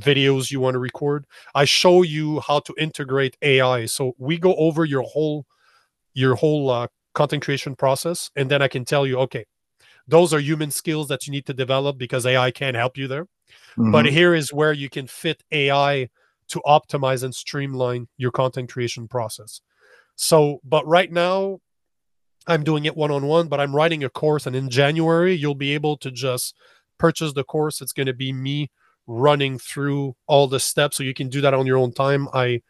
videos 0.00 0.50
you 0.50 0.58
want 0.58 0.74
to 0.74 0.80
record. 0.80 1.26
I 1.54 1.64
show 1.64 2.02
you 2.02 2.40
how 2.40 2.58
to 2.58 2.74
integrate 2.76 3.36
AI. 3.40 3.86
So 3.86 4.14
we 4.18 4.36
go 4.36 4.52
over 4.56 4.84
your 4.84 5.02
whole 5.02 5.46
your 6.12 6.34
whole 6.34 6.68
uh, 6.68 6.88
content 7.14 7.44
creation 7.44 7.76
process, 7.76 8.30
and 8.34 8.50
then 8.50 8.62
I 8.62 8.68
can 8.68 8.84
tell 8.84 9.06
you, 9.06 9.16
okay, 9.20 9.44
those 10.08 10.34
are 10.34 10.40
human 10.40 10.72
skills 10.72 11.06
that 11.06 11.28
you 11.28 11.30
need 11.30 11.46
to 11.46 11.54
develop 11.54 11.98
because 11.98 12.26
AI 12.26 12.50
can't 12.50 12.76
help 12.76 12.98
you 12.98 13.06
there. 13.06 13.26
Mm-hmm. 13.78 13.92
But 13.92 14.06
here 14.06 14.34
is 14.34 14.52
where 14.52 14.72
you 14.72 14.90
can 14.90 15.06
fit 15.06 15.44
AI 15.52 16.08
to 16.48 16.62
optimize 16.66 17.22
and 17.22 17.34
streamline 17.34 18.08
your 18.16 18.30
content 18.30 18.70
creation 18.70 19.08
process. 19.08 19.60
So, 20.16 20.60
but 20.64 20.86
right 20.86 21.10
now, 21.10 21.60
I'm 22.46 22.64
doing 22.64 22.84
it 22.84 22.96
one 22.96 23.10
on 23.10 23.26
one, 23.26 23.48
but 23.48 23.60
I'm 23.60 23.74
writing 23.74 24.04
a 24.04 24.08
course, 24.08 24.46
and 24.46 24.54
in 24.54 24.70
January, 24.70 25.34
you'll 25.34 25.54
be 25.54 25.74
able 25.74 25.96
to 25.98 26.10
just 26.10 26.54
purchase 26.98 27.32
the 27.32 27.44
course. 27.44 27.80
It's 27.80 27.92
going 27.92 28.06
to 28.06 28.14
be 28.14 28.32
me 28.32 28.70
running 29.06 29.58
through 29.58 30.16
all 30.26 30.46
the 30.46 30.60
steps, 30.60 30.96
so 30.96 31.02
you 31.02 31.14
can 31.14 31.28
do 31.28 31.40
that 31.40 31.54
on 31.54 31.66
your 31.66 31.78
own 31.78 31.92
time. 31.92 32.28
I 32.32 32.62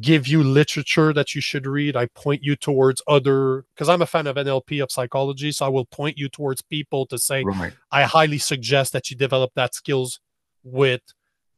give 0.00 0.28
you 0.28 0.42
literature 0.44 1.12
that 1.12 1.34
you 1.34 1.40
should 1.40 1.66
read. 1.66 1.96
I 1.96 2.06
point 2.06 2.42
you 2.42 2.54
towards 2.54 3.02
other 3.06 3.64
because 3.74 3.88
I'm 3.88 4.02
a 4.02 4.06
fan 4.06 4.26
of 4.26 4.36
NLP 4.36 4.82
of 4.82 4.90
psychology, 4.90 5.52
so 5.52 5.66
I 5.66 5.68
will 5.68 5.86
point 5.86 6.18
you 6.18 6.28
towards 6.28 6.62
people 6.62 7.06
to 7.06 7.18
say, 7.18 7.44
right. 7.44 7.72
I 7.90 8.02
highly 8.04 8.38
suggest 8.38 8.92
that 8.92 9.10
you 9.10 9.16
develop 9.16 9.52
that 9.54 9.74
skills 9.74 10.20
with 10.62 11.02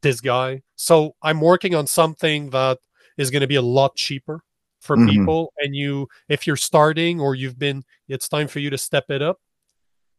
this 0.03 0.21
guy. 0.21 0.63
So 0.77 1.15
I'm 1.23 1.41
working 1.41 1.75
on 1.75 1.87
something 1.87 2.51
that 2.51 2.79
is 3.19 3.31
going 3.31 3.43
to 3.43 3.47
be 3.47 3.57
a 3.57 3.63
lot 3.63 3.97
cheaper 3.97 4.43
for 4.81 4.97
mm-hmm. 4.97 5.11
people. 5.11 5.53
And 5.59 5.75
you, 5.75 6.09
if 6.29 6.47
you're 6.47 6.57
starting 6.57 7.21
or 7.21 7.35
you've 7.35 7.59
been, 7.59 7.85
it's 8.09 8.29
time 8.29 8.49
for 8.49 8.59
you 8.59 8.71
to 8.71 8.79
step 8.79 9.11
it 9.11 9.23
up. 9.23 9.39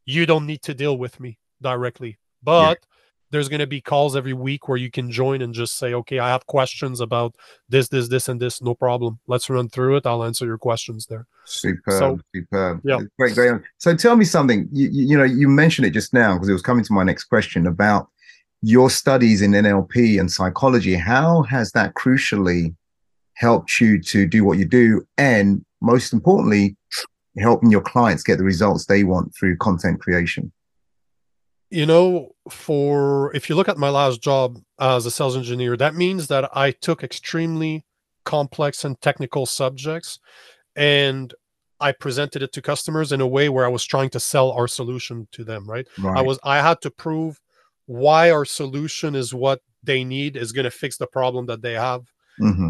You 0.06 0.26
don't 0.26 0.46
need 0.46 0.62
to 0.64 0.74
deal 0.74 0.98
with 0.98 1.20
me 1.20 1.38
directly, 1.62 2.18
but 2.42 2.80
yeah. 2.82 2.88
there's 3.30 3.50
going 3.50 3.60
to 3.60 3.68
be 3.68 3.82
calls 3.82 4.16
every 4.16 4.34
week 4.34 4.68
where 4.68 4.78
you 4.78 4.90
can 4.90 5.12
join 5.12 5.42
and 5.42 5.54
just 5.54 5.78
say, 5.78 5.94
okay, 5.94 6.20
I 6.20 6.30
have 6.30 6.46
questions 6.48 7.02
about 7.02 7.36
this, 7.70 7.88
this, 7.88 8.08
this, 8.08 8.28
and 8.28 8.40
this. 8.40 8.62
No 8.62 8.74
problem. 8.74 9.20
Let's 9.28 9.50
run 9.50 9.70
through 9.70 9.98
it. 9.98 10.06
I'll 10.06 10.24
answer 10.24 10.46
your 10.46 10.58
questions 10.58 11.06
there. 11.06 11.28
Superb, 11.46 12.00
so, 12.00 12.20
superb. 12.36 12.82
Yeah, 12.84 13.00
great, 13.18 13.36
great. 13.36 13.62
So 13.78 13.96
tell 13.96 14.16
me 14.16 14.26
something. 14.26 14.68
You, 14.72 14.90
you, 14.90 15.08
you 15.10 15.18
know, 15.18 15.24
you 15.24 15.48
mentioned 15.48 15.86
it 15.86 15.92
just 15.92 16.14
now 16.14 16.34
because 16.34 16.50
it 16.50 16.54
was 16.54 16.64
coming 16.64 16.84
to 16.84 16.94
my 16.94 17.04
next 17.04 17.26
question 17.26 17.68
about 17.68 18.10
your 18.62 18.90
studies 18.90 19.42
in 19.42 19.52
NLP 19.52 20.20
and 20.20 20.32
psychology, 20.32 20.96
how 20.96 21.44
has 21.44 21.72
that 21.72 21.96
crucially 21.96 22.76
helped 23.34 23.80
you 23.80 24.00
to 24.02 24.28
do 24.28 24.44
what 24.44 24.58
you 24.58 24.66
do, 24.66 25.06
and 25.18 25.66
most 25.82 26.14
importantly, 26.14 26.76
helping 27.40 27.72
your 27.72 27.82
clients 27.82 28.24
get 28.24 28.38
the 28.38 28.44
results 28.44 28.86
they 28.86 29.04
want 29.04 29.34
through 29.36 29.58
content 29.58 30.00
creation? 30.00 30.52
You 31.70 31.86
know, 31.86 32.36
for 32.50 33.34
if 33.34 33.50
you 33.50 33.56
look 33.56 33.70
at 33.70 33.78
my 33.78 33.90
last 33.90 34.22
job 34.22 34.60
as 34.80 35.06
a 35.06 35.12
sales 35.12 35.38
engineer, 35.38 35.78
that 35.78 35.96
means 35.96 36.28
that 36.28 36.56
I 36.56 36.72
took 36.72 37.04
extremely 37.04 37.86
complex 38.26 38.84
and 38.84 39.00
technical 39.02 39.46
subjects 39.46 40.20
and 40.76 41.34
I 41.80 41.92
presented 41.92 42.44
it 42.44 42.54
to 42.54 42.62
customers 42.62 43.12
in 43.12 43.22
a 43.22 43.28
way 43.28 43.50
where 43.50 43.66
I 43.66 43.70
was 43.70 43.84
trying 43.84 44.12
to 44.12 44.20
sell 44.20 44.52
our 44.52 44.68
solution 44.68 45.28
to 45.32 45.44
them, 45.44 45.68
right? 45.68 45.88
right. 45.98 46.20
I 46.20 46.22
was 46.22 46.40
I 46.44 46.62
had 46.62 46.80
to 46.82 46.92
prove 46.92 47.40
why 47.92 48.32
our 48.32 48.46
solution 48.46 49.16
is 49.16 49.34
what 49.34 49.60
they 49.84 50.04
need 50.06 50.38
is 50.38 50.54
going 50.54 50.64
to 50.64 50.72
fix 50.72 50.98
the 50.98 51.08
problem 51.08 51.46
that 51.48 51.62
they 51.62 51.74
have. 51.74 52.04
Mm-hmm. 52.40 52.70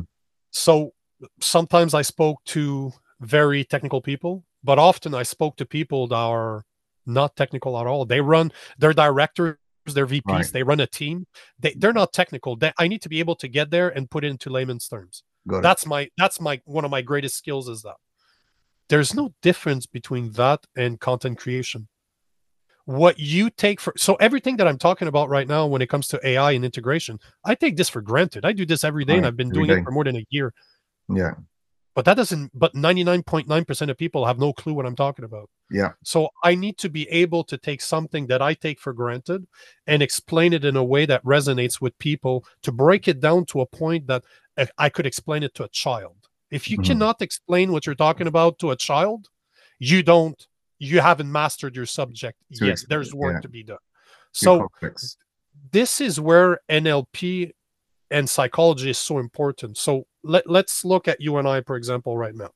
So 0.50 0.94
sometimes 1.40 1.94
I 1.94 2.02
spoke 2.02 2.44
to 2.46 2.92
very 3.20 3.64
technical 3.64 4.02
people, 4.02 4.44
but 4.64 4.80
often 4.80 5.14
I 5.14 5.22
spoke 5.22 5.58
to 5.58 5.66
people 5.66 6.08
that 6.08 6.16
are 6.16 6.64
not 7.06 7.36
technical 7.36 7.78
at 7.80 7.86
all. 7.86 8.06
They 8.06 8.20
run 8.20 8.52
their 8.80 8.94
directors, 8.94 9.58
their 9.86 10.08
VPs, 10.08 10.24
right. 10.28 10.46
they 10.48 10.64
run 10.64 10.80
a 10.80 10.88
team. 10.88 11.28
They 11.60 11.76
they're 11.78 11.94
not 11.94 12.14
technical. 12.14 12.56
They, 12.56 12.72
I 12.80 12.88
need 12.88 13.04
to 13.04 13.10
be 13.10 13.20
able 13.20 13.36
to 13.36 13.48
get 13.48 13.70
there 13.70 13.90
and 13.90 14.10
put 14.10 14.24
it 14.24 14.30
into 14.30 14.50
layman's 14.50 14.88
terms. 14.88 15.24
That's 15.62 15.86
my 15.86 16.10
that's 16.18 16.42
my 16.42 16.62
one 16.66 16.86
of 16.86 16.92
my 16.92 17.04
greatest 17.04 17.38
skills 17.38 17.68
is 17.68 17.84
that. 17.84 17.98
There's 18.90 19.14
no 19.14 19.34
difference 19.42 19.86
between 19.86 20.32
that 20.34 20.66
and 20.76 21.00
content 21.00 21.38
creation 21.38 21.88
what 22.86 23.20
you 23.20 23.50
take 23.50 23.80
for 23.80 23.94
so 23.98 24.16
everything 24.16 24.58
that 24.58 24.68
I'm 24.68 24.78
talking 24.78 25.08
about 25.08 25.30
right 25.30 25.48
now 25.48 25.66
when 25.68 25.82
it 25.82 25.90
comes 25.90 26.08
to 26.10 26.28
AI 26.28 26.52
and 26.52 26.66
integration, 26.66 27.20
I 27.44 27.56
take 27.56 27.78
this 27.78 27.90
for 27.90 28.02
granted. 28.02 28.46
I 28.46 28.52
do 28.54 28.66
this 28.66 28.84
every 28.84 29.06
day 29.06 29.14
right, 29.14 29.18
and 29.20 29.28
I've 29.28 29.38
been 29.38 29.50
doing 29.50 29.68
day. 29.68 29.80
it 29.80 29.84
for 29.84 29.92
more 29.92 30.04
than 30.04 30.18
a 30.18 30.26
year. 30.30 30.54
Yeah. 31.10 31.34
But 31.94 32.06
that 32.06 32.16
doesn't 32.16 32.52
but 32.58 32.74
99.9% 32.74 33.90
of 33.90 33.98
people 33.98 34.26
have 34.26 34.40
no 34.40 34.54
clue 34.54 34.74
what 34.74 34.86
I'm 34.86 34.96
talking 34.96 35.26
about. 35.26 35.50
Yeah. 35.70 35.92
So 36.04 36.30
I 36.44 36.56
need 36.56 36.78
to 36.80 36.90
be 36.90 37.08
able 37.10 37.44
to 37.46 37.58
take 37.58 37.82
something 37.82 38.28
that 38.28 38.42
I 38.42 38.54
take 38.54 38.80
for 38.80 38.94
granted 38.94 39.46
and 39.88 40.02
explain 40.02 40.54
it 40.54 40.64
in 40.64 40.78
a 40.78 40.84
way 40.84 41.06
that 41.06 41.24
resonates 41.24 41.82
with 41.82 41.98
people 41.98 42.46
to 42.64 42.72
break 42.72 43.08
it 43.08 43.20
down 43.20 43.46
to 43.48 43.62
a 43.62 43.66
point 43.66 44.08
that 44.08 44.24
I 44.78 44.90
could 44.90 45.06
explain 45.06 45.44
it 45.44 45.54
to 45.56 45.64
a 45.64 45.70
child. 45.70 46.16
If 46.50 46.70
you 46.70 46.78
mm-hmm. 46.78 46.88
cannot 46.88 47.22
explain 47.22 47.72
what 47.72 47.86
you're 47.86 47.96
talking 47.96 48.28
about 48.28 48.60
to 48.60 48.72
a 48.72 48.76
child, 48.76 49.30
you 49.80 50.04
don't 50.04 50.48
you 50.82 51.00
haven't 51.00 51.32
mastered 51.32 51.76
your 51.76 51.86
subject 51.86 52.40
Too 52.58 52.66
yet. 52.66 52.84
There's 52.90 53.14
work 53.14 53.36
yeah. 53.36 53.42
to 53.42 53.50
be 53.50 53.64
done. 53.64 53.78
So 54.32 54.68
this 55.72 56.02
is 56.02 56.20
where 56.20 56.60
NLP 56.70 57.52
and 58.10 58.28
psychology 58.28 58.90
is 58.90 58.98
so 58.98 59.20
important. 59.20 59.78
So 59.78 60.08
let, 60.24 60.50
let's 60.50 60.84
look 60.84 61.08
at 61.08 61.22
you 61.22 61.38
and 61.38 61.48
I, 61.48 61.62
for 61.62 61.76
example, 61.76 62.18
right 62.18 62.34
now. 62.34 62.50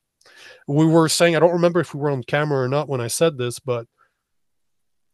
We 0.66 0.86
were 0.86 1.08
saying, 1.08 1.36
I 1.36 1.38
don't 1.38 1.52
remember 1.52 1.78
if 1.78 1.94
we 1.94 2.00
were 2.00 2.10
on 2.10 2.24
camera 2.24 2.64
or 2.64 2.68
not 2.68 2.88
when 2.88 3.00
I 3.00 3.06
said 3.06 3.38
this, 3.38 3.60
but 3.60 3.86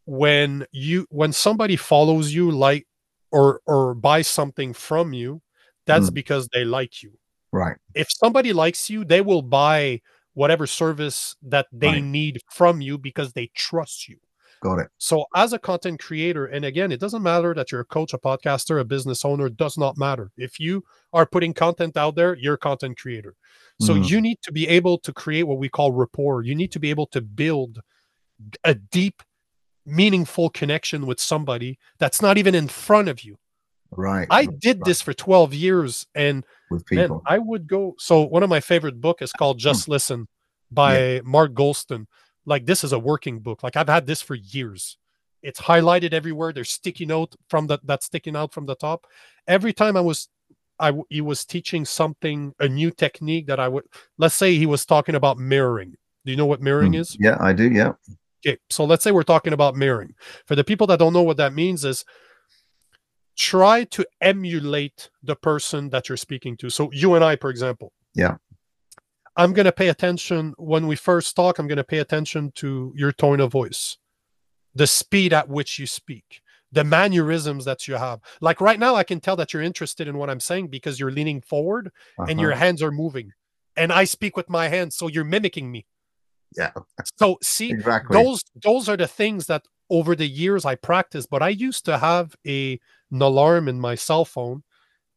when 0.07 0.67
you 0.73 1.07
when 1.11 1.33
somebody 1.33 1.77
follows 1.77 2.33
you 2.33 2.51
like 2.51 2.89
or 3.31 3.61
or 3.67 3.95
buys 3.95 4.27
something 4.27 4.73
from 4.73 5.13
you, 5.13 5.43
that's 5.87 6.09
mm. 6.09 6.15
because 6.15 6.49
they 6.49 6.65
like 6.65 7.03
you. 7.03 7.13
Right. 7.53 7.77
If 7.95 8.09
somebody 8.11 8.55
likes 8.55 8.89
you, 8.89 9.05
they 9.05 9.21
will 9.21 9.43
buy 9.43 10.01
whatever 10.35 10.67
service 10.67 11.37
that 11.43 11.67
they 11.73 11.89
right. 11.89 12.05
need 12.05 12.41
from 12.51 12.81
you 12.81 12.99
because 12.99 13.33
they 13.33 13.51
trust 13.55 14.09
you. 14.09 14.17
Got 14.63 14.79
it. 14.79 14.89
So, 14.97 15.27
as 15.35 15.53
a 15.53 15.59
content 15.59 16.01
creator, 16.01 16.47
and 16.47 16.65
again, 16.65 16.93
it 16.93 17.01
doesn't 17.01 17.23
matter 17.23 17.53
that 17.53 17.73
you're 17.73 17.81
a 17.81 17.85
coach, 17.85 18.15
a 18.15 18.19
podcaster, 18.19 18.81
a 18.81 18.85
business 18.85 19.25
owner, 19.25 19.49
does 19.49 19.77
not 19.77 19.99
matter. 19.99 20.31
If 20.37 20.61
you 20.61 20.85
are 21.13 21.27
putting 21.27 21.53
content 21.53 21.97
out 21.97 22.15
there, 22.15 22.37
you're 22.37 22.55
a 22.55 22.59
content 22.59 22.97
creator. 22.97 23.35
So, 23.81 23.95
mm. 23.95 24.09
you 24.09 24.21
need 24.21 24.39
to 24.43 24.53
be 24.53 24.69
able 24.69 24.99
to 24.99 25.13
create 25.13 25.43
what 25.43 25.59
we 25.59 25.69
call 25.69 25.91
rapport. 25.91 26.43
You 26.43 26.55
need 26.55 26.71
to 26.73 26.79
be 26.79 26.91
able 26.91 27.07
to 27.09 27.21
build 27.21 27.81
a 28.63 28.75
deep, 28.75 29.25
meaningful 29.85 30.49
connection 30.51 31.07
with 31.07 31.19
somebody 31.19 31.77
that's 31.99 32.23
not 32.23 32.39
even 32.39 32.55
in 32.55 32.69
front 32.69 33.09
of 33.09 33.25
you. 33.25 33.39
Right. 33.97 34.27
I 34.31 34.47
did 34.47 34.79
right. 34.79 34.85
this 34.85 35.03
for 35.03 35.13
12 35.13 35.55
years 35.55 36.07
and 36.15 36.45
with 36.71 36.87
people. 36.87 37.17
Man, 37.17 37.21
I 37.27 37.39
would 37.39 37.67
go. 37.67 37.95
So 37.99 38.23
one 38.23 38.43
of 38.43 38.51
my 38.51 38.61
favorite 38.61 39.01
book 39.01 39.23
is 39.23 39.33
called 39.33 39.57
hmm. 39.57 39.61
Just 39.61 39.89
Listen 39.89 40.29
by 40.71 41.15
yeah. 41.15 41.21
Mark 41.25 41.53
Goulston. 41.53 42.07
Like 42.45 42.67
this 42.67 42.83
is 42.85 42.93
a 42.93 42.99
working 42.99 43.41
book. 43.41 43.63
Like 43.63 43.77
I've 43.77 43.89
had 43.89 44.07
this 44.07 44.23
for 44.23 44.35
years. 44.35 44.97
It's 45.43 45.61
highlighted 45.61 46.13
everywhere. 46.13 46.53
There's 46.53 46.71
sticky 46.71 47.07
note 47.07 47.35
from 47.49 47.67
that 47.69 47.81
that's 47.85 48.07
sticking 48.07 48.37
out 48.37 48.53
from 48.53 48.67
the 48.67 48.75
top. 48.75 49.07
Every 49.47 49.73
time 49.73 49.97
I 49.97 50.01
was 50.01 50.29
I 50.79 50.93
he 51.09 51.21
was 51.21 51.45
teaching 51.45 51.85
something, 51.85 52.55
a 52.59 52.69
new 52.69 52.91
technique 52.91 53.47
that 53.47 53.61
I 53.61 53.69
would 53.69 53.85
let's 54.19 54.35
say 54.35 54.57
he 54.57 54.67
was 54.67 54.87
talking 54.87 55.15
about 55.15 55.39
mirroring. 55.39 55.97
Do 56.25 56.31
you 56.31 56.37
know 56.37 56.47
what 56.47 56.61
mirroring 56.61 56.93
mm. 56.93 57.01
is? 57.01 57.17
Yeah, 57.21 57.37
I 57.41 57.53
do. 57.53 57.71
Yeah. 57.71 57.93
Okay. 58.45 58.59
So 58.71 58.85
let's 58.85 59.05
say 59.05 59.13
we're 59.13 59.23
talking 59.23 59.53
about 59.53 59.77
mirroring. 59.77 60.15
For 60.47 60.57
the 60.57 60.65
people 60.65 60.87
that 60.89 60.99
don't 60.99 61.13
know 61.13 61.23
what 61.23 61.37
that 61.37 61.55
means 61.55 61.85
is 61.85 62.05
try 63.37 63.85
to 63.85 64.07
emulate 64.21 65.11
the 65.23 65.37
person 65.37 65.91
that 65.91 66.09
you're 66.09 66.17
speaking 66.17 66.57
to. 66.59 66.71
So 66.71 66.91
you 66.93 67.15
and 67.15 67.25
I, 67.25 67.37
for 67.37 67.51
example. 67.51 67.93
Yeah. 68.15 68.37
I'm 69.37 69.53
going 69.53 69.65
to 69.65 69.73
pay 69.73 69.89
attention 69.89 70.55
when 70.59 70.87
we 70.87 70.97
first 70.97 71.35
talk. 71.35 71.59
I'm 71.59 71.67
going 71.67 71.77
to 71.77 71.85
pay 71.85 71.99
attention 71.99 72.53
to 72.57 72.93
your 72.95 73.13
tone 73.13 73.41
of 73.41 73.51
voice, 73.51 73.97
the 74.75 74.87
speed 74.87 75.33
at 75.33 75.49
which 75.49 75.79
you 75.79 75.87
speak, 75.87 76.43
the 76.71 76.85
mannerisms 76.85 77.65
that 77.65 77.89
you 77.89 77.95
have. 77.95 78.21
Like 78.41 78.61
right 78.61 78.79
now, 78.79 78.95
I 78.95 79.05
can 79.05 79.21
tell 79.21 79.37
that 79.37 79.53
you're 79.53 79.63
interested 79.63 80.07
in 80.07 80.19
what 80.19 80.29
I'm 80.29 80.41
saying 80.41 80.69
because 80.69 81.01
you're 81.01 81.11
leaning 81.11 81.41
forward 81.41 81.91
uh-huh. 82.19 82.27
and 82.29 82.41
your 82.41 82.53
uh-huh. 82.53 82.61
hands 82.61 82.83
are 82.83 82.91
moving. 82.91 83.33
And 83.75 83.91
I 83.91 84.05
speak 84.05 84.37
with 84.37 84.51
my 84.51 84.69
hands, 84.69 84.97
so 84.97 85.09
you're 85.09 85.25
mimicking 85.25 85.73
me. 85.73 85.87
Yeah. 86.55 86.73
So 87.17 87.39
see, 87.43 87.71
exactly. 87.71 88.23
those 88.23 88.43
those 88.63 88.87
are 88.89 88.99
the 88.99 89.07
things 89.07 89.47
that 89.47 89.63
over 89.89 90.15
the 90.15 90.29
years 90.29 90.67
I 90.67 90.75
practiced. 90.75 91.31
But 91.31 91.43
I 91.43 91.49
used 91.49 91.87
to 91.87 91.97
have 91.97 92.37
a 92.47 92.79
an 93.13 93.23
alarm 93.23 93.69
in 93.69 93.79
my 93.79 93.95
cell 93.95 94.25
phone 94.25 94.65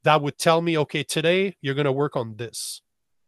that 0.04 0.22
would 0.22 0.38
tell 0.38 0.62
me, 0.62 0.78
okay, 0.78 1.04
today 1.04 1.56
you're 1.62 1.74
going 1.74 1.86
to 1.86 1.92
work 1.92 2.16
on 2.16 2.36
this. 2.36 2.82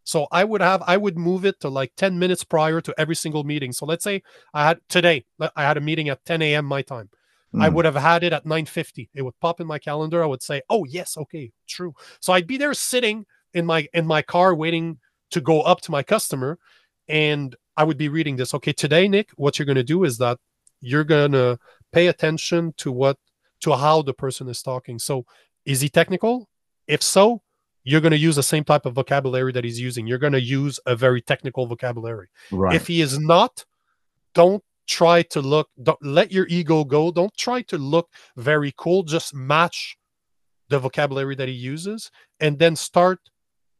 So 0.03 0.27
I 0.31 0.43
would 0.43 0.61
have, 0.61 0.83
I 0.85 0.95
would 0.95 1.17
move 1.17 1.43
it 1.43 1.59
to 1.61 1.69
like 1.69 1.93
10 1.97 2.17
minutes 2.19 2.43
prior 2.43 2.79
to 2.81 2.93
every 2.97 3.15
single 3.15 3.43
meeting. 3.43 3.73
So 3.73 3.85
let's 3.85 4.03
say 4.03 4.21
I 4.53 4.67
had 4.67 4.79
today, 4.87 5.25
I 5.55 5.63
had 5.63 5.77
a 5.77 5.81
meeting 5.81 6.07
at 6.09 6.23
10 6.23 6.41
a.m. 6.43 6.65
my 6.65 6.81
time. 6.81 7.09
Mm. 7.53 7.63
I 7.63 7.69
would 7.69 7.85
have 7.85 7.95
had 7.95 8.23
it 8.23 8.33
at 8.33 8.45
9:50. 8.45 9.09
It 9.13 9.21
would 9.21 9.39
pop 9.39 9.59
in 9.59 9.67
my 9.67 9.79
calendar. 9.79 10.21
I 10.21 10.27
would 10.27 10.41
say, 10.41 10.61
"Oh 10.69 10.85
yes, 10.85 11.17
okay, 11.17 11.51
true." 11.65 11.93
So 12.19 12.33
I'd 12.33 12.47
be 12.47 12.57
there 12.57 12.73
sitting 12.73 13.25
in 13.53 13.65
my 13.65 13.87
in 13.93 14.05
my 14.05 14.21
car 14.21 14.53
waiting 14.53 14.99
to 15.31 15.41
go 15.41 15.61
up 15.61 15.81
to 15.81 15.91
my 15.91 16.03
customer, 16.03 16.59
and 17.07 17.55
I 17.77 17.83
would 17.83 17.97
be 17.97 18.09
reading 18.09 18.35
this. 18.35 18.53
Okay, 18.53 18.73
today, 18.73 19.07
Nick, 19.07 19.29
what 19.35 19.57
you're 19.57 19.65
going 19.65 19.75
to 19.75 19.83
do 19.83 20.03
is 20.03 20.17
that 20.17 20.39
you're 20.81 21.03
going 21.03 21.31
to 21.31 21.57
pay 21.91 22.07
attention 22.07 22.73
to 22.77 22.91
what 22.91 23.17
to 23.61 23.75
how 23.75 24.01
the 24.01 24.13
person 24.13 24.47
is 24.47 24.61
talking. 24.61 24.99
So, 24.99 25.25
is 25.65 25.81
he 25.81 25.89
technical? 25.89 26.49
If 26.87 27.01
so, 27.01 27.41
you're 27.83 28.01
going 28.01 28.11
to 28.11 28.17
use 28.17 28.35
the 28.35 28.43
same 28.43 28.63
type 28.63 28.85
of 28.85 28.93
vocabulary 28.93 29.51
that 29.53 29.63
he's 29.63 29.79
using. 29.79 30.07
You're 30.07 30.17
going 30.17 30.33
to 30.33 30.41
use 30.41 30.79
a 30.85 30.95
very 30.95 31.21
technical 31.21 31.65
vocabulary. 31.67 32.27
Right. 32.51 32.75
If 32.75 32.87
he 32.87 33.01
is 33.01 33.17
not, 33.17 33.63
don't 34.33 34.63
try 34.87 35.21
to 35.21 35.41
look, 35.41 35.69
don't 35.81 36.01
let 36.03 36.31
your 36.31 36.47
ego 36.49 36.83
go. 36.83 37.11
Don't 37.11 37.33
try 37.35 37.61
to 37.63 37.77
look 37.77 38.09
very 38.35 38.73
cool. 38.77 39.03
Just 39.03 39.33
match 39.33 39.97
the 40.69 40.79
vocabulary 40.79 41.35
that 41.35 41.47
he 41.47 41.53
uses 41.53 42.11
and 42.39 42.59
then 42.59 42.75
start 42.75 43.19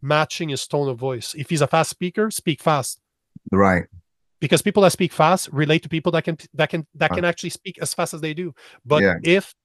matching 0.02 0.50
his 0.50 0.66
tone 0.68 0.88
of 0.88 0.98
voice. 0.98 1.34
If 1.38 1.50
he's 1.50 1.62
a 1.62 1.68
fast 1.68 1.90
speaker, 1.90 2.32
speak 2.32 2.62
fast. 2.62 3.00
Right. 3.52 3.88
Because 4.40 4.62
people 4.62 4.84
that 4.84 4.92
speak 4.92 5.12
fast 5.12 5.50
relate 5.52 5.84
to 5.84 5.90
people 5.90 6.12
that 6.12 6.24
can 6.24 6.38
that 6.54 6.70
can 6.70 6.86
that 6.96 7.12
can 7.12 7.26
actually 7.26 7.50
speak 7.50 7.80
as 7.82 7.94
fast 7.94 8.14
as 8.14 8.22
they 8.22 8.34
do. 8.36 8.54
But 8.86 9.02
yeah. 9.02 9.16
if 9.24 9.56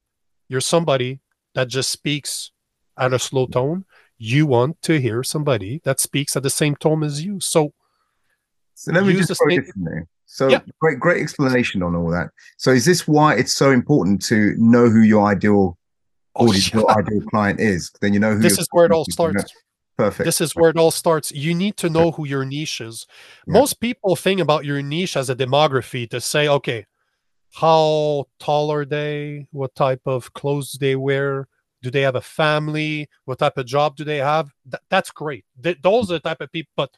you're 0.48 0.60
somebody 0.60 1.20
that 1.54 1.68
just 1.68 1.90
speaks 1.90 2.50
at 2.98 3.12
a 3.12 3.18
slow 3.18 3.46
tone. 3.46 3.84
You 4.18 4.46
want 4.46 4.80
to 4.82 5.00
hear 5.00 5.22
somebody 5.22 5.80
that 5.84 6.00
speaks 6.00 6.36
at 6.36 6.42
the 6.42 6.50
same 6.50 6.76
tone 6.76 7.02
as 7.02 7.24
you. 7.24 7.40
So, 7.40 7.72
so 8.74 8.92
let 8.92 9.04
me 9.04 9.14
just 9.14 9.30
it 9.30 9.66
from 9.66 9.84
there. 9.84 10.06
So 10.26 10.48
yeah. 10.48 10.60
great, 10.80 10.98
great 10.98 11.20
explanation 11.20 11.82
on 11.82 11.94
all 11.94 12.10
that. 12.10 12.30
So 12.56 12.70
is 12.70 12.86
this 12.86 13.06
why 13.06 13.34
it's 13.34 13.54
so 13.54 13.70
important 13.70 14.24
to 14.26 14.54
know 14.56 14.88
who 14.88 15.00
your 15.00 15.26
ideal 15.26 15.76
oh, 16.36 16.52
yeah. 16.52 16.70
your 16.72 16.90
ideal 16.90 17.20
client 17.28 17.60
is? 17.60 17.90
Then 18.00 18.14
you 18.14 18.20
know 18.20 18.34
who. 18.34 18.40
This 18.40 18.58
is 18.58 18.66
where 18.70 18.86
it 18.86 18.92
all 18.92 19.04
starts. 19.04 19.52
Perfect. 19.98 20.24
This 20.24 20.40
is 20.40 20.56
where 20.56 20.70
it 20.70 20.78
all 20.78 20.90
starts. 20.90 21.32
You 21.32 21.54
need 21.54 21.76
to 21.76 21.90
know 21.90 22.12
who 22.12 22.26
your 22.26 22.46
niche 22.46 22.80
is. 22.80 23.06
Yeah. 23.46 23.52
Most 23.52 23.78
people 23.78 24.16
think 24.16 24.40
about 24.40 24.64
your 24.64 24.80
niche 24.80 25.18
as 25.18 25.28
a 25.28 25.36
demography 25.36 26.08
to 26.08 26.20
say, 26.20 26.48
okay, 26.48 26.86
how 27.52 28.24
tall 28.38 28.72
are 28.72 28.84
they 28.84 29.46
what 29.52 29.74
type 29.74 30.00
of 30.06 30.32
clothes 30.32 30.76
they 30.80 30.96
wear 30.96 31.46
do 31.82 31.90
they 31.90 32.00
have 32.00 32.16
a 32.16 32.20
family 32.20 33.08
what 33.26 33.38
type 33.38 33.58
of 33.58 33.66
job 33.66 33.96
do 33.96 34.04
they 34.04 34.18
have 34.18 34.50
Th- 34.70 34.82
that's 34.88 35.10
great 35.10 35.44
Th- 35.62 35.78
those 35.82 36.10
are 36.10 36.14
the 36.14 36.20
type 36.20 36.40
of 36.40 36.50
people 36.50 36.72
but 36.76 36.96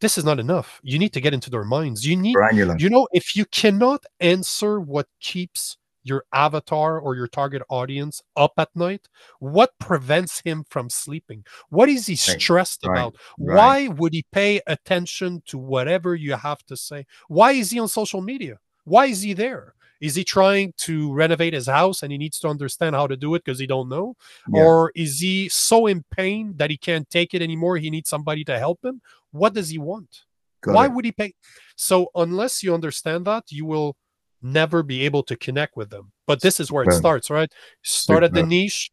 this 0.00 0.16
is 0.16 0.24
not 0.24 0.40
enough 0.40 0.80
you 0.82 0.98
need 0.98 1.12
to 1.12 1.20
get 1.20 1.34
into 1.34 1.50
their 1.50 1.64
minds 1.64 2.06
you 2.06 2.16
need 2.16 2.34
Granular. 2.34 2.76
you 2.78 2.88
know 2.88 3.06
if 3.12 3.36
you 3.36 3.44
cannot 3.46 4.04
answer 4.20 4.80
what 4.80 5.06
keeps 5.20 5.76
your 6.04 6.24
avatar 6.32 6.98
or 6.98 7.14
your 7.14 7.28
target 7.28 7.62
audience 7.68 8.22
up 8.36 8.54
at 8.58 8.68
night? 8.74 9.08
What 9.38 9.78
prevents 9.78 10.40
him 10.40 10.64
from 10.68 10.90
sleeping? 10.90 11.44
What 11.68 11.88
is 11.88 12.06
he 12.06 12.16
stressed 12.16 12.84
right. 12.84 12.92
about? 12.92 13.16
Right. 13.38 13.56
Why 13.56 13.88
would 13.88 14.12
he 14.12 14.24
pay 14.32 14.60
attention 14.66 15.42
to 15.46 15.58
whatever 15.58 16.14
you 16.14 16.34
have 16.34 16.64
to 16.66 16.76
say? 16.76 17.06
Why 17.28 17.52
is 17.52 17.70
he 17.70 17.78
on 17.78 17.88
social 17.88 18.20
media? 18.20 18.58
Why 18.84 19.06
is 19.06 19.22
he 19.22 19.32
there? 19.32 19.74
Is 20.02 20.16
he 20.16 20.24
trying 20.24 20.74
to 20.78 21.12
renovate 21.12 21.54
his 21.54 21.68
house 21.68 22.02
and 22.02 22.10
he 22.10 22.18
needs 22.18 22.40
to 22.40 22.48
understand 22.48 22.96
how 22.96 23.06
to 23.06 23.16
do 23.16 23.36
it 23.36 23.44
because 23.44 23.60
he 23.60 23.68
don't 23.68 23.88
know? 23.88 24.16
Yeah. 24.52 24.64
Or 24.64 24.92
is 24.96 25.20
he 25.20 25.48
so 25.48 25.86
in 25.86 26.04
pain 26.10 26.54
that 26.56 26.70
he 26.70 26.76
can't 26.76 27.08
take 27.08 27.34
it 27.34 27.40
anymore? 27.40 27.76
He 27.76 27.88
needs 27.88 28.10
somebody 28.10 28.42
to 28.46 28.58
help 28.58 28.84
him. 28.84 29.00
What 29.30 29.54
does 29.54 29.68
he 29.68 29.78
want? 29.78 30.24
Got 30.60 30.74
Why 30.74 30.86
it. 30.86 30.92
would 30.92 31.04
he 31.04 31.12
pay? 31.12 31.34
So 31.76 32.10
unless 32.16 32.64
you 32.64 32.74
understand 32.74 33.26
that, 33.26 33.44
you 33.52 33.64
will 33.64 33.96
never 34.42 34.82
be 34.82 35.04
able 35.06 35.22
to 35.22 35.36
connect 35.36 35.76
with 35.76 35.90
them. 35.90 36.10
But 36.26 36.40
this 36.40 36.58
is 36.58 36.72
where 36.72 36.82
it 36.82 36.92
starts, 36.92 37.30
right? 37.30 37.52
Start 37.82 38.24
at 38.24 38.34
the 38.34 38.42
niche, 38.42 38.90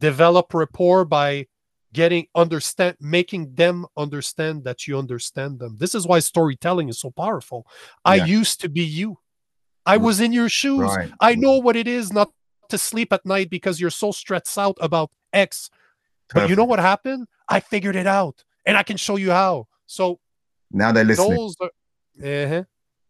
develop 0.00 0.52
rapport 0.52 1.04
by 1.04 1.46
getting 1.92 2.26
understand 2.34 2.96
making 3.00 3.54
them 3.54 3.86
understand 3.96 4.62
that 4.64 4.86
you 4.86 4.98
understand 4.98 5.58
them 5.58 5.74
this 5.78 5.94
is 5.94 6.06
why 6.06 6.18
storytelling 6.18 6.88
is 6.90 7.00
so 7.00 7.10
powerful 7.10 7.66
i 8.04 8.16
used 8.16 8.60
to 8.60 8.68
be 8.68 8.82
you 8.82 9.16
i 9.88 9.96
was 9.96 10.20
in 10.20 10.32
your 10.32 10.48
shoes 10.48 10.80
right. 10.80 11.10
i 11.20 11.34
know 11.34 11.58
what 11.58 11.76
it 11.76 11.88
is 11.88 12.12
not 12.12 12.30
to 12.68 12.78
sleep 12.78 13.12
at 13.12 13.24
night 13.24 13.50
because 13.50 13.80
you're 13.80 13.90
so 13.90 14.12
stressed 14.12 14.58
out 14.58 14.76
about 14.80 15.10
x 15.32 15.70
Perfect. 16.28 16.34
but 16.34 16.50
you 16.50 16.56
know 16.56 16.64
what 16.64 16.78
happened 16.78 17.26
i 17.48 17.60
figured 17.60 17.96
it 17.96 18.06
out 18.06 18.44
and 18.66 18.76
i 18.76 18.82
can 18.82 18.96
show 18.96 19.16
you 19.16 19.30
how 19.30 19.66
so 19.86 20.20
now 20.70 20.92
they're 20.92 21.04
listening 21.04 21.50
are, 21.60 21.70
uh-huh. 22.22 22.64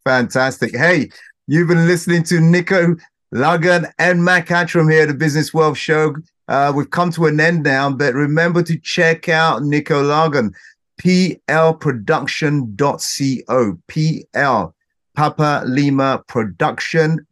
fantastic 0.05 0.77
hey 0.77 1.09
You've 1.51 1.69
been 1.69 1.87
listening 1.87 2.25
to 2.25 2.41
Nico 2.41 2.95
Lagan 3.33 3.87
and 3.99 4.23
Mac 4.23 4.49
Attram 4.49 4.93
here 4.93 5.05
at 5.05 5.09
the 5.09 5.15
Business 5.15 5.55
Wealth 5.55 5.79
Show. 5.79 6.15
Uh, 6.47 6.75
we've 6.77 6.91
come 6.91 7.11
to 7.13 7.25
an 7.25 7.41
end 7.41 7.63
now, 7.63 7.91
but 7.91 8.13
remember 8.13 8.63
to 8.65 8.79
check 8.79 9.31
out 9.31 9.63
Nico 9.63 10.03
Lagan, 10.03 10.53
plproduction.co. 11.01 13.79
PL, 13.89 14.75
Papa 15.19 15.65
Lima 15.67 16.23
Production.co. 16.29 17.27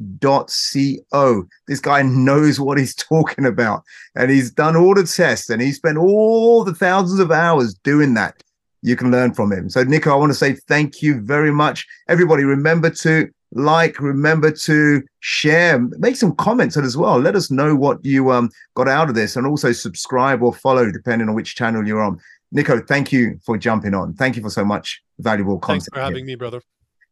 This 1.69 1.79
guy 1.79 2.03
knows 2.03 2.59
what 2.59 2.79
he's 2.79 2.95
talking 2.97 3.47
about, 3.47 3.85
and 4.17 4.29
he's 4.29 4.51
done 4.51 4.75
all 4.75 4.93
the 4.93 5.05
tests 5.05 5.49
and 5.51 5.63
he 5.63 5.71
spent 5.71 5.97
all 5.97 6.65
the 6.65 6.75
thousands 6.75 7.21
of 7.21 7.31
hours 7.31 7.75
doing 7.75 8.15
that. 8.15 8.43
You 8.83 8.97
can 8.97 9.13
learn 9.13 9.35
from 9.35 9.53
him. 9.53 9.71
So, 9.71 9.85
Nico, 9.85 10.11
I 10.11 10.17
want 10.17 10.31
to 10.31 10.39
say 10.39 10.55
thank 10.67 11.01
you 11.01 11.21
very 11.21 11.53
much. 11.53 11.87
Everybody, 12.09 12.43
remember 12.43 12.91
to 12.91 13.31
like, 13.53 14.01
remember 14.01 14.51
to 14.51 15.03
share, 15.21 15.79
make 15.79 16.17
some 16.17 16.35
comments 16.35 16.77
as 16.77 16.97
well. 16.97 17.21
Let 17.21 17.37
us 17.37 17.53
know 17.53 17.77
what 17.77 18.05
you 18.05 18.33
um, 18.33 18.51
got 18.75 18.89
out 18.89 19.09
of 19.09 19.15
this 19.15 19.37
and 19.37 19.47
also 19.47 19.71
subscribe 19.71 20.43
or 20.43 20.53
follow 20.53 20.91
depending 20.91 21.29
on 21.29 21.37
which 21.37 21.55
channel 21.55 21.87
you're 21.87 22.03
on. 22.03 22.19
Nico, 22.51 22.81
thank 22.81 23.13
you 23.13 23.39
for 23.47 23.57
jumping 23.57 23.95
on. 23.95 24.15
Thank 24.15 24.35
you 24.35 24.43
for 24.43 24.51
so 24.51 24.65
much 24.65 25.05
valuable 25.21 25.61
content. 25.61 25.85
Thanks 25.85 25.95
for 25.95 26.01
having 26.01 26.17
here. 26.17 26.27
me, 26.27 26.35
brother. 26.35 26.61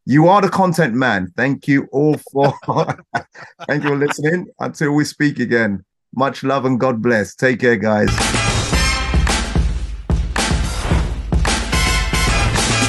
You 0.07 0.28
are 0.28 0.42
the 0.42 0.50
content 0.50 0.94
man. 0.94 1.32
Thank 1.36 1.66
you 1.66 1.88
all 1.90 2.18
for 2.30 2.55
thank 3.66 3.82
you 3.84 3.88
for 3.88 3.96
listening. 3.96 4.46
Until 4.61 4.92
we 4.92 5.05
speak 5.05 5.38
again. 5.38 5.84
Much 6.14 6.42
love 6.44 6.64
and 6.64 6.78
God 6.78 7.00
bless. 7.00 7.34
Take 7.34 7.61
care, 7.61 7.76
guys. 7.76 8.43